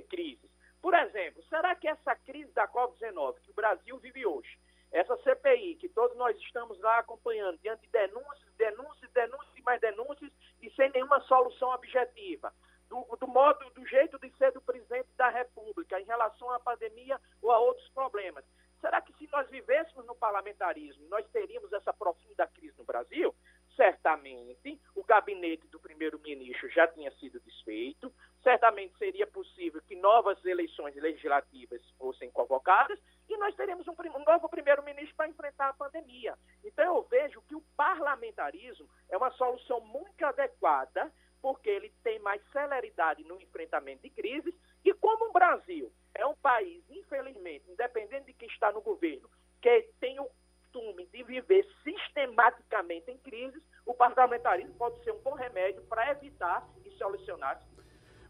crises. 0.10 0.50
Por 0.82 0.94
exemplo, 0.94 1.44
será 1.50 1.76
que 1.76 1.88
essa 1.88 2.16
crise 2.16 2.52
da 2.54 2.68
Covid-19 2.68 3.36
que 3.42 3.52
o 3.52 3.54
Brasil 3.54 3.98
vive 4.00 4.26
hoje, 4.26 4.58
essa 4.92 5.16
CPI, 5.18 5.76
que 5.76 5.90
todos 5.90 6.16
nós 6.18 6.38
estamos 6.38 6.80
lá 6.80 7.00
acompanhando, 7.00 7.58
diante 7.60 7.84
de 7.84 7.90
denúncias, 7.90 8.54
denúncias, 8.58 9.12
denúncias 9.12 9.58
e 9.58 9.62
mais 9.62 9.80
denúncias, 9.80 10.32
e 10.62 10.70
sem 10.72 10.90
nenhuma 10.92 11.22
solução 11.22 11.70
objetiva, 11.70 12.54
do, 12.90 13.18
do, 13.18 13.28
modo, 13.28 13.70
do 13.72 13.86
jeito 13.88 14.20
de 14.20 14.30
ser 14.38 14.52
do 14.52 14.62
presidente 14.62 15.08
da 15.16 15.30
República 15.30 16.00
em 16.00 16.04
relação 16.04 16.52
à 16.52 16.60
pandemia 16.60 17.20
ou 17.42 17.52
a 17.52 17.60
outros 17.60 17.88
problemas. 17.90 18.44
Será 18.82 19.00
que 19.00 19.14
se 19.14 19.30
nós 19.32 19.48
vivêssemos 19.50 20.06
no 20.06 20.16
parlamentarismo, 20.16 21.08
nós 21.08 21.26
teríamos 21.30 21.72
essa 21.72 21.94
profunda 21.94 22.48
crise 22.48 22.78
no 22.78 22.84
Brasil? 22.84 23.34
Certamente, 23.76 24.82
o 24.96 25.04
gabinete 25.04 25.68
do 25.68 25.80
primeiro-ministro 25.80 26.68
já 26.70 26.88
tinha 26.88 27.12
sido 27.12 27.40
desfeito, 27.40 28.12
certamente 28.44 28.98
seria 28.98 29.28
possível 29.28 29.82
que 29.88 29.96
novas 29.96 30.44
eleições 30.46 30.96
legislativas 30.96 31.82
fossem 31.98 32.30
convocadas 32.32 33.00
e 33.30 33.38
nós 33.38 33.56
teremos 33.56 33.88
um, 33.88 33.92
um 33.92 34.26
novo 34.26 34.50
primeiro-ministro 34.50 35.16
para 35.16 35.28
enfrentar 35.28 35.70
a 35.70 35.74
pandemia. 35.74 36.38
Então, 36.64 36.98
eu 36.98 37.04
vejo 37.04 37.42
que 37.44 37.56
o 37.56 37.64
parlamentarismo 37.78 38.88
é 39.10 39.18
uma 39.18 39.32
solução 39.32 39.80
muito 39.82 40.24
adequada, 40.26 41.12
porque 41.42 41.70
ele 41.70 41.92
tem 42.04 42.20
mais 42.20 42.42
celeridade 42.52 43.24
no 43.24 43.40
enfrentamento 43.42 44.04
de 44.04 44.10
crises, 44.10 44.54
e 44.84 44.94
como 44.94 45.30
o 45.30 45.34
Brasil 45.34 45.92
é 46.14 46.26
um 46.26 46.36
país, 46.36 46.84
infelizmente, 46.90 47.70
independente 47.70 48.26
de 48.26 48.34
quem 48.34 48.48
está 48.50 48.72
no 48.72 48.82
governo, 48.82 49.30
que 49.62 49.90
tem 50.00 50.20
o 50.20 50.30
costume 50.72 51.06
de 51.08 51.24
viver 51.24 51.68
sistematicamente 51.84 53.12
em 53.12 53.18
crises, 53.18 53.62
o 53.86 53.94
parlamentarismo 53.94 54.74
pode 54.76 55.04
ser 55.04 55.12
um 55.12 55.20
bom 55.20 55.34
remédio 55.34 55.82
para 55.84 56.12
evitar 56.12 56.68
e 56.86 56.92
solucionar 56.92 57.62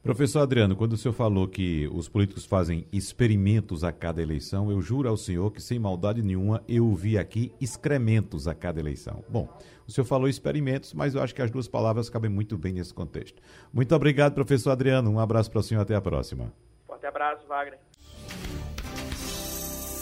Professor 0.04 0.40
Adriano, 0.40 0.76
quando 0.76 0.94
o 0.94 0.98
senhor 0.98 1.14
falou 1.14 1.48
que 1.48 1.88
os 1.94 2.10
políticos 2.10 2.44
fazem 2.44 2.88
experimentos 2.92 3.84
a 3.84 3.92
cada 3.92 4.20
eleição, 4.20 4.72
eu 4.72 4.82
juro 4.82 5.08
ao 5.08 5.16
senhor 5.16 5.52
que, 5.52 5.62
sem 5.62 5.78
maldade 5.78 6.24
nenhuma, 6.24 6.64
eu 6.68 6.92
vi 6.96 7.20
aqui 7.20 7.54
excrementos 7.62 8.48
a 8.48 8.56
cada 8.56 8.80
eleição. 8.80 9.24
Bom, 9.30 9.48
o 9.88 9.92
senhor 9.92 10.06
falou 10.06 10.28
experimentos, 10.28 10.92
mas 10.96 11.14
eu 11.14 11.22
acho 11.22 11.36
que 11.36 11.42
as 11.42 11.52
duas 11.52 11.68
palavras 11.68 12.10
cabem 12.10 12.32
muito 12.32 12.58
bem 12.58 12.74
nesse 12.74 12.92
contexto. 12.92 13.44
Muito 13.72 13.94
obrigado, 13.94 14.34
professor 14.34 14.72
Adriano. 14.72 15.12
Um 15.12 15.20
abraço 15.20 15.52
para 15.52 15.60
o 15.60 15.64
senhor. 15.64 15.82
Até 15.82 15.94
a 15.94 16.02
próxima. 16.02 16.52
Forte 16.88 17.06
abraço, 17.06 17.48
Wagner. 17.48 17.78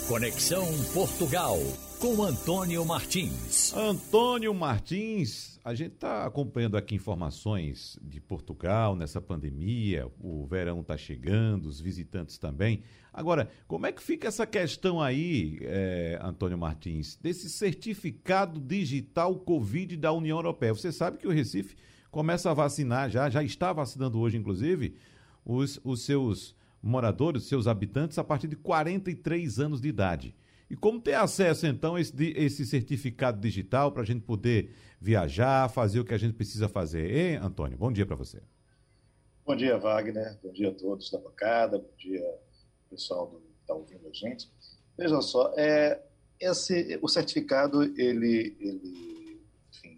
Conexão 0.08 0.66
Portugal 0.94 1.58
com 2.00 2.24
Antônio 2.24 2.82
Martins. 2.82 3.74
Antônio 3.74 4.54
Martins, 4.54 5.60
a 5.62 5.74
gente 5.74 5.92
está 5.92 6.24
acompanhando 6.24 6.78
aqui 6.78 6.94
informações 6.94 7.98
de 8.02 8.18
Portugal 8.18 8.96
nessa 8.96 9.20
pandemia, 9.20 10.10
o 10.18 10.46
verão 10.46 10.80
está 10.80 10.96
chegando, 10.96 11.66
os 11.66 11.78
visitantes 11.78 12.38
também. 12.38 12.82
Agora, 13.12 13.50
como 13.68 13.86
é 13.86 13.92
que 13.92 14.02
fica 14.02 14.28
essa 14.28 14.46
questão 14.46 14.98
aí, 14.98 15.58
é, 15.60 16.18
Antônio 16.22 16.56
Martins, 16.56 17.18
desse 17.20 17.50
certificado 17.50 18.58
digital 18.58 19.36
Covid 19.36 19.94
da 19.98 20.10
União 20.10 20.38
Europeia? 20.38 20.72
Você 20.72 20.90
sabe 20.90 21.18
que 21.18 21.28
o 21.28 21.30
Recife 21.30 21.76
começa 22.10 22.50
a 22.50 22.54
vacinar 22.54 23.10
já, 23.10 23.28
já 23.28 23.42
está 23.44 23.74
vacinando 23.74 24.18
hoje, 24.18 24.38
inclusive, 24.38 24.94
os, 25.44 25.78
os 25.84 26.00
seus 26.00 26.56
moradores, 26.82 27.42
seus 27.42 27.66
habitantes, 27.66 28.16
a 28.16 28.24
partir 28.24 28.48
de 28.48 28.56
43 28.56 29.60
anos 29.60 29.82
de 29.82 29.88
idade. 29.88 30.34
E 30.70 30.76
como 30.76 31.00
ter 31.00 31.14
acesso, 31.14 31.66
então, 31.66 31.96
a 31.96 32.00
esse, 32.00 32.14
esse 32.36 32.64
certificado 32.64 33.40
digital 33.40 33.90
para 33.90 34.02
a 34.02 34.06
gente 34.06 34.22
poder 34.22 34.72
viajar, 35.00 35.68
fazer 35.68 35.98
o 35.98 36.04
que 36.04 36.14
a 36.14 36.18
gente 36.18 36.34
precisa 36.34 36.68
fazer? 36.68 37.10
Hein, 37.10 37.36
Antônio? 37.38 37.76
Bom 37.76 37.90
dia 37.90 38.06
para 38.06 38.14
você. 38.14 38.40
Bom 39.44 39.56
dia, 39.56 39.76
Wagner. 39.76 40.38
Bom 40.40 40.52
dia 40.52 40.68
a 40.68 40.72
todos 40.72 41.10
da 41.10 41.18
bancada. 41.18 41.76
Bom 41.76 41.90
dia, 41.98 42.24
pessoal 42.88 43.28
que 43.28 43.36
está 43.60 43.74
ouvindo 43.74 44.06
a 44.06 44.12
gente. 44.12 44.48
Veja 44.96 45.20
só, 45.20 45.52
é, 45.56 46.00
esse, 46.38 46.96
o 47.02 47.08
certificado, 47.08 47.82
ele, 48.00 48.56
ele 48.60 49.40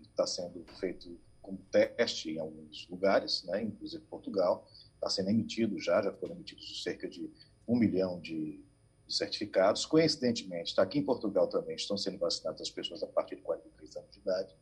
está 0.04 0.26
sendo 0.26 0.64
feito 0.80 1.18
como 1.42 1.58
teste 1.70 2.30
em 2.30 2.38
alguns 2.38 2.88
lugares, 2.88 3.44
né, 3.44 3.62
inclusive 3.62 4.02
Portugal 4.04 4.66
está 4.94 5.10
sendo 5.10 5.30
emitido 5.30 5.78
já, 5.80 6.00
já 6.00 6.12
foram 6.12 6.36
emitidos 6.36 6.82
cerca 6.82 7.08
de 7.08 7.28
um 7.66 7.76
milhão 7.76 8.20
de 8.20 8.60
certificados. 9.08 9.84
Coincidentemente, 9.86 10.70
está 10.70 10.82
aqui 10.82 10.98
em 10.98 11.04
Portugal 11.04 11.48
também, 11.48 11.76
estão 11.76 11.96
sendo 11.96 12.18
vacinadas 12.18 12.60
as 12.60 12.70
pessoas 12.70 13.02
a 13.02 13.06
partir 13.06 13.36
de 13.36 13.42
43 13.42 13.96
anos 13.96 14.10
de 14.10 14.18
idade, 14.18 14.56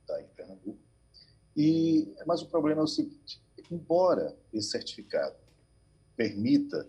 está 0.00 0.20
em 0.20 0.26
Pernambuco. 0.28 0.78
E, 1.56 2.12
mas 2.26 2.42
o 2.42 2.46
problema 2.46 2.80
é 2.80 2.84
o 2.84 2.88
seguinte, 2.88 3.40
embora 3.70 4.36
esse 4.52 4.70
certificado 4.70 5.36
permita 6.16 6.88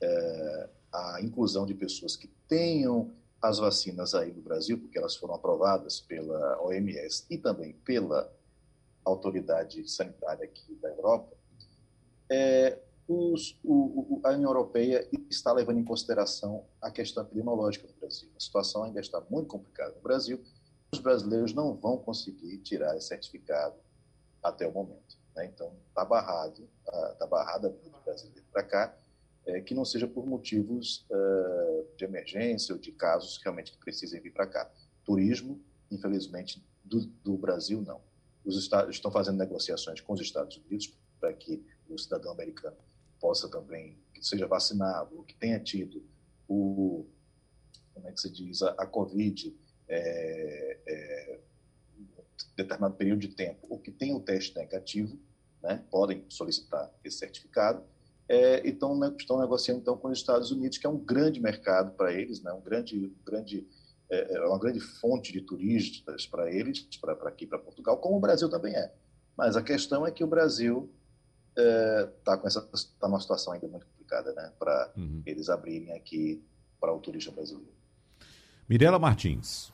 é, 0.00 0.68
a 0.92 1.20
inclusão 1.22 1.66
de 1.66 1.74
pessoas 1.74 2.16
que 2.16 2.28
tenham 2.48 3.12
as 3.40 3.58
vacinas 3.58 4.14
aí 4.14 4.32
no 4.32 4.42
Brasil, 4.42 4.78
porque 4.78 4.98
elas 4.98 5.16
foram 5.16 5.34
aprovadas 5.34 6.00
pela 6.00 6.60
OMS 6.62 7.24
e 7.30 7.38
também 7.38 7.72
pela 7.84 8.30
autoridade 9.04 9.88
sanitária 9.88 10.44
aqui 10.44 10.74
da 10.74 10.88
Europa, 10.88 11.36
é, 12.28 12.78
os, 13.10 13.58
o, 13.64 14.20
a 14.22 14.30
União 14.30 14.50
Europeia 14.50 15.08
está 15.28 15.52
levando 15.52 15.78
em 15.78 15.84
consideração 15.84 16.64
a 16.80 16.92
questão 16.92 17.24
epidemiológica 17.24 17.88
no 17.88 17.94
Brasil. 17.94 18.30
A 18.36 18.40
situação 18.40 18.84
ainda 18.84 19.00
está 19.00 19.20
muito 19.28 19.48
complicada 19.48 19.92
no 19.96 20.00
Brasil. 20.00 20.40
Os 20.92 21.00
brasileiros 21.00 21.52
não 21.52 21.74
vão 21.74 21.98
conseguir 21.98 22.58
tirar 22.58 22.96
esse 22.96 23.08
certificado 23.08 23.74
até 24.40 24.64
o 24.64 24.70
momento. 24.70 25.18
Né? 25.34 25.46
Então, 25.46 25.72
está 25.88 26.04
barrado, 26.04 26.68
está 27.12 27.26
barrada 27.26 27.66
a 27.66 27.70
vinda 27.70 27.98
do 27.98 28.04
brasileiro 28.04 28.46
para 28.52 28.62
cá, 28.62 28.96
é, 29.44 29.60
que 29.60 29.74
não 29.74 29.84
seja 29.84 30.06
por 30.06 30.24
motivos 30.24 31.04
uh, 31.10 31.96
de 31.96 32.04
emergência 32.04 32.74
ou 32.74 32.80
de 32.80 32.92
casos 32.92 33.40
realmente 33.42 33.72
que 33.72 33.78
precisem 33.78 34.20
vir 34.20 34.32
para 34.32 34.46
cá. 34.46 34.70
Turismo, 35.04 35.60
infelizmente, 35.90 36.64
do, 36.84 37.00
do 37.24 37.36
Brasil, 37.36 37.82
não. 37.82 38.00
Os 38.44 38.56
estados 38.56 38.94
estão 38.94 39.10
fazendo 39.10 39.38
negociações 39.38 40.00
com 40.00 40.12
os 40.12 40.20
Estados 40.20 40.58
Unidos 40.58 40.96
para 41.18 41.32
que 41.32 41.64
o 41.88 41.98
cidadão 41.98 42.30
americano 42.30 42.76
possa 43.20 43.48
também, 43.48 43.98
que 44.14 44.26
seja 44.26 44.46
vacinado, 44.46 45.22
que 45.24 45.34
tenha 45.34 45.60
tido 45.60 46.02
o, 46.48 47.06
como 47.94 48.08
é 48.08 48.12
que 48.12 48.20
se 48.20 48.30
diz, 48.30 48.62
a, 48.62 48.70
a 48.70 48.86
Covid 48.86 49.54
é, 49.88 50.78
é, 50.86 51.40
determinado 52.56 52.94
período 52.94 53.20
de 53.20 53.28
tempo, 53.28 53.66
ou 53.68 53.78
que 53.78 53.90
tenha 53.90 54.16
o 54.16 54.20
teste 54.20 54.56
negativo, 54.56 55.18
né, 55.62 55.84
podem 55.90 56.24
solicitar 56.28 56.90
esse 57.04 57.18
certificado, 57.18 57.82
é, 58.28 58.66
então 58.66 58.96
né, 58.98 59.14
estão 59.18 59.38
negociando 59.38 59.80
então 59.80 59.96
com 59.96 60.08
os 60.08 60.18
Estados 60.18 60.50
Unidos, 60.50 60.78
que 60.78 60.86
é 60.86 60.90
um 60.90 60.98
grande 60.98 61.40
mercado 61.40 61.92
para 61.92 62.12
eles, 62.12 62.42
né, 62.42 62.52
um 62.52 62.60
grande, 62.60 63.12
grande 63.24 63.66
é, 64.08 64.36
é 64.36 64.46
uma 64.46 64.58
grande 64.58 64.80
fonte 64.80 65.32
de 65.32 65.40
turistas 65.40 66.26
para 66.26 66.52
eles, 66.52 66.80
para 67.00 67.28
aqui, 67.28 67.46
para 67.46 67.58
Portugal, 67.58 67.98
como 67.98 68.16
o 68.16 68.20
Brasil 68.20 68.48
também 68.48 68.74
é. 68.74 68.92
Mas 69.36 69.56
a 69.56 69.62
questão 69.62 70.06
é 70.06 70.10
que 70.10 70.24
o 70.24 70.26
Brasil 70.26 70.90
está 71.56 72.34
é, 72.34 72.36
com 72.36 72.46
essa 72.46 72.60
tá 72.98 73.08
numa 73.08 73.20
situação 73.20 73.52
ainda 73.52 73.68
muito 73.68 73.86
complicada, 73.86 74.32
né, 74.32 74.52
para 74.58 74.92
uhum. 74.96 75.22
eles 75.26 75.48
abrirem 75.48 75.92
aqui 75.92 76.42
para 76.80 76.92
o 76.92 76.98
turismo 76.98 77.32
brasileiro. 77.32 77.72
Mirela 78.68 78.98
Martins. 78.98 79.72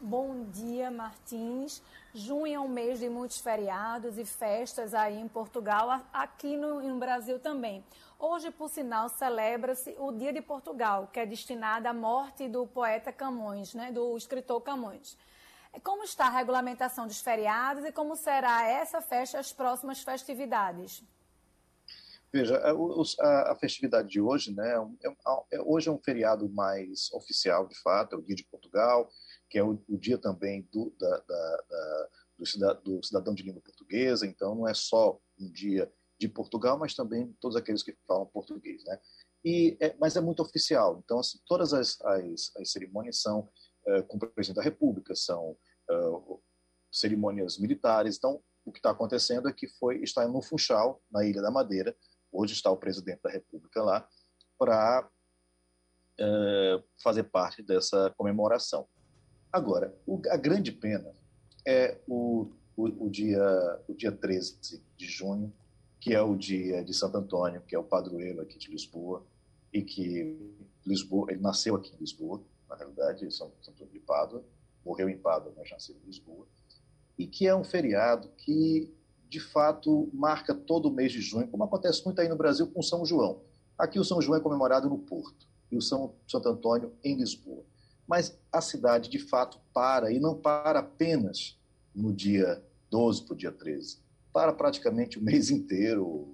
Bom 0.00 0.44
dia, 0.50 0.90
Martins. 0.90 1.82
Junho 2.12 2.54
é 2.54 2.60
um 2.60 2.68
mês 2.68 2.98
de 2.98 3.08
muitos 3.08 3.38
feriados 3.38 4.18
e 4.18 4.24
festas 4.24 4.92
aí 4.92 5.18
em 5.18 5.28
Portugal, 5.28 6.02
aqui 6.12 6.56
no, 6.56 6.82
no 6.82 6.98
Brasil 6.98 7.38
também. 7.38 7.82
Hoje, 8.18 8.50
por 8.50 8.68
sinal, 8.68 9.08
celebra-se 9.08 9.94
o 9.98 10.12
Dia 10.12 10.32
de 10.32 10.42
Portugal, 10.42 11.08
que 11.12 11.20
é 11.20 11.26
destinado 11.26 11.88
à 11.88 11.94
morte 11.94 12.48
do 12.48 12.66
poeta 12.66 13.12
Camões, 13.12 13.74
né, 13.74 13.90
do 13.90 14.16
escritor 14.16 14.60
Camões. 14.60 15.16
Como 15.82 16.04
está 16.04 16.26
a 16.26 16.30
regulamentação 16.30 17.06
dos 17.06 17.20
feriados 17.20 17.84
e 17.84 17.92
como 17.92 18.16
será 18.16 18.66
essa 18.66 19.00
festa 19.00 19.38
as 19.38 19.52
próximas 19.52 20.02
festividades? 20.02 21.02
Veja, 22.32 22.58
a, 22.58 23.52
a, 23.52 23.56
festividade 23.56 24.08
de 24.08 24.20
hoje, 24.20 24.54
né, 24.54 24.74
é, 25.02 25.56
é, 25.56 25.60
hoje 25.62 25.88
é 25.88 25.92
um 25.92 25.98
feriado 25.98 26.48
mais 26.50 27.10
oficial, 27.12 27.66
de 27.66 27.78
fato, 27.80 28.14
é 28.14 28.18
o 28.18 28.22
Dia 28.22 28.36
de 28.36 28.44
Portugal, 28.44 29.08
que 29.48 29.58
é 29.58 29.62
o, 29.62 29.80
o 29.88 29.96
dia 29.96 30.18
também 30.18 30.68
do, 30.72 30.94
da, 30.98 31.18
da, 31.20 31.64
da, 31.68 32.08
do, 32.38 32.46
cidadão, 32.46 32.82
do, 32.82 33.02
cidadão 33.02 33.34
de 33.34 33.42
língua 33.42 33.62
portuguesa, 33.62 34.26
então 34.26 34.54
não 34.54 34.68
é 34.68 34.74
só 34.74 35.18
um 35.38 35.50
dia 35.50 35.90
de 36.18 36.28
Portugal, 36.28 36.78
mas 36.78 36.94
também 36.94 37.34
todos 37.40 37.56
aqueles 37.56 37.82
que 37.82 37.96
falam 38.06 38.26
português, 38.26 38.84
né? 38.84 38.98
E, 39.44 39.76
é, 39.80 39.94
mas 39.98 40.16
é 40.16 40.20
muito 40.20 40.42
oficial, 40.42 41.00
então 41.04 41.20
assim, 41.20 41.38
todas 41.46 41.72
as, 41.72 42.00
as, 42.02 42.52
as 42.56 42.72
cerimônias 42.72 43.20
são 43.20 43.48
é, 43.86 44.02
com 44.02 44.16
o 44.16 44.20
presidente 44.20 44.56
da 44.56 44.62
República, 44.62 45.14
são 45.14 45.56
uh, 45.90 46.42
cerimônias 46.90 47.58
militares. 47.58 48.16
Então, 48.16 48.42
o 48.64 48.72
que 48.72 48.78
está 48.78 48.90
acontecendo 48.90 49.48
é 49.48 49.52
que 49.52 49.68
foi 49.68 50.02
está 50.02 50.26
no 50.26 50.42
Funchal, 50.42 51.00
na 51.10 51.24
Ilha 51.24 51.40
da 51.40 51.50
Madeira. 51.50 51.96
Hoje 52.32 52.52
está 52.52 52.70
o 52.70 52.76
presidente 52.76 53.22
da 53.22 53.30
República 53.30 53.82
lá 53.82 54.08
para 54.58 55.08
uh, 56.20 56.84
fazer 57.02 57.24
parte 57.24 57.62
dessa 57.62 58.12
comemoração. 58.16 58.88
Agora, 59.52 59.96
a 60.30 60.36
grande 60.36 60.72
pena 60.72 61.14
é 61.66 62.00
o, 62.08 62.50
o, 62.76 63.06
o, 63.06 63.10
dia, 63.10 63.40
o 63.88 63.94
dia 63.94 64.10
13 64.10 64.82
de 64.96 65.06
junho, 65.06 65.54
que 66.00 66.12
é 66.12 66.20
o 66.20 66.36
dia 66.36 66.84
de 66.84 66.92
Santo 66.92 67.18
Antônio, 67.18 67.62
que 67.62 67.74
é 67.74 67.78
o 67.78 67.84
padroeiro 67.84 68.40
aqui 68.40 68.58
de 68.58 68.70
Lisboa, 68.70 69.24
e 69.72 69.82
que 69.82 70.36
Lisboa, 70.84 71.30
ele 71.30 71.40
nasceu 71.40 71.74
aqui 71.74 71.94
em 71.94 71.98
Lisboa, 71.98 72.42
na 72.68 72.76
realidade, 72.76 73.30
São, 73.32 73.52
São 73.60 73.72
Antônio 73.74 73.92
de 73.92 74.00
Pádua, 74.00 74.44
morreu 74.84 75.08
em 75.08 75.18
Pádua, 75.18 75.52
mas 75.56 75.70
nasceu 75.70 75.96
em 75.96 76.06
Lisboa, 76.06 76.46
e 77.18 77.26
que 77.26 77.46
é 77.46 77.54
um 77.54 77.64
feriado 77.64 78.28
que, 78.36 78.92
de 79.28 79.40
fato, 79.40 80.08
marca 80.12 80.54
todo 80.54 80.86
o 80.86 80.92
mês 80.92 81.12
de 81.12 81.20
junho, 81.20 81.48
como 81.48 81.64
acontece 81.64 82.04
muito 82.04 82.20
aí 82.20 82.28
no 82.28 82.36
Brasil 82.36 82.66
com 82.68 82.82
São 82.82 83.04
João. 83.04 83.40
Aqui 83.78 83.98
o 83.98 84.04
São 84.04 84.20
João 84.20 84.38
é 84.38 84.42
comemorado 84.42 84.88
no 84.88 84.98
Porto 84.98 85.46
e 85.70 85.76
o 85.76 85.82
São 85.82 86.14
Santo 86.26 86.48
Antônio 86.48 86.92
em 87.02 87.16
Lisboa. 87.16 87.64
Mas 88.06 88.38
a 88.52 88.60
cidade, 88.60 89.10
de 89.10 89.18
fato, 89.18 89.58
para, 89.74 90.12
e 90.12 90.20
não 90.20 90.36
para 90.36 90.78
apenas 90.78 91.58
no 91.94 92.12
dia 92.12 92.62
12 92.90 93.24
para 93.24 93.34
o 93.34 93.36
dia 93.36 93.52
13. 93.52 93.98
Para 94.32 94.52
praticamente 94.52 95.18
o 95.18 95.22
mês 95.22 95.50
inteiro, 95.50 96.28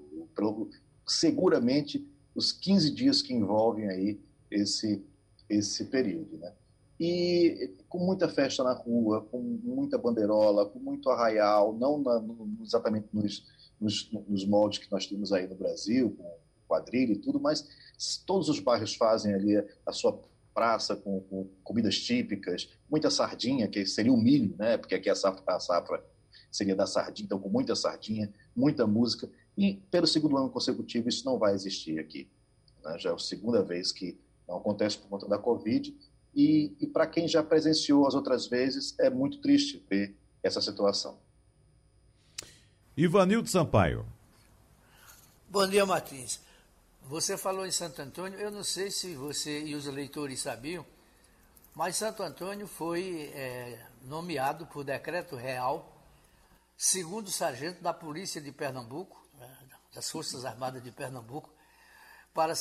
seguramente 1.06 2.06
os 2.34 2.52
15 2.52 2.90
dias 2.90 3.22
que 3.22 3.32
envolvem 3.32 3.88
aí 3.88 4.20
esse, 4.50 5.04
esse 5.54 5.84
período. 5.86 6.38
Né? 6.38 6.52
e 7.04 7.74
com 7.88 7.98
muita 7.98 8.28
festa 8.28 8.62
na 8.62 8.72
rua, 8.72 9.22
com 9.22 9.40
muita 9.40 9.98
bandeirola, 9.98 10.66
com 10.66 10.78
muito 10.78 11.10
arraial, 11.10 11.76
não 11.76 12.00
na, 12.00 12.20
no, 12.20 12.56
exatamente 12.62 13.08
nos, 13.12 13.44
nos, 13.80 14.12
nos, 14.28 14.46
moldes 14.46 14.78
que 14.78 14.92
nós 14.92 15.04
temos 15.04 15.32
aí 15.32 15.48
no 15.48 15.56
Brasil, 15.56 16.14
com, 16.16 16.36
quadrilha 16.68 17.12
e 17.12 17.18
tudo, 17.18 17.40
mas 17.40 17.68
todos 18.24 18.48
os 18.48 18.60
bairros 18.60 18.94
fazem 18.94 19.34
ali 19.34 19.56
a 19.84 19.92
sua 19.92 20.16
praça 20.54 20.94
com, 20.94 21.20
com, 21.22 21.48
comidas 21.64 21.98
típicas, 21.98 22.70
muita 22.88 23.10
sardinha, 23.10 23.66
que 23.66 23.84
seria 23.84 24.12
o 24.12 24.16
milho, 24.16 24.54
né? 24.56 24.78
Porque 24.78 24.94
aqui 24.94 25.10
a 25.10 25.16
safra, 25.16 25.42
a 25.48 25.58
safra 25.58 26.04
seria 26.52 26.76
da 26.76 26.86
sardinha, 26.86 27.26
então 27.26 27.40
com 27.40 27.48
muita 27.48 27.74
sardinha, 27.74 28.32
muita 28.54 28.86
música. 28.86 29.28
E 29.58 29.74
pelo 29.90 30.06
segundo 30.06 30.36
ano 30.36 30.48
consecutivo 30.48 31.08
isso 31.08 31.26
não 31.26 31.36
vai 31.36 31.52
existir 31.52 31.98
aqui. 31.98 32.28
Né? 32.84 32.96
Já 32.98 33.10
é 33.10 33.12
a 33.12 33.18
segunda 33.18 33.60
vez 33.60 33.90
que 33.90 34.18
não 34.52 34.58
acontece 34.58 34.98
por 34.98 35.08
conta 35.08 35.26
da 35.26 35.38
Covid. 35.38 35.96
E, 36.34 36.76
e 36.80 36.86
para 36.86 37.06
quem 37.06 37.26
já 37.26 37.42
presenciou 37.42 38.06
as 38.06 38.14
outras 38.14 38.46
vezes, 38.46 38.94
é 38.98 39.08
muito 39.08 39.40
triste 39.40 39.84
ver 39.88 40.14
essa 40.42 40.60
situação. 40.60 41.18
Ivanildo 42.96 43.48
Sampaio. 43.48 44.06
Bom 45.48 45.66
dia, 45.66 45.84
Martins. 45.86 46.40
Você 47.08 47.36
falou 47.36 47.66
em 47.66 47.70
Santo 47.70 48.00
Antônio, 48.00 48.38
eu 48.38 48.50
não 48.50 48.62
sei 48.62 48.90
se 48.90 49.14
você 49.14 49.64
e 49.64 49.74
os 49.74 49.86
eleitores 49.86 50.40
sabiam, 50.40 50.84
mas 51.74 51.96
Santo 51.96 52.22
Antônio 52.22 52.66
foi 52.66 53.30
é, 53.34 53.84
nomeado 54.04 54.66
por 54.66 54.84
decreto 54.84 55.34
real 55.34 55.90
segundo 56.76 57.30
sargento 57.30 57.82
da 57.82 57.92
Polícia 57.92 58.40
de 58.40 58.52
Pernambuco, 58.52 59.26
né, 59.38 59.56
das 59.94 60.10
Forças 60.10 60.44
Armadas 60.44 60.82
de 60.82 60.90
Pernambuco, 60.90 61.50
para 62.34 62.54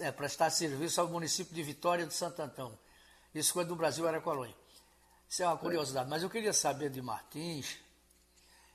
é, 0.00 0.12
prestar 0.12 0.50
serviço 0.50 1.00
ao 1.00 1.08
município 1.08 1.54
de 1.54 1.62
Vitória 1.62 2.06
de 2.06 2.14
Santo 2.14 2.40
Antônio. 2.42 2.78
Isso 3.34 3.52
quando 3.52 3.72
o 3.72 3.76
Brasil 3.76 4.06
era 4.06 4.20
colônia. 4.20 4.54
Isso 5.28 5.42
é 5.42 5.46
uma 5.46 5.56
curiosidade. 5.56 6.08
Mas 6.08 6.22
eu 6.22 6.30
queria 6.30 6.52
saber 6.52 6.90
de 6.90 7.02
Martins 7.02 7.76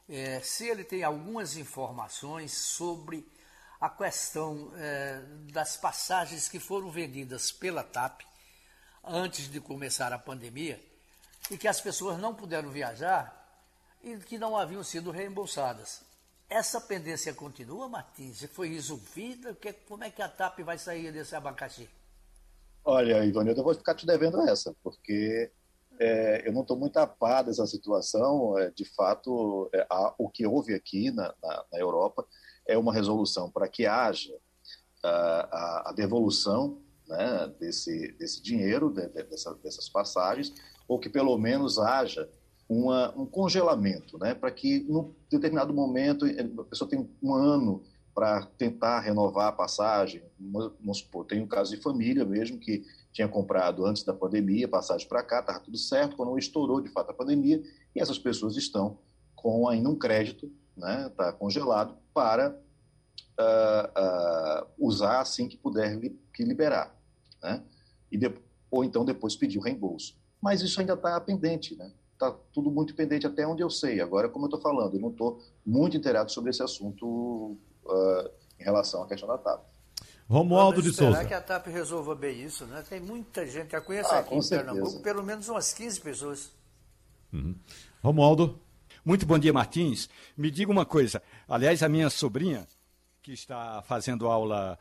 é, 0.09 0.39
se 0.41 0.67
ele 0.67 0.83
tem 0.83 1.03
algumas 1.03 1.55
informações 1.55 2.53
sobre 2.53 3.25
a 3.79 3.89
questão 3.89 4.71
é, 4.75 5.21
das 5.51 5.77
passagens 5.77 6.47
que 6.47 6.59
foram 6.59 6.91
vendidas 6.91 7.51
pela 7.51 7.83
TAP 7.83 8.21
antes 9.03 9.49
de 9.49 9.59
começar 9.59 10.13
a 10.13 10.19
pandemia 10.19 10.79
e 11.49 11.57
que 11.57 11.67
as 11.67 11.81
pessoas 11.81 12.19
não 12.19 12.35
puderam 12.35 12.69
viajar 12.69 13.37
e 14.03 14.17
que 14.17 14.37
não 14.37 14.55
haviam 14.55 14.83
sido 14.83 15.09
reembolsadas. 15.11 16.01
Essa 16.51 16.81
pendência 16.81 17.33
continua, 17.33 17.87
Martins? 17.87 18.43
Foi 18.51 18.67
resolvida? 18.67 19.57
Como 19.87 20.03
é 20.03 20.09
que 20.11 20.21
a 20.21 20.27
TAP 20.27 20.59
vai 20.59 20.77
sair 20.77 21.09
desse 21.09 21.33
abacaxi? 21.33 21.87
Olha, 22.83 23.23
Ivanildo, 23.23 23.61
eu 23.61 23.63
vou 23.63 23.73
ficar 23.73 23.95
te 23.95 24.05
devendo 24.05 24.41
essa, 24.41 24.75
porque 24.83 25.49
é, 25.97 26.45
eu 26.45 26.51
não 26.51 26.63
estou 26.63 26.75
muito 26.75 26.97
a 26.97 27.07
par 27.07 27.45
dessa 27.45 27.65
situação. 27.65 28.59
É, 28.59 28.69
de 28.69 28.83
fato, 28.83 29.69
é, 29.73 29.87
o 30.17 30.29
que 30.29 30.45
houve 30.45 30.73
aqui 30.73 31.09
na, 31.09 31.33
na, 31.41 31.65
na 31.71 31.79
Europa 31.79 32.27
é 32.67 32.77
uma 32.77 32.93
resolução 32.93 33.49
para 33.49 33.69
que 33.69 33.85
haja 33.85 34.35
a, 35.01 35.09
a, 35.09 35.89
a 35.91 35.93
devolução 35.93 36.81
né, 37.07 37.49
desse, 37.61 38.11
desse 38.19 38.43
dinheiro, 38.43 38.89
de, 38.89 39.07
de, 39.07 39.23
dessa, 39.23 39.55
dessas 39.55 39.87
passagens, 39.87 40.53
ou 40.85 40.99
que 40.99 41.07
pelo 41.09 41.37
menos 41.37 41.79
haja 41.79 42.29
uma, 42.71 43.13
um 43.17 43.25
congelamento, 43.25 44.17
né, 44.17 44.33
para 44.33 44.49
que, 44.49 44.79
num 44.87 45.13
determinado 45.29 45.73
momento, 45.73 46.25
a 46.25 46.63
pessoa 46.63 46.89
tem 46.89 47.05
um 47.21 47.33
ano 47.33 47.83
para 48.15 48.45
tentar 48.57 49.01
renovar 49.01 49.49
a 49.49 49.51
passagem. 49.51 50.23
Vamos 50.39 50.99
supor, 50.99 51.25
tem 51.25 51.41
um 51.41 51.47
caso 51.47 51.75
de 51.75 51.81
família 51.81 52.23
mesmo 52.23 52.57
que 52.57 52.85
tinha 53.11 53.27
comprado 53.27 53.85
antes 53.85 54.03
da 54.03 54.13
pandemia, 54.13 54.69
passagem 54.69 55.05
para 55.05 55.21
cá, 55.21 55.41
estava 55.41 55.59
tudo 55.59 55.77
certo, 55.77 56.15
quando 56.15 56.37
estourou 56.37 56.79
de 56.79 56.87
fato 56.87 57.11
a 57.11 57.13
pandemia, 57.13 57.61
e 57.93 57.99
essas 57.99 58.17
pessoas 58.17 58.55
estão 58.55 58.99
com 59.35 59.67
ainda 59.67 59.89
um 59.89 59.95
crédito, 59.95 60.49
está 60.77 61.25
né, 61.25 61.31
congelado, 61.37 61.97
para 62.13 62.57
uh, 63.37 64.61
uh, 64.61 64.67
usar 64.79 65.19
assim 65.19 65.49
que 65.49 65.57
puder 65.57 65.97
li, 65.97 66.17
que 66.33 66.45
liberar. 66.45 66.95
Né? 67.43 67.61
E 68.09 68.17
de, 68.17 68.33
ou 68.69 68.85
então 68.85 69.03
depois 69.03 69.35
pedir 69.35 69.57
o 69.57 69.61
reembolso. 69.61 70.15
Mas 70.41 70.61
isso 70.61 70.79
ainda 70.79 70.93
está 70.93 71.19
pendente, 71.19 71.75
né? 71.75 71.91
Está 72.21 72.37
tudo 72.53 72.69
muito 72.69 72.93
pendente 72.93 73.25
até 73.25 73.47
onde 73.47 73.63
eu 73.63 73.69
sei. 73.71 73.99
Agora, 73.99 74.29
como 74.29 74.45
eu 74.45 74.47
estou 74.47 74.61
falando, 74.61 74.93
eu 74.93 75.01
não 75.01 75.09
estou 75.09 75.41
muito 75.65 75.97
inteirado 75.97 76.31
sobre 76.31 76.51
esse 76.51 76.61
assunto 76.61 77.57
uh, 77.83 78.29
em 78.59 78.63
relação 78.63 79.01
à 79.01 79.07
questão 79.07 79.27
da 79.27 79.39
TAP. 79.39 79.63
Romualdo 80.29 80.83
de 80.83 80.93
Souza. 80.93 81.13
Será 81.13 81.25
que 81.27 81.33
a 81.33 81.41
TAP 81.41 81.65
resolva 81.69 82.13
bem 82.13 82.43
isso, 82.43 82.67
né? 82.67 82.83
Tem 82.87 82.99
muita 82.99 83.43
gente, 83.47 83.75
a 83.75 83.81
conhece 83.81 84.13
ah, 84.13 84.19
aqui 84.19 84.35
em 84.35 84.41
certeza. 84.43 84.71
Pernambuco, 84.71 85.01
pelo 85.01 85.23
menos 85.23 85.49
umas 85.49 85.73
15 85.73 85.99
pessoas. 85.99 86.51
Uhum. 87.33 87.55
Romualdo. 88.03 88.59
Muito 89.03 89.25
bom 89.25 89.39
dia, 89.39 89.51
Martins. 89.51 90.07
Me 90.37 90.51
diga 90.51 90.71
uma 90.71 90.85
coisa. 90.85 91.23
Aliás, 91.49 91.81
a 91.81 91.89
minha 91.89 92.07
sobrinha, 92.11 92.67
que 93.23 93.33
está 93.33 93.81
fazendo 93.81 94.27
aula 94.27 94.77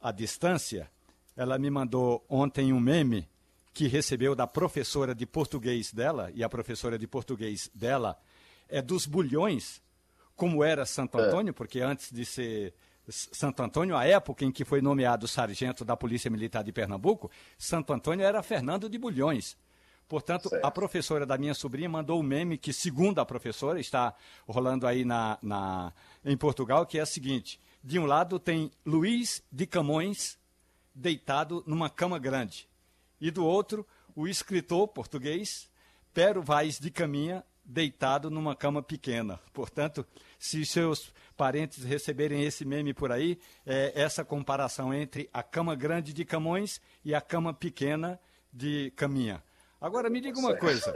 à 0.00 0.10
distância, 0.10 0.90
ela 1.36 1.56
me 1.56 1.70
mandou 1.70 2.24
ontem 2.28 2.72
um 2.72 2.80
meme 2.80 3.29
que 3.72 3.86
recebeu 3.86 4.34
da 4.34 4.46
professora 4.46 5.14
de 5.14 5.26
português 5.26 5.92
dela, 5.92 6.30
e 6.34 6.42
a 6.42 6.48
professora 6.48 6.98
de 6.98 7.06
português 7.06 7.70
dela 7.74 8.18
é 8.68 8.82
dos 8.82 9.06
bulhões 9.06 9.82
como 10.34 10.64
era 10.64 10.86
Santo 10.86 11.18
é. 11.18 11.22
Antônio, 11.22 11.52
porque 11.52 11.80
antes 11.80 12.10
de 12.10 12.24
ser 12.24 12.74
Santo 13.08 13.62
Antônio, 13.62 13.96
a 13.96 14.06
época 14.06 14.44
em 14.44 14.52
que 14.52 14.64
foi 14.64 14.80
nomeado 14.80 15.28
sargento 15.28 15.84
da 15.84 15.96
Polícia 15.96 16.30
Militar 16.30 16.62
de 16.62 16.72
Pernambuco, 16.72 17.30
Santo 17.58 17.92
Antônio 17.92 18.24
era 18.24 18.42
Fernando 18.42 18.88
de 18.88 18.96
Bulhões. 18.98 19.56
Portanto, 20.08 20.48
certo. 20.48 20.64
a 20.64 20.70
professora 20.70 21.24
da 21.24 21.38
minha 21.38 21.54
sobrinha 21.54 21.88
mandou 21.88 22.18
um 22.18 22.22
meme 22.22 22.58
que, 22.58 22.72
segundo 22.72 23.20
a 23.20 23.26
professora, 23.26 23.78
está 23.78 24.14
rolando 24.46 24.86
aí 24.86 25.04
na, 25.04 25.38
na, 25.40 25.92
em 26.24 26.36
Portugal, 26.36 26.84
que 26.84 26.98
é 26.98 27.02
o 27.02 27.06
seguinte: 27.06 27.60
de 27.82 27.98
um 27.98 28.06
lado 28.06 28.38
tem 28.38 28.70
Luiz 28.84 29.42
de 29.52 29.66
Camões 29.66 30.38
deitado 30.94 31.62
numa 31.66 31.88
cama 31.88 32.18
grande, 32.18 32.68
e 33.20 33.30
do 33.30 33.44
outro, 33.44 33.86
o 34.14 34.26
escritor 34.26 34.88
português 34.88 35.70
Pero 36.12 36.42
Vaz 36.42 36.78
de 36.78 36.90
Caminha 36.90 37.44
deitado 37.64 38.30
numa 38.30 38.56
cama 38.56 38.82
pequena. 38.82 39.38
Portanto, 39.52 40.04
se 40.38 40.64
seus 40.66 41.12
parentes 41.36 41.84
receberem 41.84 42.42
esse 42.42 42.64
meme 42.64 42.92
por 42.92 43.12
aí, 43.12 43.38
é 43.64 43.92
essa 43.94 44.24
comparação 44.24 44.92
entre 44.92 45.30
a 45.32 45.42
cama 45.42 45.74
grande 45.74 46.12
de 46.12 46.24
Camões 46.24 46.80
e 47.04 47.14
a 47.14 47.20
cama 47.20 47.54
pequena 47.54 48.18
de 48.52 48.92
Caminha. 48.96 49.42
Agora, 49.80 50.10
me 50.10 50.20
diga 50.20 50.38
uma 50.38 50.56
coisa. 50.56 50.92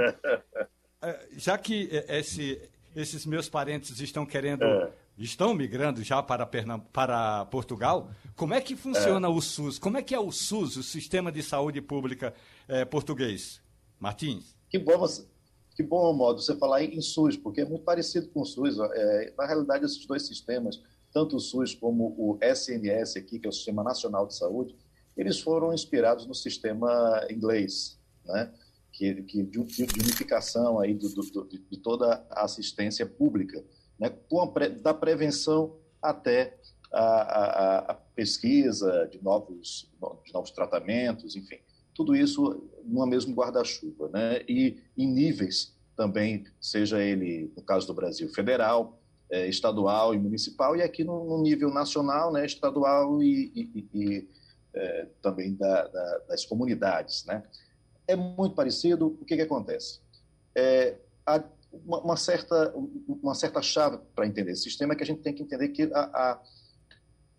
É, 1.01 1.29
já 1.33 1.59
que 1.59 1.91
esse, 2.09 2.61
esses 2.97 3.27
meus 3.27 3.47
parentes 3.49 4.01
estão 4.01 4.25
querendo, 4.25 4.65
é. 4.65 4.91
Estão 5.17 5.55
migrando 5.55 6.03
já 6.03 6.23
para, 6.23 6.47
para 6.93 7.45
Portugal, 7.47 8.11
como 8.35 8.55
é 8.55 8.61
que 8.61 8.75
funciona 8.75 9.29
é. 9.29 9.31
o 9.31 9.41
SUS? 9.41 9.79
Como 9.79 9.97
é 9.97 10.03
que 10.03 10.15
é 10.15 10.19
o 10.19 10.33
SUS, 10.33 10.77
o 10.77 10.83
Sistema 10.83 11.31
de 11.31 11.43
Saúde 11.43 11.81
Pública 11.81 12.35
é, 12.67 12.85
português? 12.85 13.61
Martins? 13.99 14.57
Que 14.69 14.79
bom 14.79 14.99
você 14.99 15.27
que 15.75 15.83
bom 15.83 16.13
modo 16.13 16.41
você 16.41 16.57
falar 16.57 16.85
em 16.85 17.01
SUS, 17.01 17.37
porque 17.37 17.61
é 17.61 17.65
muito 17.65 17.85
parecido 17.85 18.29
com 18.29 18.43
o 18.43 18.45
SUS. 18.45 18.79
É, 18.79 19.35
na 19.37 19.45
realidade, 19.45 19.85
esses 19.85 20.07
dois 20.07 20.25
sistemas, 20.25 20.81
tanto 21.13 21.37
o 21.37 21.41
SUS 21.41 21.75
como 21.75 22.15
o 22.17 22.39
SNS 22.41 23.17
aqui, 23.17 23.41
que 23.41 23.47
é 23.47 23.49
o 23.49 23.53
Sistema 23.53 23.83
Nacional 23.83 24.27
de 24.27 24.37
Saúde, 24.37 24.77
eles 25.17 25.41
foram 25.41 25.73
inspirados 25.73 26.27
no 26.27 26.35
sistema 26.35 27.27
inglês, 27.29 27.99
né? 28.25 28.53
que, 28.93 29.23
que 29.25 29.43
de, 29.43 29.65
de 29.65 30.01
unificação 30.01 30.79
aí 30.79 30.95
do, 30.95 31.09
do, 31.09 31.49
de 31.49 31.79
toda 31.79 32.25
a 32.31 32.45
assistência 32.45 33.05
pública, 33.05 33.65
né? 34.09 34.69
da 34.83 34.95
prevenção 34.95 35.77
até 36.01 36.57
a, 36.93 37.03
a, 37.03 37.79
a 37.93 37.95
pesquisa 37.95 39.09
de 39.11 39.23
novos, 39.23 39.91
de 40.25 40.33
novos 40.33 40.51
tratamentos, 40.51 41.37
enfim 41.37 41.59
tudo 41.95 42.15
isso 42.15 42.69
numa 42.85 43.07
mesmo 43.07 43.35
guarda-chuva, 43.35 44.09
né? 44.09 44.43
E 44.49 44.83
em 44.99 45.07
níveis 45.07 45.75
também, 45.97 46.45
seja 46.61 47.01
ele, 47.01 47.53
no 47.57 47.63
caso 47.63 47.87
do 47.87 47.95
Brasil, 47.95 48.29
federal, 48.31 48.99
é, 49.31 49.49
estadual 49.49 50.15
e 50.15 50.19
municipal, 50.19 50.77
e 50.77 50.83
aqui 50.83 51.05
no, 51.05 51.25
no 51.25 51.41
nível 51.41 51.73
nacional, 51.73 52.33
né, 52.33 52.45
estadual 52.45 53.23
e, 53.23 53.53
e, 53.55 53.89
e 53.95 54.29
é, 54.75 55.07
também 55.23 55.55
da, 55.55 55.87
da, 55.87 56.19
das 56.29 56.45
comunidades, 56.45 57.25
né? 57.25 57.45
É 58.07 58.17
muito 58.17 58.55
parecido. 58.55 59.07
O 59.07 59.25
que, 59.25 59.37
que 59.37 59.43
acontece? 59.43 60.01
É, 60.55 60.97
há 61.25 61.43
uma, 61.85 62.01
uma, 62.01 62.17
certa, 62.17 62.75
uma 63.23 63.35
certa 63.35 63.63
chave 63.63 63.99
para 64.15 64.27
entender 64.27 64.53
esse 64.53 64.63
sistema 64.63 64.93
é 64.93 64.97
que 64.97 65.03
a 65.03 65.07
gente 65.07 65.23
tem 65.23 65.35
que 65.35 65.43
entender 65.43 65.69
que 65.69 65.85
a, 65.93 66.01
a 66.01 66.41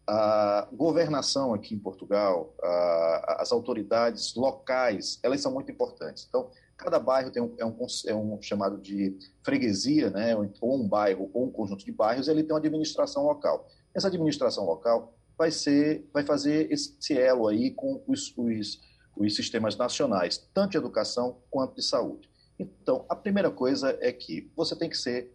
a 0.07 0.67
governação 0.71 1.53
aqui 1.53 1.73
em 1.73 1.79
Portugal, 1.79 2.53
a, 2.61 3.37
as 3.39 3.51
autoridades 3.51 4.35
locais, 4.35 5.19
elas 5.23 5.41
são 5.41 5.51
muito 5.51 5.71
importantes. 5.71 6.25
Então, 6.29 6.51
cada 6.77 6.99
bairro 6.99 7.31
tem 7.31 7.41
um, 7.41 7.55
é, 7.57 7.65
um, 7.65 7.77
é 8.05 8.15
um 8.15 8.41
chamado 8.41 8.77
de 8.77 9.17
freguesia, 9.43 10.09
né, 10.09 10.35
ou 10.61 10.79
um 10.79 10.87
bairro, 10.87 11.29
ou 11.33 11.47
um 11.47 11.51
conjunto 11.51 11.83
de 11.83 11.91
bairros, 11.91 12.27
ele 12.27 12.43
tem 12.43 12.53
uma 12.53 12.59
administração 12.59 13.25
local. 13.25 13.67
Essa 13.95 14.07
administração 14.07 14.65
local 14.65 15.13
vai 15.37 15.49
ser, 15.49 16.07
vai 16.13 16.23
fazer 16.23 16.71
esse 16.71 17.17
elo 17.17 17.47
aí 17.47 17.71
com 17.71 18.03
os, 18.07 18.33
os, 18.37 18.79
os 19.17 19.35
sistemas 19.35 19.75
nacionais, 19.75 20.37
tanto 20.53 20.71
de 20.71 20.77
educação 20.77 21.41
quanto 21.49 21.75
de 21.75 21.83
saúde. 21.83 22.29
Então, 22.57 23.05
a 23.09 23.15
primeira 23.15 23.51
coisa 23.51 23.97
é 24.01 24.11
que 24.11 24.51
você 24.55 24.75
tem 24.75 24.89
que 24.89 24.97
ser, 24.97 25.31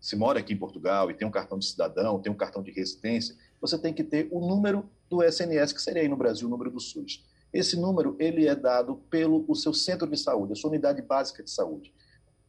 se 0.00 0.16
mora 0.16 0.40
aqui 0.40 0.54
em 0.54 0.58
Portugal 0.58 1.10
e 1.10 1.14
tem 1.14 1.26
um 1.26 1.30
cartão 1.30 1.58
de 1.58 1.66
cidadão, 1.66 2.20
tem 2.20 2.32
um 2.32 2.36
cartão 2.36 2.62
de 2.62 2.70
residência, 2.70 3.36
você 3.60 3.78
tem 3.78 3.92
que 3.92 4.04
ter 4.04 4.28
o 4.30 4.40
número 4.40 4.88
do 5.08 5.22
SNS, 5.22 5.72
que 5.72 5.82
seria 5.82 6.02
aí 6.02 6.08
no 6.08 6.16
Brasil 6.16 6.46
o 6.46 6.50
número 6.50 6.70
do 6.70 6.80
SUS. 6.80 7.24
Esse 7.52 7.76
número 7.76 8.16
ele 8.18 8.48
é 8.48 8.54
dado 8.54 8.96
pelo 9.08 9.44
o 9.46 9.54
seu 9.54 9.72
centro 9.72 10.08
de 10.08 10.18
saúde, 10.18 10.52
a 10.52 10.56
sua 10.56 10.70
unidade 10.70 11.00
básica 11.00 11.42
de 11.42 11.50
saúde. 11.50 11.94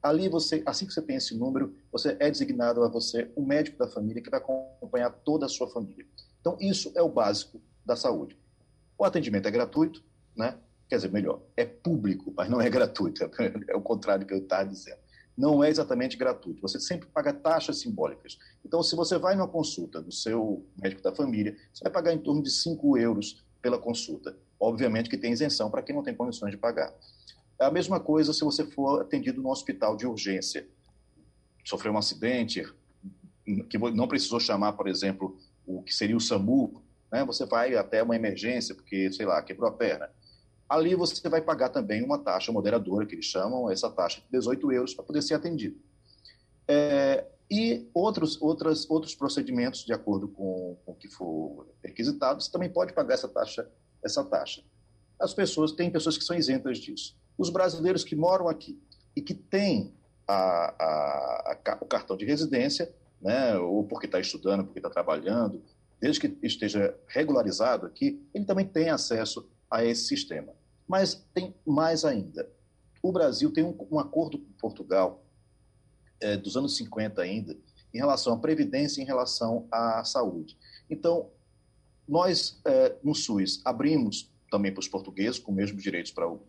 Ali 0.01 0.29
você, 0.29 0.63
assim 0.65 0.85
que 0.85 0.93
você 0.93 1.01
tem 1.01 1.15
esse 1.15 1.35
número, 1.35 1.75
você 1.91 2.15
é 2.19 2.29
designado 2.29 2.83
a 2.83 2.87
você 2.87 3.29
um 3.35 3.45
médico 3.45 3.77
da 3.77 3.87
família 3.87 4.21
que 4.21 4.29
vai 4.29 4.39
acompanhar 4.39 5.11
toda 5.11 5.45
a 5.45 5.49
sua 5.49 5.67
família. 5.69 6.05
Então 6.41 6.57
isso 6.59 6.91
é 6.95 7.01
o 7.01 7.09
básico 7.09 7.61
da 7.85 7.95
saúde. 7.95 8.37
O 8.97 9.03
atendimento 9.03 9.47
é 9.47 9.51
gratuito, 9.51 10.03
né? 10.35 10.57
Quer 10.87 10.97
dizer, 10.97 11.11
melhor, 11.11 11.41
é 11.57 11.65
público, 11.65 12.33
mas 12.35 12.49
não 12.49 12.61
é 12.61 12.69
gratuito. 12.69 13.23
É 13.67 13.75
o 13.75 13.81
contrário 13.81 14.25
que 14.25 14.33
eu 14.33 14.39
estava 14.39 14.67
dizendo. 14.67 14.99
Não 15.37 15.63
é 15.63 15.69
exatamente 15.69 16.15
gratuito. 16.15 16.61
Você 16.61 16.79
sempre 16.79 17.07
paga 17.07 17.33
taxas 17.33 17.79
simbólicas. 17.79 18.37
Então, 18.63 18.81
se 18.81 18.95
você 18.95 19.17
vai 19.17 19.35
numa 19.35 19.47
consulta 19.47 20.01
do 20.01 20.11
seu 20.11 20.65
médico 20.81 21.01
da 21.01 21.13
família, 21.13 21.57
você 21.73 21.83
vai 21.83 21.91
pagar 21.91 22.13
em 22.13 22.19
torno 22.19 22.41
de 22.41 22.49
5 22.49 22.97
euros 22.97 23.43
pela 23.61 23.77
consulta. 23.77 24.37
Obviamente 24.59 25.09
que 25.09 25.17
tem 25.17 25.33
isenção 25.33 25.69
para 25.69 25.81
quem 25.81 25.93
não 25.93 26.03
tem 26.03 26.15
condições 26.15 26.51
de 26.51 26.57
pagar. 26.57 26.93
É 27.59 27.65
a 27.65 27.71
mesma 27.71 27.99
coisa 27.99 28.31
se 28.33 28.43
você 28.43 28.65
for 28.65 29.01
atendido 29.01 29.41
no 29.41 29.49
hospital 29.49 29.97
de 29.97 30.05
urgência. 30.05 30.67
Sofreu 31.63 31.91
um 31.91 31.97
acidente, 31.97 32.65
que 33.69 33.77
não 33.77 34.07
precisou 34.07 34.39
chamar, 34.39 34.73
por 34.73 34.87
exemplo, 34.87 35.37
o 35.65 35.81
que 35.81 35.93
seria 35.93 36.15
o 36.15 36.21
SAMU, 36.21 36.81
né? 37.11 37.23
você 37.23 37.45
vai 37.45 37.75
até 37.75 38.01
uma 38.01 38.15
emergência, 38.15 38.75
porque, 38.75 39.11
sei 39.11 39.25
lá, 39.25 39.41
quebrou 39.41 39.69
a 39.69 39.73
perna. 39.73 40.09
Ali 40.67 40.95
você 40.95 41.27
vai 41.29 41.41
pagar 41.41 41.69
também 41.69 42.03
uma 42.03 42.17
taxa 42.17 42.51
moderadora, 42.51 43.05
que 43.05 43.15
eles 43.15 43.25
chamam, 43.25 43.69
essa 43.69 43.89
taxa 43.89 44.21
de 44.21 44.27
18 44.31 44.71
euros, 44.71 44.93
para 44.93 45.05
poder 45.05 45.21
ser 45.21 45.35
atendido. 45.35 45.77
É, 46.67 47.25
e 47.49 47.87
outros, 47.93 48.41
outras, 48.41 48.89
outros 48.89 49.13
procedimentos, 49.13 49.85
de 49.85 49.93
acordo 49.93 50.27
com, 50.27 50.75
com 50.83 50.91
o 50.91 50.95
que 50.95 51.07
for 51.07 51.67
requisitado, 51.83 52.41
você 52.41 52.51
também 52.51 52.69
pode 52.69 52.93
pagar 52.93 53.13
essa 53.13 53.27
taxa. 53.27 53.69
Essa 54.03 54.23
taxa. 54.23 54.63
As 55.19 55.33
pessoas, 55.33 55.71
tem 55.71 55.89
pessoas 55.89 56.17
que 56.17 56.23
são 56.23 56.35
isentas 56.35 56.79
disso. 56.79 57.15
Os 57.37 57.49
brasileiros 57.49 58.03
que 58.03 58.15
moram 58.15 58.47
aqui 58.47 58.79
e 59.15 59.21
que 59.21 59.33
têm 59.33 59.93
a, 60.27 60.35
a, 60.35 61.57
a, 61.65 61.77
o 61.81 61.85
cartão 61.85 62.17
de 62.17 62.25
residência, 62.25 62.93
né, 63.21 63.57
ou 63.57 63.83
porque 63.83 64.07
está 64.07 64.19
estudando, 64.19 64.65
porque 64.65 64.79
está 64.79 64.89
trabalhando, 64.89 65.61
desde 65.99 66.19
que 66.19 66.37
esteja 66.45 66.95
regularizado 67.07 67.85
aqui, 67.85 68.21
ele 68.33 68.45
também 68.45 68.67
tem 68.67 68.89
acesso 68.89 69.47
a 69.75 69.85
esse 69.85 70.05
sistema. 70.05 70.53
Mas 70.87 71.15
tem 71.33 71.53
mais 71.65 72.05
ainda. 72.05 72.49
O 73.01 73.11
Brasil 73.11 73.51
tem 73.51 73.63
um, 73.63 73.75
um 73.91 73.99
acordo 73.99 74.39
com 74.39 74.51
Portugal, 74.59 75.23
é, 76.19 76.37
dos 76.37 76.55
anos 76.55 76.75
50 76.77 77.21
ainda, 77.21 77.55
em 77.93 77.97
relação 77.97 78.33
à 78.33 78.37
previdência, 78.37 79.01
em 79.01 79.05
relação 79.05 79.67
à 79.71 80.03
saúde. 80.03 80.57
Então, 80.89 81.29
nós, 82.07 82.59
é, 82.65 82.95
no 83.03 83.15
SUS, 83.15 83.61
abrimos 83.65 84.31
também 84.49 84.71
para 84.71 84.79
os 84.79 84.87
portugueses, 84.87 85.39
com 85.39 85.51
os 85.51 85.57
mesmos 85.57 85.83
direitos 85.83 86.11
para 86.11 86.27
o, 86.27 86.39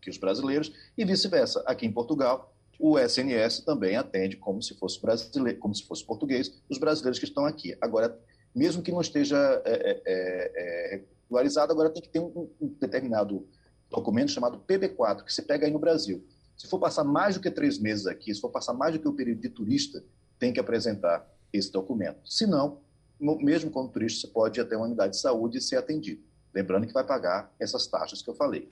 que 0.00 0.10
os 0.10 0.18
brasileiros, 0.18 0.72
e 0.96 1.04
vice-versa. 1.04 1.62
Aqui 1.66 1.86
em 1.86 1.92
Portugal, 1.92 2.54
o 2.78 2.98
SNS 2.98 3.60
também 3.60 3.96
atende 3.96 4.36
como 4.36 4.62
se 4.62 4.74
fosse 4.74 5.00
brasileiro, 5.00 5.58
como 5.58 5.74
se 5.74 5.84
fosse 5.84 6.04
português, 6.04 6.54
os 6.68 6.78
brasileiros 6.78 7.18
que 7.18 7.24
estão 7.24 7.44
aqui. 7.44 7.76
Agora, 7.80 8.18
mesmo 8.54 8.82
que 8.82 8.92
não 8.92 9.00
esteja 9.00 9.36
é, 9.64 9.72
é, 9.72 10.02
é, 10.06 10.94
é 10.96 11.02
regularizado, 11.26 11.72
agora 11.72 11.90
tem 11.90 12.02
que 12.02 12.08
ter 12.08 12.20
um, 12.20 12.48
um, 12.60 12.68
determinado 12.80 13.46
documento 13.90 14.30
chamado 14.30 14.58
PB4, 14.58 15.24
que 15.24 15.32
se 15.32 15.42
pega 15.42 15.66
aí 15.66 15.72
no 15.72 15.78
Brasil. 15.78 16.24
Se 16.56 16.66
for 16.66 16.78
passar 16.78 17.04
mais 17.04 17.34
do 17.34 17.40
que 17.40 17.50
três 17.50 17.78
meses 17.78 18.06
aqui, 18.06 18.34
se 18.34 18.40
for 18.40 18.50
passar 18.50 18.72
mais 18.72 18.94
do 18.94 19.00
que 19.00 19.08
o 19.08 19.12
período 19.12 19.40
de 19.40 19.48
turista, 19.48 20.02
tem 20.38 20.52
que 20.52 20.60
apresentar 20.60 21.28
esse 21.52 21.70
documento. 21.70 22.18
Se 22.24 22.46
não, 22.46 22.80
mesmo 23.20 23.70
como 23.70 23.88
turista, 23.88 24.26
você 24.26 24.32
pode 24.32 24.58
ir 24.58 24.62
até 24.62 24.76
uma 24.76 24.86
unidade 24.86 25.12
de 25.14 25.20
saúde 25.20 25.58
e 25.58 25.60
ser 25.60 25.76
atendido. 25.76 26.22
Lembrando 26.54 26.86
que 26.86 26.92
vai 26.92 27.04
pagar 27.04 27.54
essas 27.60 27.86
taxas 27.86 28.22
que 28.22 28.30
eu 28.30 28.34
falei. 28.34 28.68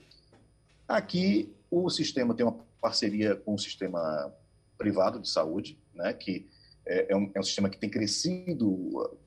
Aqui, 0.87 1.53
o 1.69 1.89
sistema 1.89 2.33
tem 2.33 2.45
uma 2.45 2.57
parceria 2.81 3.35
com 3.35 3.53
o 3.53 3.59
sistema 3.59 4.33
privado 4.77 5.19
de 5.19 5.29
saúde, 5.29 5.79
né, 5.93 6.13
que 6.13 6.47
é, 6.85 7.13
é, 7.13 7.15
um, 7.15 7.31
é 7.33 7.39
um 7.39 7.43
sistema 7.43 7.69
que 7.69 7.77
tem 7.77 7.89
crescido 7.89 9.17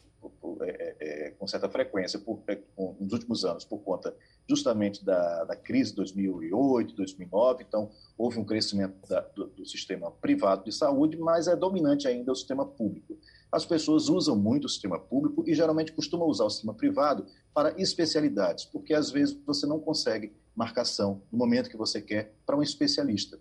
é, 0.63 0.97
é, 1.01 1.31
com 1.31 1.47
certa 1.47 1.69
frequência 1.69 2.19
por, 2.19 2.43
é, 2.49 2.59
nos 3.01 3.13
últimos 3.13 3.45
anos 3.45 3.65
por 3.65 3.79
conta 3.79 4.15
justamente 4.49 5.05
da, 5.05 5.45
da 5.45 5.57
crise 5.57 5.91
de 5.91 5.97
2008, 5.97 6.95
2009. 6.95 7.65
Então, 7.67 7.91
houve 8.17 8.39
um 8.39 8.45
crescimento 8.45 8.95
da, 9.09 9.21
do, 9.21 9.47
do, 9.49 9.67
sistema 9.67 10.11
privado 10.11 10.65
de 10.65 10.73
saúde, 10.73 11.17
mas 11.17 11.47
é 11.47 11.55
dominante 11.55 12.09
ainda 12.09 12.33
o 12.33 12.37
sistema 12.37 12.65
público. 12.65 13.19
As 13.53 13.65
pessoas 13.65 14.09
usam 14.09 14.37
muito 14.37 14.65
o 14.65 14.69
sistema 14.69 14.99
público 14.99 15.45
e 15.47 15.55
geralmente 15.55 15.93
costumam 15.93 16.29
usar 16.29 16.45
o 16.45 16.51
sistema 16.51 16.75
privado 16.75 17.27
para 17.55 17.75
especialidades, 17.81 18.65
porque 18.65 18.95
às 18.95 19.11
vezes 19.11 19.39
você 19.47 19.67
não 19.67 19.81
consegue 19.81 20.33
marcação 20.55 21.23
no 21.31 21.39
momento 21.39 21.71
que 21.71 21.77
você 21.77 22.01
quer 22.01 22.33
para 22.45 22.57
um 22.57 22.63
especialista. 22.63 23.39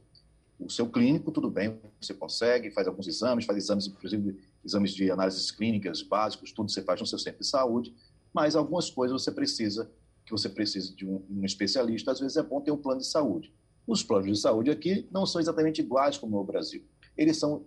O 0.60 0.72
seu 0.72 0.90
clínico, 0.90 1.32
tudo 1.32 1.52
bem, 1.52 1.80
você 2.02 2.14
consegue, 2.14 2.72
faz 2.72 2.88
alguns 2.88 3.08
exames, 3.08 3.46
faz 3.46 3.58
exames, 3.58 3.88
inclusive 3.88 4.40
exames 4.68 4.94
de 4.94 5.10
análises 5.10 5.50
clínicas 5.50 6.02
básicos, 6.02 6.52
tudo 6.52 6.70
você 6.70 6.82
faz 6.82 7.00
no 7.00 7.08
seu 7.08 7.18
centro 7.18 7.40
de 7.40 7.48
saúde, 7.48 7.96
mas 8.34 8.56
algumas 8.56 8.90
coisas 8.90 9.22
você 9.22 9.32
precisa, 9.32 9.90
que 10.26 10.32
você 10.32 10.50
precisa 10.50 10.94
de 10.94 11.06
um, 11.08 11.24
um 11.30 11.46
especialista, 11.46 12.12
às 12.12 12.20
vezes 12.20 12.38
é 12.38 12.44
bom 12.44 12.62
ter 12.62 12.72
um 12.72 12.78
plano 12.78 13.00
de 13.00 13.08
saúde. 13.08 13.54
Os 13.88 14.04
planos 14.04 14.28
de 14.28 14.38
saúde 14.38 14.70
aqui 14.70 15.08
não 15.10 15.26
são 15.26 15.40
exatamente 15.40 15.80
iguais 15.80 16.18
como 16.18 16.38
no 16.38 16.44
Brasil. 16.44 16.84
Eles 17.18 17.38
são, 17.38 17.66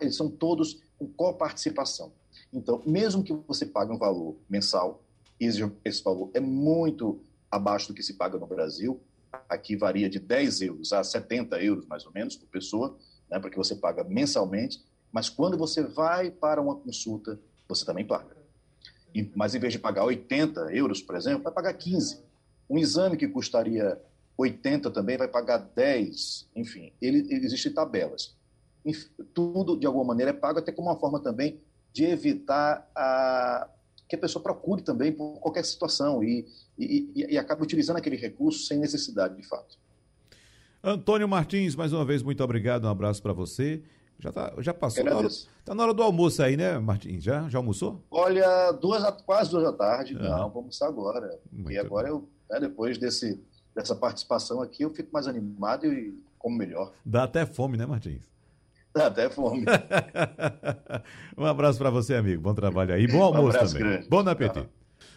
eles 0.00 0.14
são 0.14 0.30
todos 0.30 0.80
com 0.96 1.08
coparticipação. 1.08 2.12
Então, 2.52 2.80
mesmo 2.86 3.24
que 3.24 3.34
você 3.46 3.66
pague 3.66 3.92
um 3.92 3.98
valor 3.98 4.36
mensal, 4.48 5.02
esse, 5.38 6.02
valor 6.02 6.30
é 6.32 6.40
muito 6.40 7.20
abaixo 7.50 7.88
do 7.88 7.94
que 7.94 8.02
se 8.02 8.14
paga 8.14 8.38
no 8.38 8.46
Brasil, 8.46 9.00
aqui 9.48 9.76
varia 9.76 10.08
de 10.08 10.18
10 10.18 10.62
euros 10.62 10.92
a 10.92 11.02
70 11.02 11.60
euros, 11.62 11.86
mais 11.86 12.06
ou 12.06 12.12
menos, 12.12 12.36
por 12.36 12.48
pessoa, 12.48 12.96
né, 13.30 13.38
porque 13.38 13.56
você 13.56 13.74
paga 13.74 14.04
mensalmente, 14.04 14.82
mas 15.12 15.28
quando 15.28 15.56
você 15.56 15.82
vai 15.82 16.30
para 16.30 16.60
uma 16.60 16.76
consulta, 16.76 17.38
você 17.68 17.84
também 17.84 18.04
paga. 18.04 18.36
E, 19.14 19.30
mas 19.34 19.54
em 19.54 19.58
vez 19.58 19.72
de 19.72 19.78
pagar 19.78 20.04
80 20.04 20.74
euros, 20.74 21.00
por 21.00 21.16
exemplo, 21.16 21.42
vai 21.42 21.52
pagar 21.52 21.72
15. 21.74 22.20
Um 22.68 22.78
exame 22.78 23.16
que 23.16 23.26
custaria 23.26 24.00
80 24.36 24.90
também 24.90 25.16
vai 25.16 25.28
pagar 25.28 25.58
10. 25.58 26.48
Enfim, 26.54 26.92
ele, 27.00 27.26
ele 27.30 27.46
existem 27.46 27.72
tabelas. 27.72 28.36
Tudo, 29.32 29.76
de 29.76 29.86
alguma 29.86 30.04
maneira, 30.04 30.30
é 30.30 30.34
pago 30.34 30.58
até 30.58 30.70
como 30.70 30.88
uma 30.88 30.98
forma 30.98 31.18
também 31.20 31.58
de 31.92 32.04
evitar 32.04 32.88
a, 32.94 33.68
que 34.08 34.14
a 34.14 34.18
pessoa 34.18 34.42
procure 34.42 34.82
também 34.82 35.10
por 35.12 35.40
qualquer 35.40 35.64
situação 35.64 36.22
e, 36.22 36.46
e, 36.78 37.10
e, 37.14 37.32
e 37.32 37.38
acaba 37.38 37.62
utilizando 37.62 37.96
aquele 37.96 38.16
recurso 38.16 38.66
sem 38.66 38.78
necessidade, 38.78 39.34
de 39.34 39.42
fato. 39.42 39.78
Antônio 40.84 41.26
Martins, 41.26 41.74
mais 41.74 41.92
uma 41.92 42.04
vez, 42.04 42.22
muito 42.22 42.44
obrigado, 42.44 42.84
um 42.84 42.90
abraço 42.90 43.22
para 43.22 43.32
você. 43.32 43.82
Já, 44.18 44.32
tá, 44.32 44.52
já 44.58 44.72
passou. 44.72 45.04
Está 45.06 45.22
na, 45.22 45.28
tá 45.64 45.74
na 45.74 45.82
hora 45.82 45.94
do 45.94 46.02
almoço 46.02 46.42
aí, 46.42 46.56
né, 46.56 46.78
Martins? 46.78 47.22
Já, 47.22 47.48
já 47.48 47.58
almoçou? 47.58 48.02
Olha, 48.10 48.72
duas, 48.72 49.02
quase 49.22 49.50
duas 49.50 49.64
da 49.64 49.72
tarde. 49.72 50.16
Ah. 50.18 50.22
Não, 50.22 50.38
vamos 50.38 50.56
almoçar 50.56 50.88
agora. 50.88 51.38
Muito 51.52 51.70
e 51.70 51.78
agora, 51.78 52.08
eu, 52.08 52.28
né, 52.50 52.60
depois 52.60 52.98
desse, 52.98 53.40
dessa 53.74 53.94
participação 53.94 54.62
aqui, 54.62 54.82
eu 54.82 54.90
fico 54.90 55.10
mais 55.12 55.26
animado 55.26 55.86
e 55.86 56.18
como 56.38 56.56
melhor. 56.56 56.92
Dá 57.04 57.24
até 57.24 57.44
fome, 57.44 57.76
né, 57.76 57.84
Martins? 57.84 58.22
Dá 58.94 59.08
até 59.08 59.28
fome. 59.28 59.64
um 61.36 61.44
abraço 61.44 61.78
para 61.78 61.90
você, 61.90 62.14
amigo. 62.14 62.40
Bom 62.40 62.54
trabalho 62.54 62.94
aí. 62.94 63.06
Bom 63.06 63.22
almoço 63.22 63.58
um 63.58 63.66
também. 63.66 63.82
Grande. 63.82 64.08
Bom 64.08 64.20
apetite. 64.20 64.68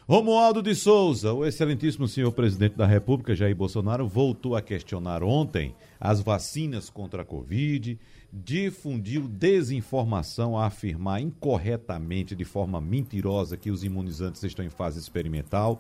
Romualdo 0.10 0.64
de 0.64 0.74
Souza, 0.74 1.32
o 1.34 1.45
excelentíssimo 1.45 2.07
senhor 2.07 2.32
presidente 2.32 2.76
da 2.76 2.88
República, 2.88 3.36
Jair 3.36 3.55
Bolsonaro, 3.55 4.07
voltou 4.07 4.55
a 4.55 4.62
questionar 4.62 5.22
ontem 5.22 5.76
as 5.99 6.20
vacinas 6.20 6.89
contra 6.89 7.22
a 7.22 7.26
Covid, 7.26 7.95
difundiu 8.34 9.28
desinformação 9.28 10.57
a 10.57 10.66
afirmar 10.66 11.22
incorretamente, 11.22 12.36
de 12.36 12.43
forma 12.43 12.82
mentirosa, 12.82 13.55
que 13.55 13.70
os 13.70 13.84
imunizantes 13.84 14.41
estão 14.41 14.66
em 14.66 14.70
fase 14.70 14.97
experimental. 14.97 15.80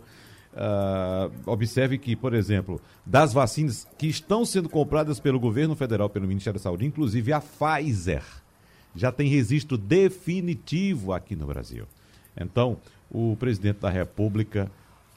Uh, 0.53 1.49
observe 1.49 1.97
que, 1.97 2.15
por 2.15 2.35
exemplo, 2.35 2.79
das 3.03 3.33
vacinas 3.33 3.87
que 3.97 4.05
estão 4.05 4.45
sendo 4.45 4.69
compradas 4.69 5.19
pelo 5.19 5.39
governo 5.39 5.75
federal, 5.75 6.07
pelo 6.07 6.27
Ministério 6.27 6.59
da 6.59 6.63
Saúde, 6.63 6.85
inclusive 6.85 7.33
a 7.33 7.41
Pfizer, 7.41 8.23
já 8.95 9.11
tem 9.11 9.27
registro 9.27 9.75
definitivo 9.75 11.13
aqui 11.13 11.35
no 11.35 11.47
Brasil. 11.47 11.87
Então, 12.39 12.77
o 13.11 13.35
presidente 13.35 13.79
da 13.79 13.89
República 13.89 14.71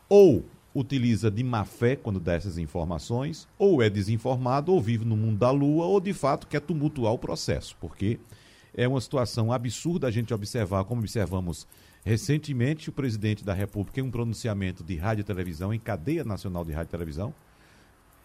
ou 0.09 0.45
utiliza 0.75 1.31
de 1.31 1.43
má 1.43 1.65
fé 1.65 1.97
quando 1.97 2.19
dá 2.19 2.35
essas 2.35 2.57
informações, 2.59 3.47
ou 3.59 3.83
é 3.83 3.91
desinformado, 3.91 4.73
ou 4.73 4.81
vive 4.81 5.05
no 5.05 5.17
mundo 5.17 5.39
da 5.39 5.51
lua, 5.51 5.85
ou 5.85 6.01
de 6.01 6.13
fato 6.13 6.47
quer 6.47 6.61
tumultuar 6.61 7.13
o 7.13 7.19
processo, 7.19 7.77
porque 7.81 8.19
é 8.75 8.89
uma 8.89 9.01
situação 9.01 9.53
absurda 9.53 10.07
a 10.07 10.11
gente 10.11 10.33
observar, 10.33 10.85
como 10.85 11.01
observamos 11.01 11.67
recentemente, 12.05 12.89
o 12.89 12.93
presidente 12.93 13.45
da 13.45 13.53
República, 13.53 14.01
em 14.01 14.03
um 14.03 14.11
pronunciamento 14.11 14.83
de 14.83 14.97
rádio 14.97 15.23
e 15.23 15.25
televisão, 15.25 15.73
em 15.73 15.79
cadeia 15.79 16.25
nacional 16.25 16.65
de 16.65 16.73
rádio 16.73 16.89
e 16.89 16.91
televisão, 16.91 17.35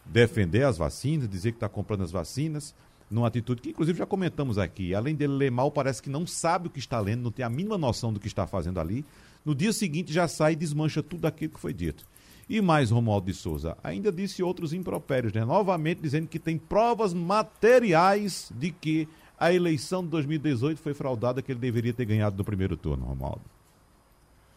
defender 0.05 0.63
as 0.63 0.77
vacinas, 0.77 1.29
dizer 1.29 1.51
que 1.51 1.57
está 1.57 1.69
comprando 1.69 2.03
as 2.03 2.11
vacinas, 2.11 2.73
numa 3.09 3.27
atitude 3.27 3.61
que 3.61 3.69
inclusive 3.69 3.99
já 3.99 4.05
comentamos 4.05 4.57
aqui. 4.57 4.95
Além 4.95 5.15
dele 5.15 5.33
ler 5.33 5.51
mal, 5.51 5.71
parece 5.71 6.01
que 6.01 6.09
não 6.09 6.25
sabe 6.25 6.67
o 6.67 6.69
que 6.69 6.79
está 6.79 6.99
lendo, 6.99 7.23
não 7.23 7.31
tem 7.31 7.45
a 7.45 7.49
mínima 7.49 7.77
noção 7.77 8.11
do 8.11 8.19
que 8.19 8.27
está 8.27 8.47
fazendo 8.47 8.79
ali. 8.79 9.05
No 9.47 9.55
dia 9.55 9.71
seguinte 9.71 10.11
já 10.11 10.27
sai 10.27 10.51
e 10.51 10.55
desmancha 10.57 11.01
tudo 11.01 11.25
aquilo 11.25 11.53
que 11.53 11.59
foi 11.61 11.73
dito. 11.73 12.05
E 12.49 12.59
mais 12.59 12.91
Romualdo 12.91 13.27
de 13.27 13.33
Souza, 13.33 13.77
ainda 13.81 14.11
disse 14.11 14.43
outros 14.43 14.73
impropérios, 14.73 15.31
né? 15.31 15.45
Novamente 15.45 16.01
dizendo 16.01 16.27
que 16.27 16.37
tem 16.37 16.57
provas 16.57 17.13
materiais 17.13 18.51
de 18.53 18.71
que 18.71 19.07
a 19.39 19.53
eleição 19.53 20.03
de 20.03 20.09
2018 20.09 20.81
foi 20.81 20.93
fraudada, 20.93 21.41
que 21.41 21.49
ele 21.49 21.61
deveria 21.61 21.93
ter 21.93 22.03
ganhado 22.03 22.35
no 22.35 22.43
primeiro 22.43 22.75
turno, 22.75 23.05
Romualdo. 23.05 23.39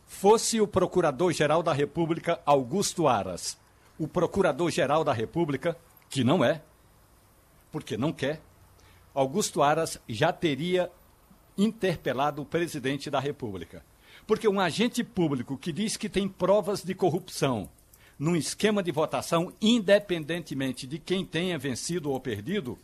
Fosse 0.08 0.60
o 0.60 0.66
Procurador-Geral 0.66 1.62
da 1.62 1.72
República 1.72 2.40
Augusto 2.44 3.06
Aras, 3.06 3.56
o 3.96 4.08
Procurador-Geral 4.08 5.04
da 5.04 5.12
República, 5.12 5.76
que 6.08 6.24
não 6.24 6.44
é, 6.44 6.62
porque 7.70 7.96
não 7.96 8.12
quer, 8.12 8.40
Augusto 9.14 9.62
Aras 9.62 10.00
já 10.08 10.32
teria 10.32 10.90
interpelado 11.56 12.42
o 12.42 12.44
presidente 12.44 13.08
da 13.08 13.20
República. 13.20 13.88
Porque 14.30 14.46
um 14.46 14.60
agente 14.60 15.02
público 15.02 15.58
que 15.58 15.72
diz 15.72 15.96
que 15.96 16.08
tem 16.08 16.28
provas 16.28 16.84
de 16.84 16.94
corrupção 16.94 17.68
num 18.16 18.36
esquema 18.36 18.80
de 18.80 18.92
votação, 18.92 19.52
independentemente 19.60 20.86
de 20.86 21.00
quem 21.00 21.24
tenha 21.24 21.58
vencido 21.58 22.12
ou 22.12 22.20
perdido, 22.20 22.78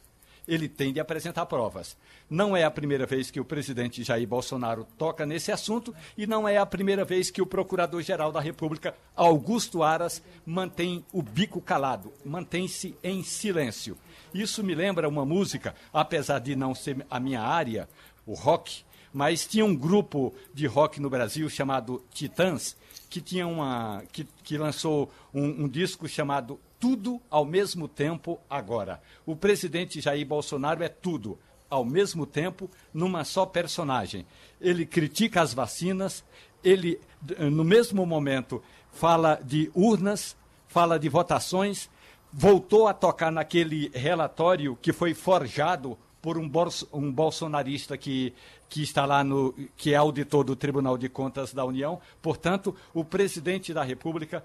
ele 0.49 0.69
tem 0.69 0.93
de 0.93 0.99
apresentar 0.99 1.47
provas. 1.47 1.97
Não 2.29 2.57
é 2.57 2.65
a 2.65 2.71
primeira 2.71 3.07
vez 3.07 3.31
que 3.31 3.39
o 3.39 3.45
presidente 3.45 4.03
Jair 4.03 4.27
Bolsonaro 4.27 4.89
toca 4.99 5.25
nesse 5.25 5.53
assunto 5.53 5.95
e 6.19 6.27
não 6.27 6.49
é 6.49 6.57
a 6.57 6.67
primeira 6.67 7.05
vez 7.05 7.31
que 7.31 7.41
o 7.41 7.47
Procurador-Geral 7.47 8.33
da 8.33 8.41
República, 8.41 8.97
Augusto 9.15 9.85
Aras, 9.85 10.21
mantém 10.45 11.05
o 11.13 11.23
bico 11.23 11.61
calado, 11.61 12.13
mantém-se 12.25 12.97
em 13.05 13.23
silêncio. 13.23 13.97
Isso 14.35 14.65
me 14.65 14.75
lembra 14.75 15.09
uma 15.09 15.25
música, 15.25 15.77
apesar 15.93 16.41
de 16.41 16.57
não 16.57 16.75
ser 16.75 17.07
a 17.09 17.21
minha 17.21 17.41
área, 17.41 17.89
o 18.27 18.35
rock, 18.35 18.85
mas 19.17 19.47
tinha 19.47 19.65
um 19.65 19.75
grupo 19.75 20.35
de 20.53 20.67
rock 20.67 21.01
no 21.01 21.09
Brasil 21.09 21.49
chamado 21.49 22.05
Titãs, 22.13 22.77
que 23.09 23.19
tinha 23.19 23.47
uma 23.47 24.03
que, 24.13 24.29
que 24.45 24.59
lançou 24.59 25.11
um, 25.33 25.65
um 25.65 25.69
disco 25.69 26.07
chamado 26.07 26.61
Tudo 26.79 27.19
ao 27.31 27.47
mesmo 27.47 27.89
tempo 27.89 28.39
agora. 28.51 29.01
O 29.25 29.35
presidente 29.35 30.03
Jair 30.03 30.27
Bolsonaro 30.27 30.83
é 30.83 30.91
tudo 30.91 31.39
ao 31.71 31.83
mesmo 31.83 32.27
tempo 32.27 32.71
numa 32.93 33.25
só 33.25 33.47
personagem. 33.47 34.27
Ele 34.61 34.85
critica 34.85 35.41
as 35.41 35.55
vacinas, 35.55 36.23
ele 36.63 37.01
no 37.39 37.65
mesmo 37.65 38.05
momento 38.05 38.63
fala 38.93 39.41
de 39.43 39.71
urnas, 39.75 40.37
fala 40.69 40.99
de 40.99 41.09
votações, 41.09 41.89
voltou 42.31 42.87
a 42.87 42.93
tocar 42.93 43.33
naquele 43.33 43.91
relatório 43.95 44.77
que 44.77 44.93
foi 44.93 45.15
forjado 45.15 45.97
por 46.21 46.39
um, 46.39 46.49
bolso, 46.49 46.89
um 46.93 47.13
bolsonarista 47.13 47.97
que, 47.97 48.33
que 48.69 48.83
está 48.83 49.05
lá 49.05 49.23
no 49.23 49.55
que 49.77 49.93
é 49.93 49.97
auditor 49.97 50.45
do 50.45 50.57
Tribunal 50.57 50.99
de 50.99 51.09
Contas 51.09 51.53
da 51.53 51.65
União. 51.65 52.01
Portanto, 52.21 52.75
o 52.93 53.05
presidente 53.05 53.73
da 53.73 53.83
República 53.83 54.43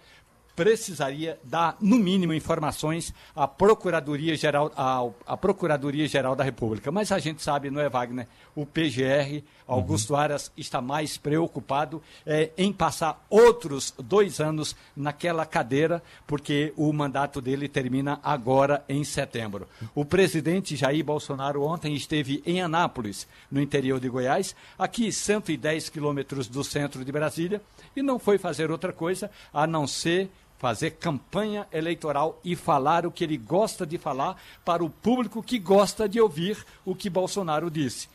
precisaria 0.56 1.40
dar, 1.44 1.78
no 1.80 1.98
mínimo, 1.98 2.34
informações 2.34 3.14
à 3.36 3.48
Procuradoria 3.48 4.36
Geral, 4.36 4.72
à, 4.76 5.02
à 5.26 5.38
Procuradoria 5.38 6.08
Geral 6.08 6.36
da 6.36 6.44
República. 6.44 6.92
Mas 6.92 7.12
a 7.12 7.20
gente 7.20 7.42
sabe, 7.42 7.72
não 7.72 7.82
é, 7.82 7.90
Wagner? 7.90 8.28
O 8.56 8.66
PGR, 8.66 9.44
Augusto 9.72 10.14
uhum. 10.14 10.20
Aras, 10.20 10.52
está 10.58 10.82
mais 10.82 11.18
preocupado 11.18 12.02
é, 12.26 12.52
em 12.58 12.74
passar 12.74 13.26
outros 13.30 13.94
dois 13.98 14.42
anos 14.42 14.76
naquela 14.96 15.46
cadeira, 15.46 16.04
porque 16.28 16.74
o 16.76 16.92
mandato 16.92 17.42
dele 17.42 17.70
termina 17.70 18.20
agora 18.22 18.84
em 18.90 19.04
setembro. 19.04 19.68
O 19.96 20.04
presidente 20.04 20.76
Jair 20.76 21.06
Bolsonaro 21.06 21.64
ontem 21.64 21.96
esteve 21.96 22.44
em 22.46 22.62
Anápolis, 22.62 23.28
no 23.50 23.62
interior 23.62 24.00
de 24.00 24.10
Goiás, 24.10 24.54
aqui 24.78 25.12
110 25.12 25.88
quilômetros 25.90 26.48
do 26.48 26.64
centro 26.64 27.06
de 27.06 27.12
Brasília, 27.12 27.62
e 27.96 28.02
não 28.02 28.20
foi 28.20 28.38
fazer 28.38 28.70
outra 28.72 28.92
coisa 28.92 29.32
a 29.54 29.66
não 29.66 29.88
ser 29.88 30.30
fazer 30.62 30.92
campanha 30.92 31.66
eleitoral 31.72 32.40
e 32.44 32.56
falar 32.56 33.04
o 33.04 33.12
que 33.12 33.24
ele 33.24 33.36
gosta 33.36 33.84
de 33.84 33.98
falar 33.98 34.40
para 34.64 34.84
o 34.84 34.92
público 34.92 35.42
que 35.42 35.58
gosta 35.58 36.08
de 36.08 36.22
ouvir 36.22 36.64
o 36.86 36.94
que 36.94 37.10
Bolsonaro 37.10 37.72
disse. 37.72 38.08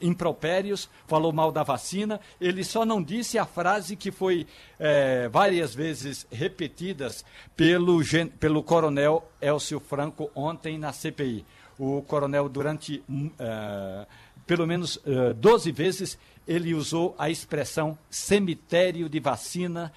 Impropérios, 0.00 0.88
falou 1.06 1.32
mal 1.32 1.52
da 1.52 1.62
vacina, 1.62 2.20
ele 2.40 2.64
só 2.64 2.84
não 2.84 3.02
disse 3.02 3.38
a 3.38 3.44
frase 3.44 3.96
que 3.96 4.10
foi 4.10 4.46
é, 4.78 5.28
várias 5.28 5.74
vezes 5.74 6.26
repetidas 6.30 7.24
pelo, 7.56 8.00
pelo 8.38 8.62
coronel 8.62 9.28
Elcio 9.40 9.80
Franco 9.80 10.30
ontem 10.34 10.78
na 10.78 10.92
CPI. 10.92 11.44
O 11.78 12.02
coronel, 12.02 12.48
durante 12.48 13.02
uh, 13.08 14.06
pelo 14.46 14.66
menos 14.66 14.96
uh, 14.96 15.34
12 15.34 15.72
vezes, 15.72 16.18
ele 16.46 16.74
usou 16.74 17.14
a 17.18 17.30
expressão 17.30 17.98
cemitério 18.10 19.08
de 19.08 19.18
vacina 19.18 19.92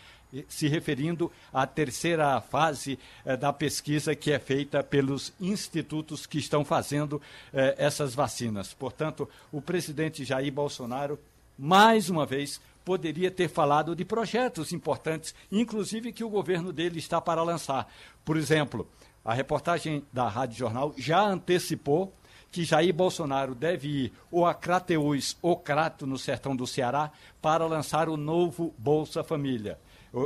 se 0.48 0.68
referindo 0.68 1.32
à 1.54 1.66
terceira 1.66 2.40
fase 2.42 3.00
eh, 3.26 3.38
da 3.38 3.54
pesquisa 3.54 4.16
que 4.16 4.32
é 4.32 4.40
feita 4.40 4.84
pelos 4.84 5.34
institutos 5.40 6.26
que 6.26 6.38
estão 6.38 6.66
fazendo 6.66 7.22
eh, 7.54 7.76
essas 7.78 8.14
vacinas. 8.14 8.74
Portanto, 8.74 9.28
o 9.52 9.62
presidente 9.62 10.26
Jair 10.26 10.52
Bolsonaro, 10.52 11.20
mais 11.58 12.10
uma 12.10 12.26
vez, 12.26 12.60
poderia 12.84 13.32
ter 13.32 13.50
falado 13.50 13.96
de 13.96 14.06
projetos 14.06 14.72
importantes, 14.72 15.34
inclusive 15.52 16.14
que 16.14 16.24
o 16.24 16.30
governo 16.30 16.72
dele 16.72 17.00
está 17.00 17.20
para 17.20 17.44
lançar. 17.44 17.92
Por 18.24 18.38
exemplo, 18.38 18.88
a 19.24 19.34
reportagem 19.34 20.06
da 20.12 20.28
Rádio 20.28 20.58
Jornal 20.58 20.94
já 20.98 21.22
antecipou 21.22 22.14
que 22.50 22.64
Jair 22.64 22.94
Bolsonaro 22.94 23.54
deve 23.54 23.88
ir 23.88 24.14
ou 24.32 24.46
a 24.46 24.54
Crateús 24.54 25.38
ou 25.42 25.58
Crato, 25.58 26.08
no 26.08 26.18
sertão 26.18 26.56
do 26.56 26.66
Ceará, 26.66 27.12
para 27.42 27.66
lançar 27.66 28.08
o 28.08 28.16
novo 28.16 28.74
Bolsa 28.78 29.24
Família 29.24 29.78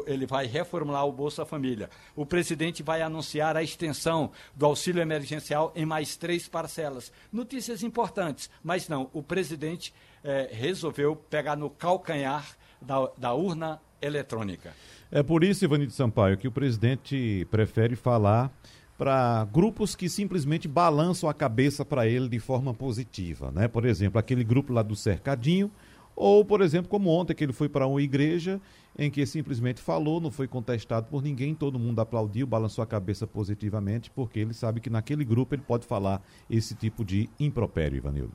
ele 0.07 0.25
vai 0.25 0.45
reformular 0.45 1.05
o 1.05 1.11
Bolsa 1.11 1.45
Família. 1.45 1.89
O 2.15 2.25
presidente 2.25 2.83
vai 2.83 3.01
anunciar 3.01 3.55
a 3.57 3.63
extensão 3.63 4.31
do 4.55 4.65
auxílio 4.65 5.01
emergencial 5.01 5.71
em 5.75 5.85
mais 5.85 6.15
três 6.15 6.47
parcelas. 6.47 7.11
Notícias 7.31 7.83
importantes, 7.83 8.49
mas 8.63 8.87
não, 8.87 9.09
o 9.13 9.23
presidente 9.23 9.93
eh, 10.23 10.49
resolveu 10.51 11.15
pegar 11.15 11.55
no 11.55 11.69
calcanhar 11.69 12.45
da, 12.81 13.09
da 13.17 13.33
urna 13.33 13.81
eletrônica. 14.01 14.73
É 15.11 15.21
por 15.21 15.43
isso, 15.43 15.63
Ivanito 15.65 15.93
Sampaio, 15.93 16.37
que 16.37 16.47
o 16.47 16.51
presidente 16.51 17.45
prefere 17.51 17.95
falar 17.95 18.51
para 18.97 19.45
grupos 19.51 19.95
que 19.95 20.07
simplesmente 20.07 20.67
balançam 20.67 21.27
a 21.27 21.33
cabeça 21.33 21.83
para 21.83 22.07
ele 22.07 22.29
de 22.29 22.39
forma 22.39 22.73
positiva, 22.73 23.51
né? 23.51 23.67
Por 23.67 23.85
exemplo, 23.85 24.19
aquele 24.19 24.43
grupo 24.43 24.71
lá 24.71 24.83
do 24.83 24.95
Cercadinho, 24.95 25.71
ou, 26.15 26.43
por 26.45 26.61
exemplo, 26.61 26.89
como 26.89 27.09
ontem, 27.09 27.33
que 27.33 27.43
ele 27.43 27.53
foi 27.53 27.69
para 27.69 27.87
uma 27.87 28.01
igreja 28.01 28.61
em 28.97 29.09
que 29.09 29.25
simplesmente 29.25 29.81
falou, 29.81 30.19
não 30.19 30.31
foi 30.31 30.47
contestado 30.47 31.07
por 31.07 31.21
ninguém, 31.21 31.55
todo 31.55 31.79
mundo 31.79 31.99
aplaudiu, 32.01 32.45
balançou 32.45 32.83
a 32.83 32.87
cabeça 32.87 33.25
positivamente, 33.25 34.11
porque 34.11 34.39
ele 34.39 34.53
sabe 34.53 34.81
que 34.81 34.89
naquele 34.89 35.23
grupo 35.23 35.55
ele 35.55 35.61
pode 35.61 35.85
falar 35.85 36.21
esse 36.49 36.75
tipo 36.75 37.05
de 37.05 37.29
impropério, 37.39 37.97
Ivanildo. 37.97 38.33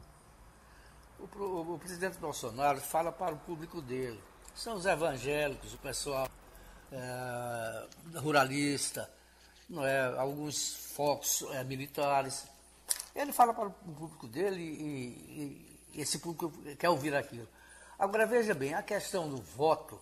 O, 1.20 1.38
o, 1.38 1.74
o 1.74 1.78
presidente 1.78 2.18
Bolsonaro 2.18 2.80
fala 2.80 3.12
para 3.12 3.34
o 3.34 3.38
público 3.38 3.80
dele. 3.82 4.18
São 4.54 4.74
os 4.76 4.86
evangélicos, 4.86 5.74
o 5.74 5.78
pessoal 5.78 6.26
é, 6.90 7.86
ruralista, 8.18 9.08
não 9.68 9.84
é, 9.84 10.18
alguns 10.18 10.92
focos 10.94 11.44
é, 11.52 11.62
militares. 11.64 12.46
Ele 13.14 13.32
fala 13.32 13.52
para 13.52 13.68
o 13.68 13.70
público 13.70 14.26
dele 14.26 14.62
e, 14.62 15.92
e, 15.92 15.98
e 15.98 16.00
esse 16.00 16.18
público 16.18 16.50
quer 16.78 16.88
ouvir 16.88 17.14
aquilo. 17.14 17.48
Agora 17.98 18.26
veja 18.26 18.54
bem, 18.54 18.74
a 18.74 18.82
questão 18.82 19.28
do 19.28 19.38
voto, 19.38 19.98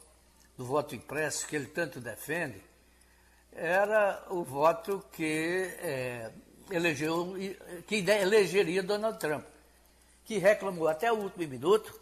do 0.56 0.64
voto 0.64 0.94
impresso 0.96 1.46
que 1.46 1.54
ele 1.54 1.66
tanto 1.66 2.00
defende, 2.00 2.60
era 3.52 4.24
o 4.30 4.42
voto 4.42 5.04
que 5.12 5.76
é, 5.78 6.32
elegeu, 6.72 7.34
que 7.86 7.96
elegeria 7.96 8.82
Donald 8.82 9.18
Trump, 9.18 9.44
que 10.24 10.38
reclamou 10.38 10.88
até 10.88 11.12
o 11.12 11.16
último 11.16 11.46
minuto 11.46 11.96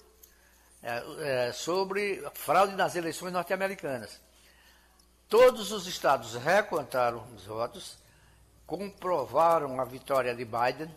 é, 0.82 1.48
é, 1.48 1.52
sobre 1.52 2.24
fraude 2.34 2.74
nas 2.74 2.96
eleições 2.96 3.32
norte-americanas. 3.32 4.18
Todos 5.28 5.72
os 5.72 5.86
estados 5.86 6.34
recontaram 6.34 7.22
os 7.36 7.44
votos, 7.44 7.98
comprovaram 8.66 9.78
a 9.78 9.84
vitória 9.84 10.34
de 10.34 10.44
Biden 10.44 10.90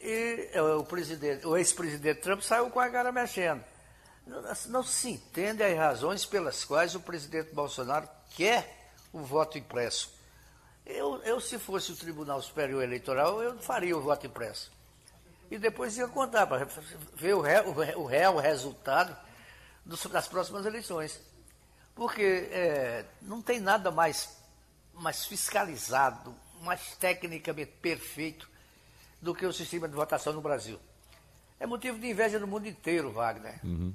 e 0.00 0.50
o, 0.58 0.84
presidente, 0.84 1.46
o 1.46 1.54
ex-presidente 1.56 2.22
Trump 2.22 2.40
saiu 2.40 2.70
com 2.70 2.80
a 2.80 2.88
cara 2.88 3.12
mexendo. 3.12 3.62
Não 4.68 4.82
se 4.82 5.10
entende 5.10 5.62
as 5.62 5.76
razões 5.76 6.24
pelas 6.24 6.64
quais 6.64 6.94
o 6.94 7.00
presidente 7.00 7.52
Bolsonaro 7.52 8.08
quer 8.30 8.92
o 9.12 9.20
voto 9.20 9.58
impresso. 9.58 10.12
Eu, 10.86 11.22
eu, 11.22 11.40
se 11.40 11.58
fosse 11.58 11.92
o 11.92 11.96
Tribunal 11.96 12.40
Superior 12.40 12.82
Eleitoral, 12.82 13.42
eu 13.42 13.58
faria 13.58 13.96
o 13.96 14.00
voto 14.00 14.26
impresso. 14.26 14.70
E 15.50 15.58
depois 15.58 15.96
ia 15.96 16.06
contar 16.06 16.46
para 16.46 16.66
ver 17.14 17.34
o, 17.34 17.40
real, 17.40 17.64
o 17.96 18.06
real 18.06 18.36
resultado 18.36 19.16
das 19.84 20.28
próximas 20.28 20.64
eleições. 20.64 21.20
Porque 21.94 22.48
é, 22.52 23.04
não 23.20 23.42
tem 23.42 23.58
nada 23.58 23.90
mais, 23.90 24.36
mais 24.94 25.24
fiscalizado, 25.24 26.34
mais 26.62 26.94
tecnicamente 26.96 27.72
perfeito 27.82 28.48
do 29.20 29.34
que 29.34 29.44
o 29.44 29.52
sistema 29.52 29.88
de 29.88 29.94
votação 29.94 30.32
no 30.32 30.40
Brasil. 30.40 30.78
É 31.58 31.66
motivo 31.66 31.98
de 31.98 32.08
inveja 32.08 32.38
no 32.38 32.46
mundo 32.46 32.66
inteiro, 32.66 33.12
Wagner. 33.12 33.58
Uhum. 33.64 33.92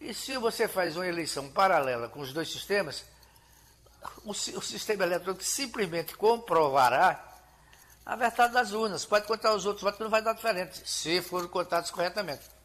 E 0.00 0.12
se 0.12 0.36
você 0.38 0.68
faz 0.68 0.96
uma 0.96 1.06
eleição 1.06 1.50
paralela 1.50 2.08
com 2.08 2.20
os 2.20 2.32
dois 2.32 2.50
sistemas, 2.50 3.04
o, 4.24 4.30
o 4.30 4.62
sistema 4.62 5.04
eletrônico 5.04 5.42
simplesmente 5.42 6.16
comprovará 6.16 7.22
a 8.04 8.14
verdade 8.14 8.52
das 8.52 8.72
urnas. 8.72 9.04
Pode 9.04 9.26
contar 9.26 9.54
os 9.54 9.66
outros 9.66 9.82
votos, 9.82 10.00
não 10.00 10.08
vai 10.08 10.22
dar 10.22 10.34
diferente, 10.34 10.80
se 10.88 11.20
forem 11.22 11.48
contados 11.48 11.90
corretamente. 11.90 12.55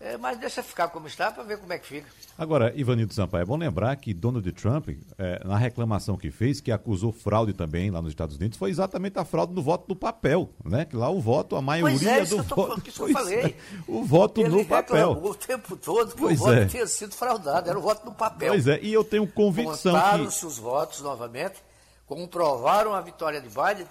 É, 0.00 0.16
mas 0.16 0.38
deixa 0.38 0.62
ficar 0.62 0.88
como 0.88 1.06
está 1.06 1.30
para 1.30 1.42
ver 1.42 1.58
como 1.58 1.70
é 1.74 1.78
que 1.78 1.86
fica. 1.86 2.08
Agora, 2.38 2.72
Ivanildo 2.74 3.12
Sampaio, 3.12 3.42
é 3.42 3.44
bom 3.44 3.58
lembrar 3.58 3.94
que 3.96 4.14
Donald 4.14 4.50
Trump, 4.52 4.88
é, 5.18 5.44
na 5.44 5.58
reclamação 5.58 6.16
que 6.16 6.30
fez, 6.30 6.58
que 6.58 6.72
acusou 6.72 7.12
fraude 7.12 7.52
também 7.52 7.90
lá 7.90 8.00
nos 8.00 8.12
Estados 8.12 8.36
Unidos, 8.36 8.56
foi 8.56 8.70
exatamente 8.70 9.18
a 9.18 9.26
fraude 9.26 9.52
no 9.52 9.62
voto 9.62 9.86
do 9.86 9.94
papel, 9.94 10.48
né? 10.64 10.86
Que 10.86 10.96
lá 10.96 11.10
o 11.10 11.20
voto, 11.20 11.54
a 11.54 11.60
maioria 11.60 12.22
é, 12.22 12.24
do 12.24 12.42
tô, 12.42 12.54
voto. 12.54 12.80
Que 12.80 12.98
eu 12.98 13.08
falei. 13.12 13.40
É, 13.40 13.54
o 13.86 14.02
voto 14.02 14.40
Ele 14.40 14.48
no 14.48 14.64
papel. 14.64 15.10
o 15.10 15.34
tempo 15.34 15.76
todo 15.76 16.12
que 16.12 16.18
pois 16.22 16.40
o 16.40 16.44
voto 16.44 16.54
é. 16.54 16.64
tinha 16.66 16.86
sido 16.86 17.14
fraudado, 17.14 17.68
era 17.68 17.78
o 17.78 17.82
voto 17.82 18.06
no 18.06 18.14
papel. 18.14 18.48
Pois 18.48 18.66
é, 18.66 18.80
e 18.80 18.90
eu 18.94 19.04
tenho 19.04 19.26
convicção 19.26 19.92
Contaram-se 19.92 20.40
que... 20.40 20.46
os 20.46 20.56
votos 20.56 21.02
novamente, 21.02 21.62
comprovaram 22.06 22.94
a 22.94 23.02
vitória 23.02 23.38
de 23.38 23.48
Biden, 23.48 23.86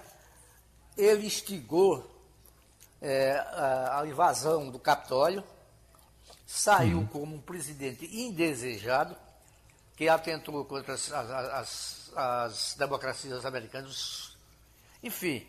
ele 0.98 1.24
instigou 1.24 2.04
é, 3.00 3.30
a, 3.32 4.00
a 4.00 4.08
invasão 4.08 4.72
do 4.72 4.78
Capitólio, 4.80 5.44
saiu 6.50 6.98
uhum. 6.98 7.06
como 7.06 7.36
um 7.36 7.40
presidente 7.40 8.04
indesejado, 8.12 9.14
que 9.96 10.08
atentou 10.08 10.64
contra 10.64 10.94
as, 10.94 11.12
as, 11.12 12.12
as 12.16 12.74
democracias 12.76 13.46
americanas. 13.46 14.36
Enfim, 15.00 15.46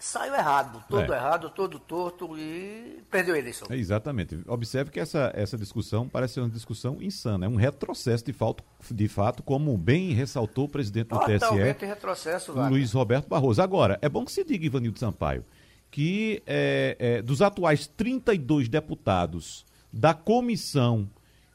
saiu 0.00 0.34
errado, 0.34 0.82
todo 0.88 1.12
é. 1.12 1.16
errado, 1.16 1.50
todo 1.50 1.78
torto 1.78 2.38
e 2.38 3.04
perdeu 3.10 3.34
a 3.34 3.38
eleição. 3.38 3.68
É, 3.70 3.76
exatamente. 3.76 4.40
Observe 4.46 4.90
que 4.90 4.98
essa, 4.98 5.30
essa 5.34 5.58
discussão 5.58 6.08
parece 6.08 6.34
ser 6.34 6.40
uma 6.40 6.48
discussão 6.48 7.02
insana, 7.02 7.44
é 7.44 7.48
um 7.48 7.56
retrocesso 7.56 8.24
de 8.24 8.32
fato, 8.32 8.64
de 8.90 9.08
fato 9.08 9.42
como 9.42 9.76
bem 9.76 10.14
ressaltou 10.14 10.64
o 10.64 10.68
presidente 10.70 11.08
do 11.08 11.18
Totalmente 11.18 11.74
TSE, 11.74 11.86
retrocesso, 11.86 12.52
Luiz 12.52 12.92
Roberto 12.92 13.28
Barroso. 13.28 13.60
Agora, 13.60 13.98
é 14.00 14.08
bom 14.08 14.24
que 14.24 14.32
se 14.32 14.42
diga, 14.42 14.64
Ivanildo 14.64 14.98
Sampaio, 14.98 15.44
que 15.90 16.42
é, 16.46 16.96
é, 16.98 17.22
dos 17.22 17.42
atuais 17.42 17.86
32 17.86 18.70
deputados 18.70 19.67
da 19.92 20.14
comissão 20.14 21.08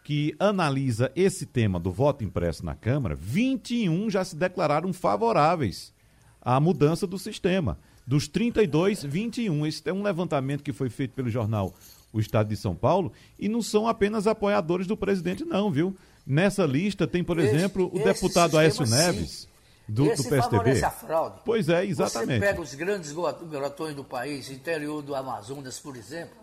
que 0.03 0.35
analisa 0.37 1.11
esse 1.15 1.45
tema 1.45 1.79
do 1.79 1.91
voto 1.91 2.23
impresso 2.23 2.65
na 2.65 2.75
Câmara, 2.75 3.15
21 3.15 4.09
já 4.09 4.23
se 4.23 4.35
declararam 4.35 4.91
favoráveis 4.91 5.93
à 6.41 6.59
mudança 6.59 7.07
do 7.07 7.17
sistema. 7.17 7.77
Dos 8.05 8.27
32, 8.27 9.03
21. 9.03 9.65
Esse 9.65 9.81
é 9.89 9.93
um 9.93 10.03
levantamento 10.03 10.61
que 10.61 10.73
foi 10.73 10.89
feito 10.89 11.11
pelo 11.11 11.29
jornal 11.29 11.73
O 12.11 12.19
Estado 12.19 12.49
de 12.49 12.57
São 12.57 12.75
Paulo 12.75 13.13
e 13.39 13.47
não 13.47 13.61
são 13.61 13.87
apenas 13.87 14.27
apoiadores 14.27 14.85
do 14.85 14.97
presidente, 14.97 15.45
não, 15.45 15.71
viu? 15.71 15.95
Nessa 16.27 16.65
lista 16.65 17.07
tem, 17.07 17.23
por 17.23 17.39
esse, 17.39 17.55
exemplo, 17.55 17.89
o 17.93 17.99
deputado 17.99 18.57
Aécio 18.57 18.85
Neves. 18.85 19.47
Do, 19.87 20.05
Esse 20.09 20.23
do 20.23 20.29
PSDB. 20.29 20.81
a 20.81 20.89
fraude. 20.89 21.41
Pois 21.43 21.67
é, 21.67 21.85
exatamente. 21.85 22.39
Você 22.39 22.47
pega 22.47 22.61
os 22.61 22.73
grandes 22.73 23.13
garotões 23.51 23.93
do 23.93 24.03
país, 24.03 24.49
interior 24.49 25.01
do 25.01 25.13
Amazonas, 25.13 25.77
por 25.77 25.97
exemplo, 25.97 26.37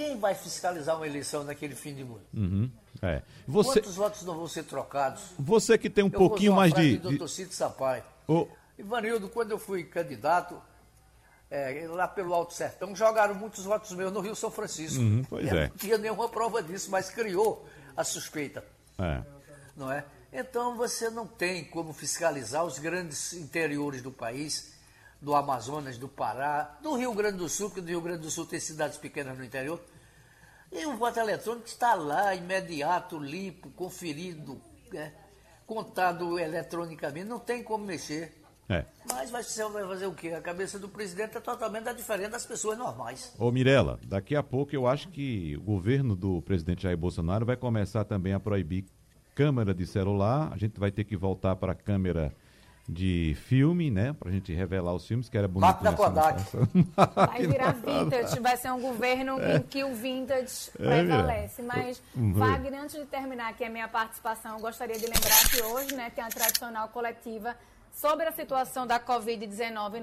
quem 0.00 0.18
vai 0.18 0.34
fiscalizar 0.34 0.96
uma 0.96 1.06
eleição 1.06 1.44
naquele 1.44 1.74
fim 1.74 1.94
de 1.94 2.02
mundo? 2.02 2.22
Uhum, 2.32 2.70
é. 3.02 3.20
Você... 3.46 3.82
Quantos 3.82 3.96
votos 3.96 4.22
não 4.22 4.34
vão 4.34 4.48
ser 4.48 4.64
trocados? 4.64 5.20
Você 5.38 5.76
que 5.76 5.90
tem 5.90 6.02
um 6.02 6.10
eu 6.10 6.18
pouquinho 6.18 6.54
mais 6.54 6.72
de. 6.72 6.96
do 6.96 7.18
Dr. 7.18 7.28
Cid 7.28 7.54
Sampaio. 7.54 8.02
Ivanildo, 8.78 9.28
quando 9.28 9.50
eu 9.50 9.58
fui 9.58 9.84
candidato, 9.84 10.58
é, 11.50 11.86
lá 11.86 12.08
pelo 12.08 12.32
Alto 12.32 12.54
Sertão, 12.54 12.96
jogaram 12.96 13.34
muitos 13.34 13.66
votos 13.66 13.92
meus 13.92 14.10
no 14.10 14.20
Rio 14.20 14.34
São 14.34 14.50
Francisco. 14.50 15.02
Uhum, 15.02 15.22
pois 15.28 15.46
é. 15.46 15.68
Não 15.68 15.76
tinha 15.76 15.98
nenhuma 15.98 16.30
prova 16.30 16.62
disso, 16.62 16.90
mas 16.90 17.10
criou 17.10 17.68
a 17.94 18.02
suspeita. 18.02 18.64
É. 18.98 19.22
Não 19.76 19.92
é? 19.92 20.02
Então 20.32 20.78
você 20.78 21.10
não 21.10 21.26
tem 21.26 21.62
como 21.62 21.92
fiscalizar 21.92 22.64
os 22.64 22.78
grandes 22.78 23.34
interiores 23.34 24.00
do 24.00 24.10
país 24.10 24.72
do 25.20 25.34
Amazonas, 25.34 25.98
do 25.98 26.08
Pará, 26.08 26.78
do 26.82 26.94
Rio 26.96 27.12
Grande 27.12 27.36
do 27.36 27.50
Sul, 27.50 27.70
que 27.70 27.82
do 27.82 27.88
Rio 27.88 28.00
Grande 28.00 28.22
do 28.22 28.30
Sul 28.30 28.46
tem 28.46 28.58
cidades 28.58 28.96
pequenas 28.96 29.36
no 29.36 29.44
interior. 29.44 29.78
E 30.72 30.86
o 30.86 30.96
voto 30.96 31.18
eletrônico 31.18 31.66
está 31.66 31.94
lá, 31.94 32.34
imediato, 32.34 33.18
limpo, 33.18 33.70
conferido, 33.70 34.60
né? 34.92 35.12
contado 35.66 36.38
eletronicamente, 36.38 37.28
não 37.28 37.38
tem 37.38 37.62
como 37.62 37.84
mexer. 37.84 38.40
É. 38.68 38.84
Mas 39.08 39.30
vai, 39.30 39.42
vai 39.70 39.86
fazer 39.86 40.06
o 40.06 40.14
quê? 40.14 40.28
A 40.28 40.40
cabeça 40.40 40.78
do 40.78 40.88
presidente 40.88 41.36
é 41.36 41.40
totalmente 41.40 41.92
diferente 41.92 42.30
das 42.30 42.46
pessoas 42.46 42.78
normais. 42.78 43.34
Ô 43.36 43.50
Mirella, 43.50 43.98
daqui 44.06 44.36
a 44.36 44.42
pouco 44.44 44.74
eu 44.74 44.86
acho 44.86 45.08
que 45.08 45.56
o 45.56 45.62
governo 45.62 46.14
do 46.14 46.40
presidente 46.42 46.84
Jair 46.84 46.96
Bolsonaro 46.96 47.44
vai 47.44 47.56
começar 47.56 48.04
também 48.04 48.32
a 48.32 48.38
proibir 48.38 48.84
câmera 49.34 49.74
de 49.74 49.86
celular. 49.86 50.52
A 50.52 50.56
gente 50.56 50.78
vai 50.78 50.92
ter 50.92 51.02
que 51.02 51.16
voltar 51.16 51.56
para 51.56 51.72
a 51.72 51.74
câmera 51.74 52.32
de 52.88 53.36
filme, 53.46 53.90
né? 53.90 54.12
Pra 54.18 54.30
gente 54.30 54.52
revelar 54.52 54.92
os 54.92 55.06
filmes, 55.06 55.28
que 55.28 55.38
era 55.38 55.46
bonito. 55.46 55.68
Máquina 55.68 55.92
Kodak. 55.92 56.42
Vai 57.14 57.46
virar 57.46 57.72
vintage, 57.72 58.40
vai 58.40 58.56
ser 58.56 58.72
um 58.72 58.80
governo 58.80 59.40
é. 59.40 59.56
em 59.56 59.62
que 59.62 59.84
o 59.84 59.94
vintage 59.94 60.70
é, 60.78 60.82
prevalece. 60.82 61.62
Mas, 61.62 62.02
uhum. 62.14 62.32
Wagner, 62.34 62.82
antes 62.82 62.98
de 62.98 63.06
terminar 63.06 63.50
aqui 63.50 63.64
a 63.64 63.70
minha 63.70 63.88
participação, 63.88 64.56
eu 64.56 64.60
gostaria 64.60 64.98
de 64.98 65.06
lembrar 65.06 65.50
que 65.50 65.62
hoje 65.62 65.94
né, 65.94 66.10
tem 66.10 66.24
a 66.24 66.28
tradicional 66.28 66.88
coletiva 66.88 67.54
sobre 67.92 68.26
a 68.26 68.32
situação 68.32 68.86
da 68.86 68.98
Covid-19 68.98 70.00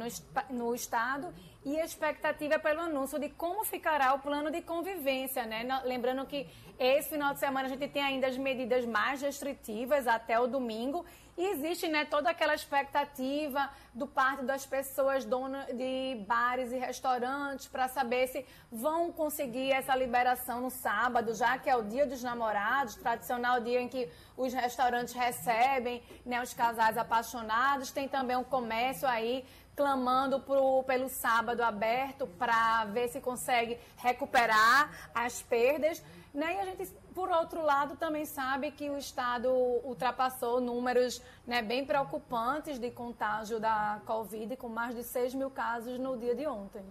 no, 0.49 0.57
no 0.57 0.75
Estado 0.75 1.33
e 1.65 1.79
a 1.79 1.85
expectativa 1.85 2.55
é 2.55 2.57
pelo 2.57 2.81
anúncio 2.81 3.19
de 3.19 3.29
como 3.29 3.65
ficará 3.65 4.13
o 4.13 4.19
plano 4.19 4.49
de 4.51 4.61
convivência, 4.61 5.45
né? 5.45 5.65
Lembrando 5.83 6.25
que 6.25 6.47
esse 6.79 7.09
final 7.09 7.33
de 7.33 7.39
semana 7.39 7.67
a 7.67 7.69
gente 7.69 7.87
tem 7.89 8.01
ainda 8.01 8.27
as 8.27 8.37
medidas 8.37 8.85
mais 8.85 9.21
restritivas 9.21 10.07
até 10.07 10.39
o 10.39 10.47
domingo 10.47 11.05
e 11.37 11.45
existe 11.51 11.87
né, 11.87 12.03
toda 12.03 12.31
aquela 12.31 12.55
expectativa 12.55 13.69
do 13.93 14.07
parte 14.07 14.43
das 14.43 14.65
pessoas 14.65 15.23
donas 15.23 15.67
de 15.67 16.25
bares 16.27 16.71
e 16.71 16.77
restaurantes 16.77 17.67
para 17.67 17.87
saber 17.87 18.27
se 18.27 18.43
vão 18.71 19.11
conseguir 19.11 19.71
essa 19.71 19.95
liberação 19.95 20.61
no 20.61 20.71
sábado, 20.71 21.35
já 21.35 21.57
que 21.59 21.69
é 21.69 21.75
o 21.75 21.83
dia 21.83 22.07
dos 22.07 22.23
namorados, 22.23 22.95
tradicional 22.95 23.59
dia 23.59 23.79
em 23.79 23.87
que 23.87 24.09
os 24.35 24.51
restaurantes 24.51 25.13
recebem 25.13 26.01
né, 26.25 26.41
os 26.41 26.53
casais 26.55 26.97
apaixonados. 26.97 27.91
Tem 27.91 28.07
também 28.07 28.35
um 28.35 28.43
comércio 28.43 29.07
aí 29.07 29.45
clamando 29.75 30.39
pro, 30.39 30.81
pelo 30.83 31.07
sábado 31.07 31.61
aberto 31.61 32.25
para 32.25 32.85
ver 32.85 33.09
se 33.09 33.21
consegue 33.21 33.77
recuperar 33.97 35.11
as 35.13 35.43
perdas. 35.43 36.03
Né? 36.33 36.55
E 36.55 36.59
a 36.59 36.65
gente, 36.65 36.91
por 37.17 37.31
outro 37.31 37.65
lado, 37.65 37.95
também 37.95 38.25
sabe 38.25 38.69
que 38.69 38.91
o 38.91 38.95
Estado 38.95 39.49
ultrapassou 39.83 40.61
números 40.61 41.19
né, 41.47 41.63
bem 41.63 41.83
preocupantes 41.83 42.77
de 42.77 42.91
contágio 42.91 43.59
da 43.59 43.99
Covid, 44.05 44.55
com 44.55 44.69
mais 44.69 44.95
de 44.95 45.01
6 45.01 45.33
mil 45.33 45.49
casos 45.49 45.97
no 45.97 46.15
dia 46.15 46.35
de 46.35 46.45
ontem. 46.45 46.83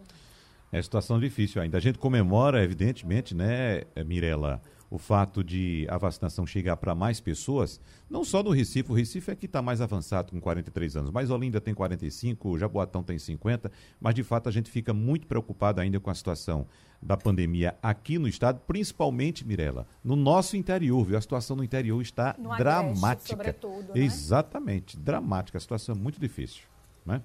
É 0.72 0.82
situação 0.82 1.20
difícil 1.20 1.62
ainda. 1.62 1.78
A 1.78 1.80
gente 1.80 2.00
comemora, 2.00 2.60
evidentemente, 2.60 3.36
né, 3.36 3.84
Mirela, 4.04 4.60
o 4.90 4.98
fato 4.98 5.42
de 5.42 5.86
a 5.90 5.98
vacinação 5.98 6.46
chegar 6.46 6.76
para 6.76 6.94
mais 6.94 7.20
pessoas, 7.20 7.80
não 8.08 8.24
só 8.24 8.42
no 8.42 8.50
Recife, 8.50 8.90
o 8.90 8.94
Recife 8.94 9.30
é 9.30 9.34
que 9.34 9.46
está 9.46 9.60
mais 9.60 9.80
avançado 9.80 10.30
com 10.30 10.40
43 10.40 10.96
anos, 10.96 11.10
mas 11.10 11.30
Olinda 11.30 11.60
tem 11.60 11.74
45, 11.74 12.48
o 12.48 12.58
Jaboatão 12.58 13.02
tem 13.02 13.18
50, 13.18 13.70
mas 14.00 14.14
de 14.14 14.22
fato 14.22 14.48
a 14.48 14.52
gente 14.52 14.70
fica 14.70 14.94
muito 14.94 15.26
preocupado 15.26 15.80
ainda 15.80 15.98
com 15.98 16.10
a 16.10 16.14
situação 16.14 16.66
da 17.02 17.16
pandemia 17.16 17.76
aqui 17.82 18.18
no 18.18 18.28
estado, 18.28 18.60
principalmente, 18.66 19.46
Mirela, 19.46 19.86
no 20.02 20.16
nosso 20.16 20.56
interior, 20.56 21.04
viu? 21.04 21.18
A 21.18 21.20
situação 21.20 21.56
no 21.56 21.64
interior 21.64 22.00
está 22.00 22.34
no 22.38 22.56
dramática. 22.56 23.34
Agreste, 23.34 23.66
né? 23.66 24.00
Exatamente, 24.04 24.96
dramática, 24.96 25.58
a 25.58 25.60
situação 25.60 25.94
é 25.94 25.98
muito 25.98 26.20
difícil, 26.20 26.62
né? 27.04 27.20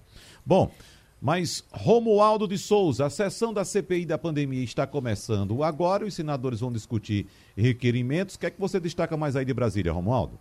Bom, 0.46 0.72
mas 1.22 1.64
Romualdo 1.72 2.48
de 2.48 2.58
Souza, 2.58 3.06
a 3.06 3.10
sessão 3.10 3.54
da 3.54 3.64
CPI 3.64 4.06
da 4.08 4.18
pandemia 4.18 4.64
está 4.64 4.88
começando 4.88 5.64
agora. 5.64 6.04
Os 6.04 6.16
senadores 6.16 6.62
vão 6.62 6.72
discutir 6.72 7.28
requerimentos. 7.56 8.36
O 8.36 8.40
que 8.40 8.48
é 8.48 8.50
que 8.50 8.60
você 8.60 8.80
destaca 8.80 9.16
mais 9.16 9.36
aí 9.36 9.46
de 9.46 9.54
Brasília, 9.54 9.94
Romualdo? 9.94 10.40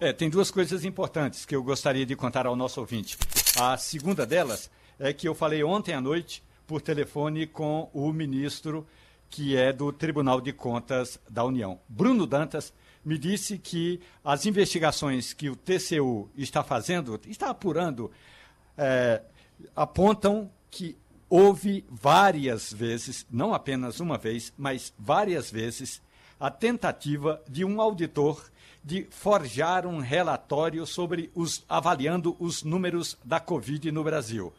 É, 0.00 0.10
tem 0.12 0.30
duas 0.30 0.50
coisas 0.50 0.86
importantes 0.86 1.44
que 1.44 1.54
eu 1.54 1.62
gostaria 1.62 2.06
de 2.06 2.16
contar 2.16 2.46
ao 2.46 2.56
nosso 2.56 2.80
ouvinte. 2.80 3.18
A 3.60 3.76
segunda 3.76 4.24
delas 4.24 4.70
é 4.98 5.12
que 5.12 5.28
eu 5.28 5.34
falei 5.34 5.62
ontem 5.62 5.92
à 5.92 6.00
noite 6.00 6.42
por 6.66 6.80
telefone 6.80 7.46
com 7.46 7.90
o 7.92 8.10
ministro 8.10 8.86
que 9.28 9.56
é 9.56 9.72
do 9.72 9.92
Tribunal 9.92 10.40
de 10.40 10.52
Contas 10.52 11.20
da 11.28 11.44
União. 11.44 11.78
Bruno 11.88 12.26
Dantas 12.26 12.72
me 13.04 13.18
disse 13.18 13.58
que 13.58 14.00
as 14.24 14.46
investigações 14.46 15.32
que 15.32 15.50
o 15.50 15.56
TCU 15.56 16.30
está 16.36 16.62
fazendo, 16.62 17.20
está 17.26 17.50
apurando, 17.50 18.10
é, 18.76 19.22
apontam 19.74 20.50
que 20.70 20.96
houve 21.28 21.84
várias 21.90 22.72
vezes, 22.72 23.26
não 23.30 23.54
apenas 23.54 24.00
uma 24.00 24.18
vez, 24.18 24.52
mas 24.56 24.92
várias 24.98 25.50
vezes, 25.50 26.02
a 26.38 26.50
tentativa 26.50 27.42
de 27.48 27.64
um 27.64 27.80
auditor 27.80 28.50
de 28.84 29.06
forjar 29.10 29.86
um 29.86 29.98
relatório 29.98 30.84
sobre 30.86 31.30
os 31.34 31.64
avaliando 31.68 32.36
os 32.38 32.62
números 32.62 33.16
da 33.24 33.38
Covid 33.38 33.90
no 33.92 34.02
Brasil. 34.02 34.52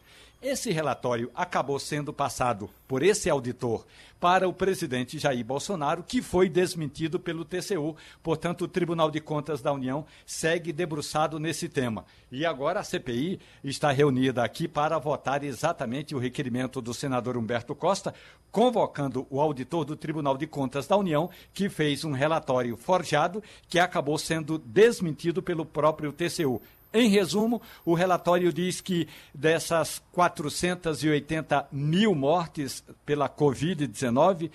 Esse 0.44 0.74
relatório 0.74 1.32
acabou 1.34 1.80
sendo 1.80 2.12
passado 2.12 2.70
por 2.86 3.02
esse 3.02 3.30
auditor 3.30 3.86
para 4.20 4.46
o 4.46 4.52
presidente 4.52 5.18
Jair 5.18 5.44
Bolsonaro, 5.46 6.04
que 6.04 6.22
foi 6.22 6.50
desmentido 6.50 7.18
pelo 7.18 7.46
TCU. 7.46 7.96
Portanto, 8.22 8.64
o 8.64 8.68
Tribunal 8.68 9.10
de 9.10 9.22
Contas 9.22 9.62
da 9.62 9.72
União 9.72 10.06
segue 10.26 10.74
debruçado 10.74 11.40
nesse 11.40 11.70
tema. 11.70 12.04
E 12.30 12.46
agora 12.46 12.82
a 12.82 12.84
CPI 12.84 13.40
está 13.64 13.90
reunida 13.94 14.44
aqui 14.44 14.68
para 14.68 15.00
votar 15.00 15.46
exatamente 15.46 16.14
o 16.14 16.20
requerimento 16.20 16.82
do 16.82 16.94
senador 16.94 17.38
Humberto 17.38 17.74
Costa, 17.74 18.14
convocando 18.52 19.26
o 19.30 19.40
auditor 19.40 19.86
do 19.86 19.96
Tribunal 19.96 20.36
de 20.36 20.46
Contas 20.46 20.88
da 20.88 20.98
União, 20.98 21.30
que 21.54 21.70
fez 21.70 22.04
um 22.04 22.12
relatório 22.12 22.76
forjado 22.76 23.42
que 23.70 23.80
acabou 23.80 24.18
sendo 24.18 24.58
desmentido 24.58 25.42
pelo 25.42 25.66
próprio 25.66 26.12
TCU. 26.12 26.62
Em 26.94 27.10
resumo, 27.10 27.62
o 27.84 27.96
relatório 27.96 28.54
diz 28.54 28.80
que 28.80 29.08
dessas 29.34 30.02
480 30.12 31.68
mil 31.72 32.14
mortes 32.14 32.84
pela 33.04 33.28
Covid-19, 33.28 34.52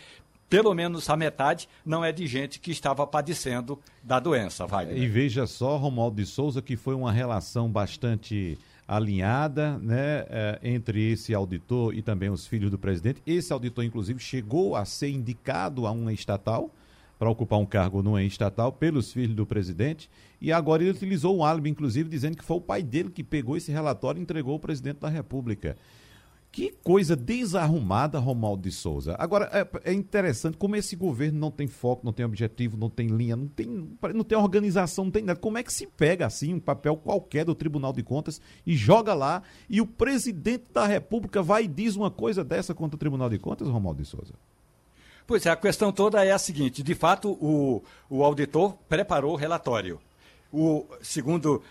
pelo 0.49 0.73
menos 0.73 1.11
a 1.11 1.17
metade 1.17 1.69
não 1.85 2.05
é 2.05 2.13
de 2.13 2.27
gente 2.27 2.61
que 2.61 2.71
estava 2.71 3.07
padecendo 3.07 3.79
da 4.03 4.21
doença, 4.21 4.67
Wagner. 4.67 4.97
E 4.97 5.09
veja 5.09 5.47
só, 5.47 5.77
Romualdo 5.77 6.17
de 6.17 6.27
Souza, 6.27 6.63
que 6.63 6.77
foi 6.77 6.95
uma 6.95 7.11
relação 7.11 7.69
bastante 7.69 8.57
alinhada 8.87 9.77
né, 9.79 10.25
é, 10.31 10.59
entre 10.63 11.13
esse 11.13 11.35
auditor 11.35 11.95
e 11.95 12.01
também 12.01 12.31
os 12.31 12.47
filhos 12.47 12.71
do 12.71 12.79
presidente. 12.79 13.21
Esse 13.27 13.53
auditor, 13.53 13.85
inclusive, 13.85 14.19
chegou 14.19 14.75
a 14.75 14.87
ser 14.87 15.11
indicado 15.11 15.87
a 15.87 15.91
uma 15.91 16.13
estatal 16.13 16.71
para 17.19 17.29
ocupar 17.29 17.59
um 17.59 17.67
cargo 17.67 18.03
numa 18.03 18.23
estatal 18.23 18.73
pelos 18.73 19.13
filhos 19.13 19.35
do 19.35 19.45
presidente. 19.45 20.09
E 20.41 20.53
agora 20.53 20.83
ele 20.83 20.93
utilizou 20.93 21.37
um 21.37 21.45
álibi, 21.45 21.71
inclusive, 21.71 22.09
dizendo 22.09 22.37
que 22.37 22.45
foi 22.45 22.57
o 22.57 22.61
pai 22.61 22.83
dele 22.83 23.11
que 23.11 23.25
pegou 23.25 23.57
esse 23.57 23.73
relatório 23.73 24.21
e 24.21 24.23
entregou 24.23 24.53
ao 24.53 24.61
presidente 24.61 24.99
da 24.99 25.09
República. 25.09 25.77
Que 26.51 26.73
coisa 26.83 27.15
desarrumada, 27.15 28.19
Romualdo 28.19 28.63
de 28.63 28.73
Souza. 28.73 29.15
Agora, 29.19 29.51
é, 29.53 29.91
é, 29.91 29.93
interessante 29.93 30.57
como 30.57 30.77
esse 30.77 30.97
governo 30.97 31.39
não 31.39 31.51
tem 31.51 31.67
foco, 31.67 32.05
não 32.05 32.13
tem 32.13 32.25
objetivo, 32.25 32.77
não 32.77 32.89
tem 32.89 33.09
linha, 33.09 33.37
não 33.37 33.47
tem, 33.47 33.67
não 34.15 34.25
tem 34.25 34.39
organização, 34.39 35.05
não 35.05 35.11
tem 35.11 35.23
nada. 35.23 35.39
Como 35.39 35.59
é 35.59 35.63
que 35.63 35.73
se 35.73 35.87
pega 35.87 36.25
assim 36.25 36.55
um 36.55 36.61
papel 36.61 36.97
qualquer 36.97 37.45
do 37.45 37.55
Tribunal 37.55 37.93
de 37.93 38.03
Contas 38.03 38.41
e 38.67 38.75
joga 38.75 39.13
lá 39.13 39.43
e 39.69 39.81
o 39.81 39.87
presidente 39.87 40.73
da 40.73 40.87
República 40.87 41.43
vai 41.43 41.65
e 41.65 41.69
diz 41.69 41.97
uma 41.97 42.11
coisa 42.11 42.43
dessa 42.43 42.75
contra 42.75 42.97
o 42.97 42.99
Tribunal 42.99 43.29
de 43.29 43.39
Contas, 43.39 43.69
Romualdo 43.69 44.03
de 44.03 44.09
Souza? 44.09 44.33
Pois 45.27 45.45
é, 45.45 45.51
a 45.51 45.57
questão 45.57 45.93
toda 45.93 46.25
é 46.25 46.33
a 46.33 46.39
seguinte: 46.39 46.83
de 46.83 46.95
fato, 46.95 47.31
o, 47.33 47.83
o 48.09 48.25
auditor 48.25 48.75
preparou 48.89 49.35
o 49.35 49.37
relatório. 49.37 50.01
O, 50.51 50.87
segundo 51.03 51.57
uh, 51.57 51.63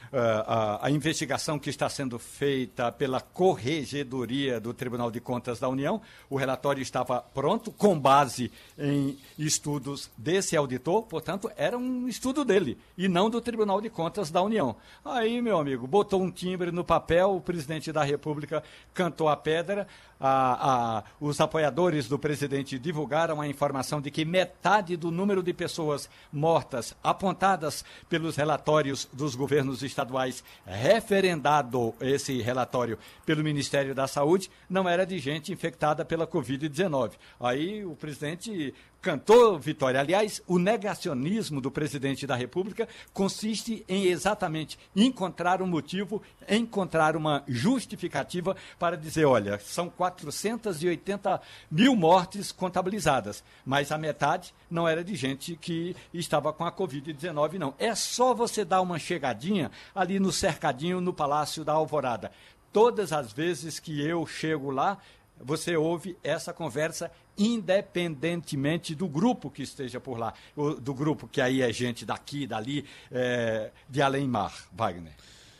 a, 0.45 0.86
a, 0.86 0.91
investigação 0.91 1.57
que 1.57 1.67
está 1.67 1.89
sendo 1.89 2.19
feita 2.19 2.91
pela 2.91 3.19
Corregedoria 3.19 4.59
do 4.59 4.71
Tribunal 4.71 5.09
de 5.09 5.19
Contas 5.19 5.59
da 5.59 5.67
União, 5.67 5.99
o 6.30 6.36
relatório 6.36 6.80
estava 6.80 7.19
pronto 7.19 7.71
com 7.71 7.99
base 7.99 8.51
em 8.78 9.17
estudos 9.36 10.11
desse 10.15 10.55
auditor, 10.55 11.01
portanto, 11.07 11.49
era 11.57 11.75
um 11.75 12.07
estudo 12.07 12.45
dele 12.45 12.78
e 12.95 13.07
não 13.07 13.32
do 13.32 13.41
Tribunal 13.41 13.82
de 13.82 13.89
Contas 13.89 14.30
da 14.30 14.43
União. 14.43 14.75
Aí, 15.03 15.41
meu 15.41 15.57
amigo, 15.57 15.88
botou 15.88 16.21
um 16.21 16.30
timbre 16.30 16.71
no 16.71 16.84
papel, 16.84 17.36
o 17.36 17.41
presidente 17.41 17.91
da 17.91 18.03
República 18.03 18.61
cantou 18.93 19.28
a 19.28 19.36
pedra, 19.36 19.88
a, 20.19 20.97
a, 20.97 21.03
os 21.19 21.41
apoiadores 21.41 22.07
do 22.07 22.19
presidente 22.19 22.78
divulgaram 22.78 23.41
a 23.41 23.47
informação 23.47 23.99
de 23.99 24.11
que 24.11 24.23
metade 24.23 24.95
do 24.95 25.09
número 25.09 25.41
de 25.41 25.53
pessoas 25.53 26.07
mortas 26.32 26.95
apontadas 27.03 27.84
pelos 28.07 28.36
relatórios 28.36 28.66
dos 29.13 29.34
governos 29.34 29.82
estaduais, 29.82 30.43
referendado 30.65 31.95
esse 32.01 32.41
relatório 32.41 32.99
pelo 33.26 33.43
Ministério 33.43 33.95
da 33.95 34.07
Saúde, 34.07 34.51
não 34.70 34.89
era 34.89 35.05
de 35.05 35.18
gente 35.20 35.53
infectada 35.53 36.03
pela 36.03 36.28
Covid-19. 36.28 37.13
Aí 37.39 37.86
o 37.86 37.95
presidente 37.95 38.74
cantou 39.08 39.58
vitória. 39.58 40.01
Aliás, 40.01 40.41
o 40.45 40.60
negacionismo 40.60 41.62
do 41.62 41.72
presidente 41.72 42.28
da 42.28 42.36
República 42.36 42.89
consiste 43.14 43.86
em 43.88 44.08
exatamente 44.08 44.78
encontrar 44.93 45.62
um 45.62 45.66
motivo, 45.66 46.22
encontrar 46.49 47.16
uma 47.16 47.41
justificativa 47.47 48.53
para 48.78 48.97
dizer: 48.97 49.24
olha, 49.24 49.60
são 49.60 49.89
480 49.89 51.41
mil 51.72 51.95
mortes 51.95 52.51
contabilizadas, 52.51 53.45
mas 53.66 53.93
a 53.93 53.97
metade 53.97 54.53
não 54.70 54.86
era 54.86 55.05
de 55.05 55.16
gente 55.16 55.55
que 55.55 55.95
estava 56.14 56.51
com 56.51 56.66
a 56.66 56.72
Covid-19, 56.72 57.53
não. 57.53 57.74
É 57.80 57.95
só 57.95 58.34
você 58.34 58.66
dar 58.66 58.82
uma 58.82 58.99
chegadinha 58.99 59.72
ali 59.95 60.20
no 60.20 60.34
cercadinho 60.34 60.99
no 60.99 61.14
Palácio 61.14 61.64
da 61.64 61.72
Alvorada. 61.72 62.30
Todas 62.74 63.14
as 63.14 63.32
vezes 63.32 63.80
que 63.80 64.01
eu 64.01 64.28
chego 64.28 64.70
lá, 64.70 64.97
você 65.43 65.75
ouve 65.75 66.17
essa 66.23 66.53
conversa 66.53 67.11
independentemente 67.38 68.95
do 68.95 69.07
grupo 69.07 69.49
que 69.49 69.61
esteja 69.61 69.99
por 69.99 70.17
lá, 70.17 70.33
do 70.81 70.93
grupo 70.93 71.27
que 71.27 71.39
aí 71.39 71.61
é 71.61 71.71
gente 71.71 72.05
daqui, 72.05 72.47
dali, 72.47 72.85
é, 73.11 73.71
de 73.89 74.01
além-mar, 74.01 74.53
Wagner. 74.73 75.13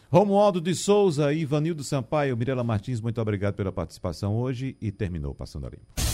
Romualdo 0.10 0.62
de 0.62 0.74
Souza, 0.74 1.34
Ivanildo 1.34 1.84
Sampaio, 1.84 2.38
Mirela 2.38 2.64
Martins, 2.64 3.02
muito 3.02 3.20
obrigado 3.20 3.56
pela 3.56 3.72
participação 3.72 4.38
hoje 4.38 4.78
e 4.82 4.92
terminou 4.92 5.36
Passando 5.36 5.68
a 5.68 5.70
Limpo. 5.70 6.08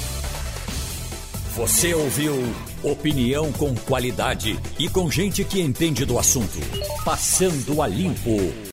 Você 1.56 1.94
ouviu 1.94 2.34
opinião 2.82 3.52
com 3.54 3.76
qualidade 3.76 4.58
e 4.80 4.90
com 4.90 5.12
gente 5.12 5.46
que 5.46 5.62
entende 5.62 6.04
do 6.04 6.18
assunto. 6.18 6.58
Passando 7.06 7.80
a 7.80 7.86
Limpo. 7.86 8.32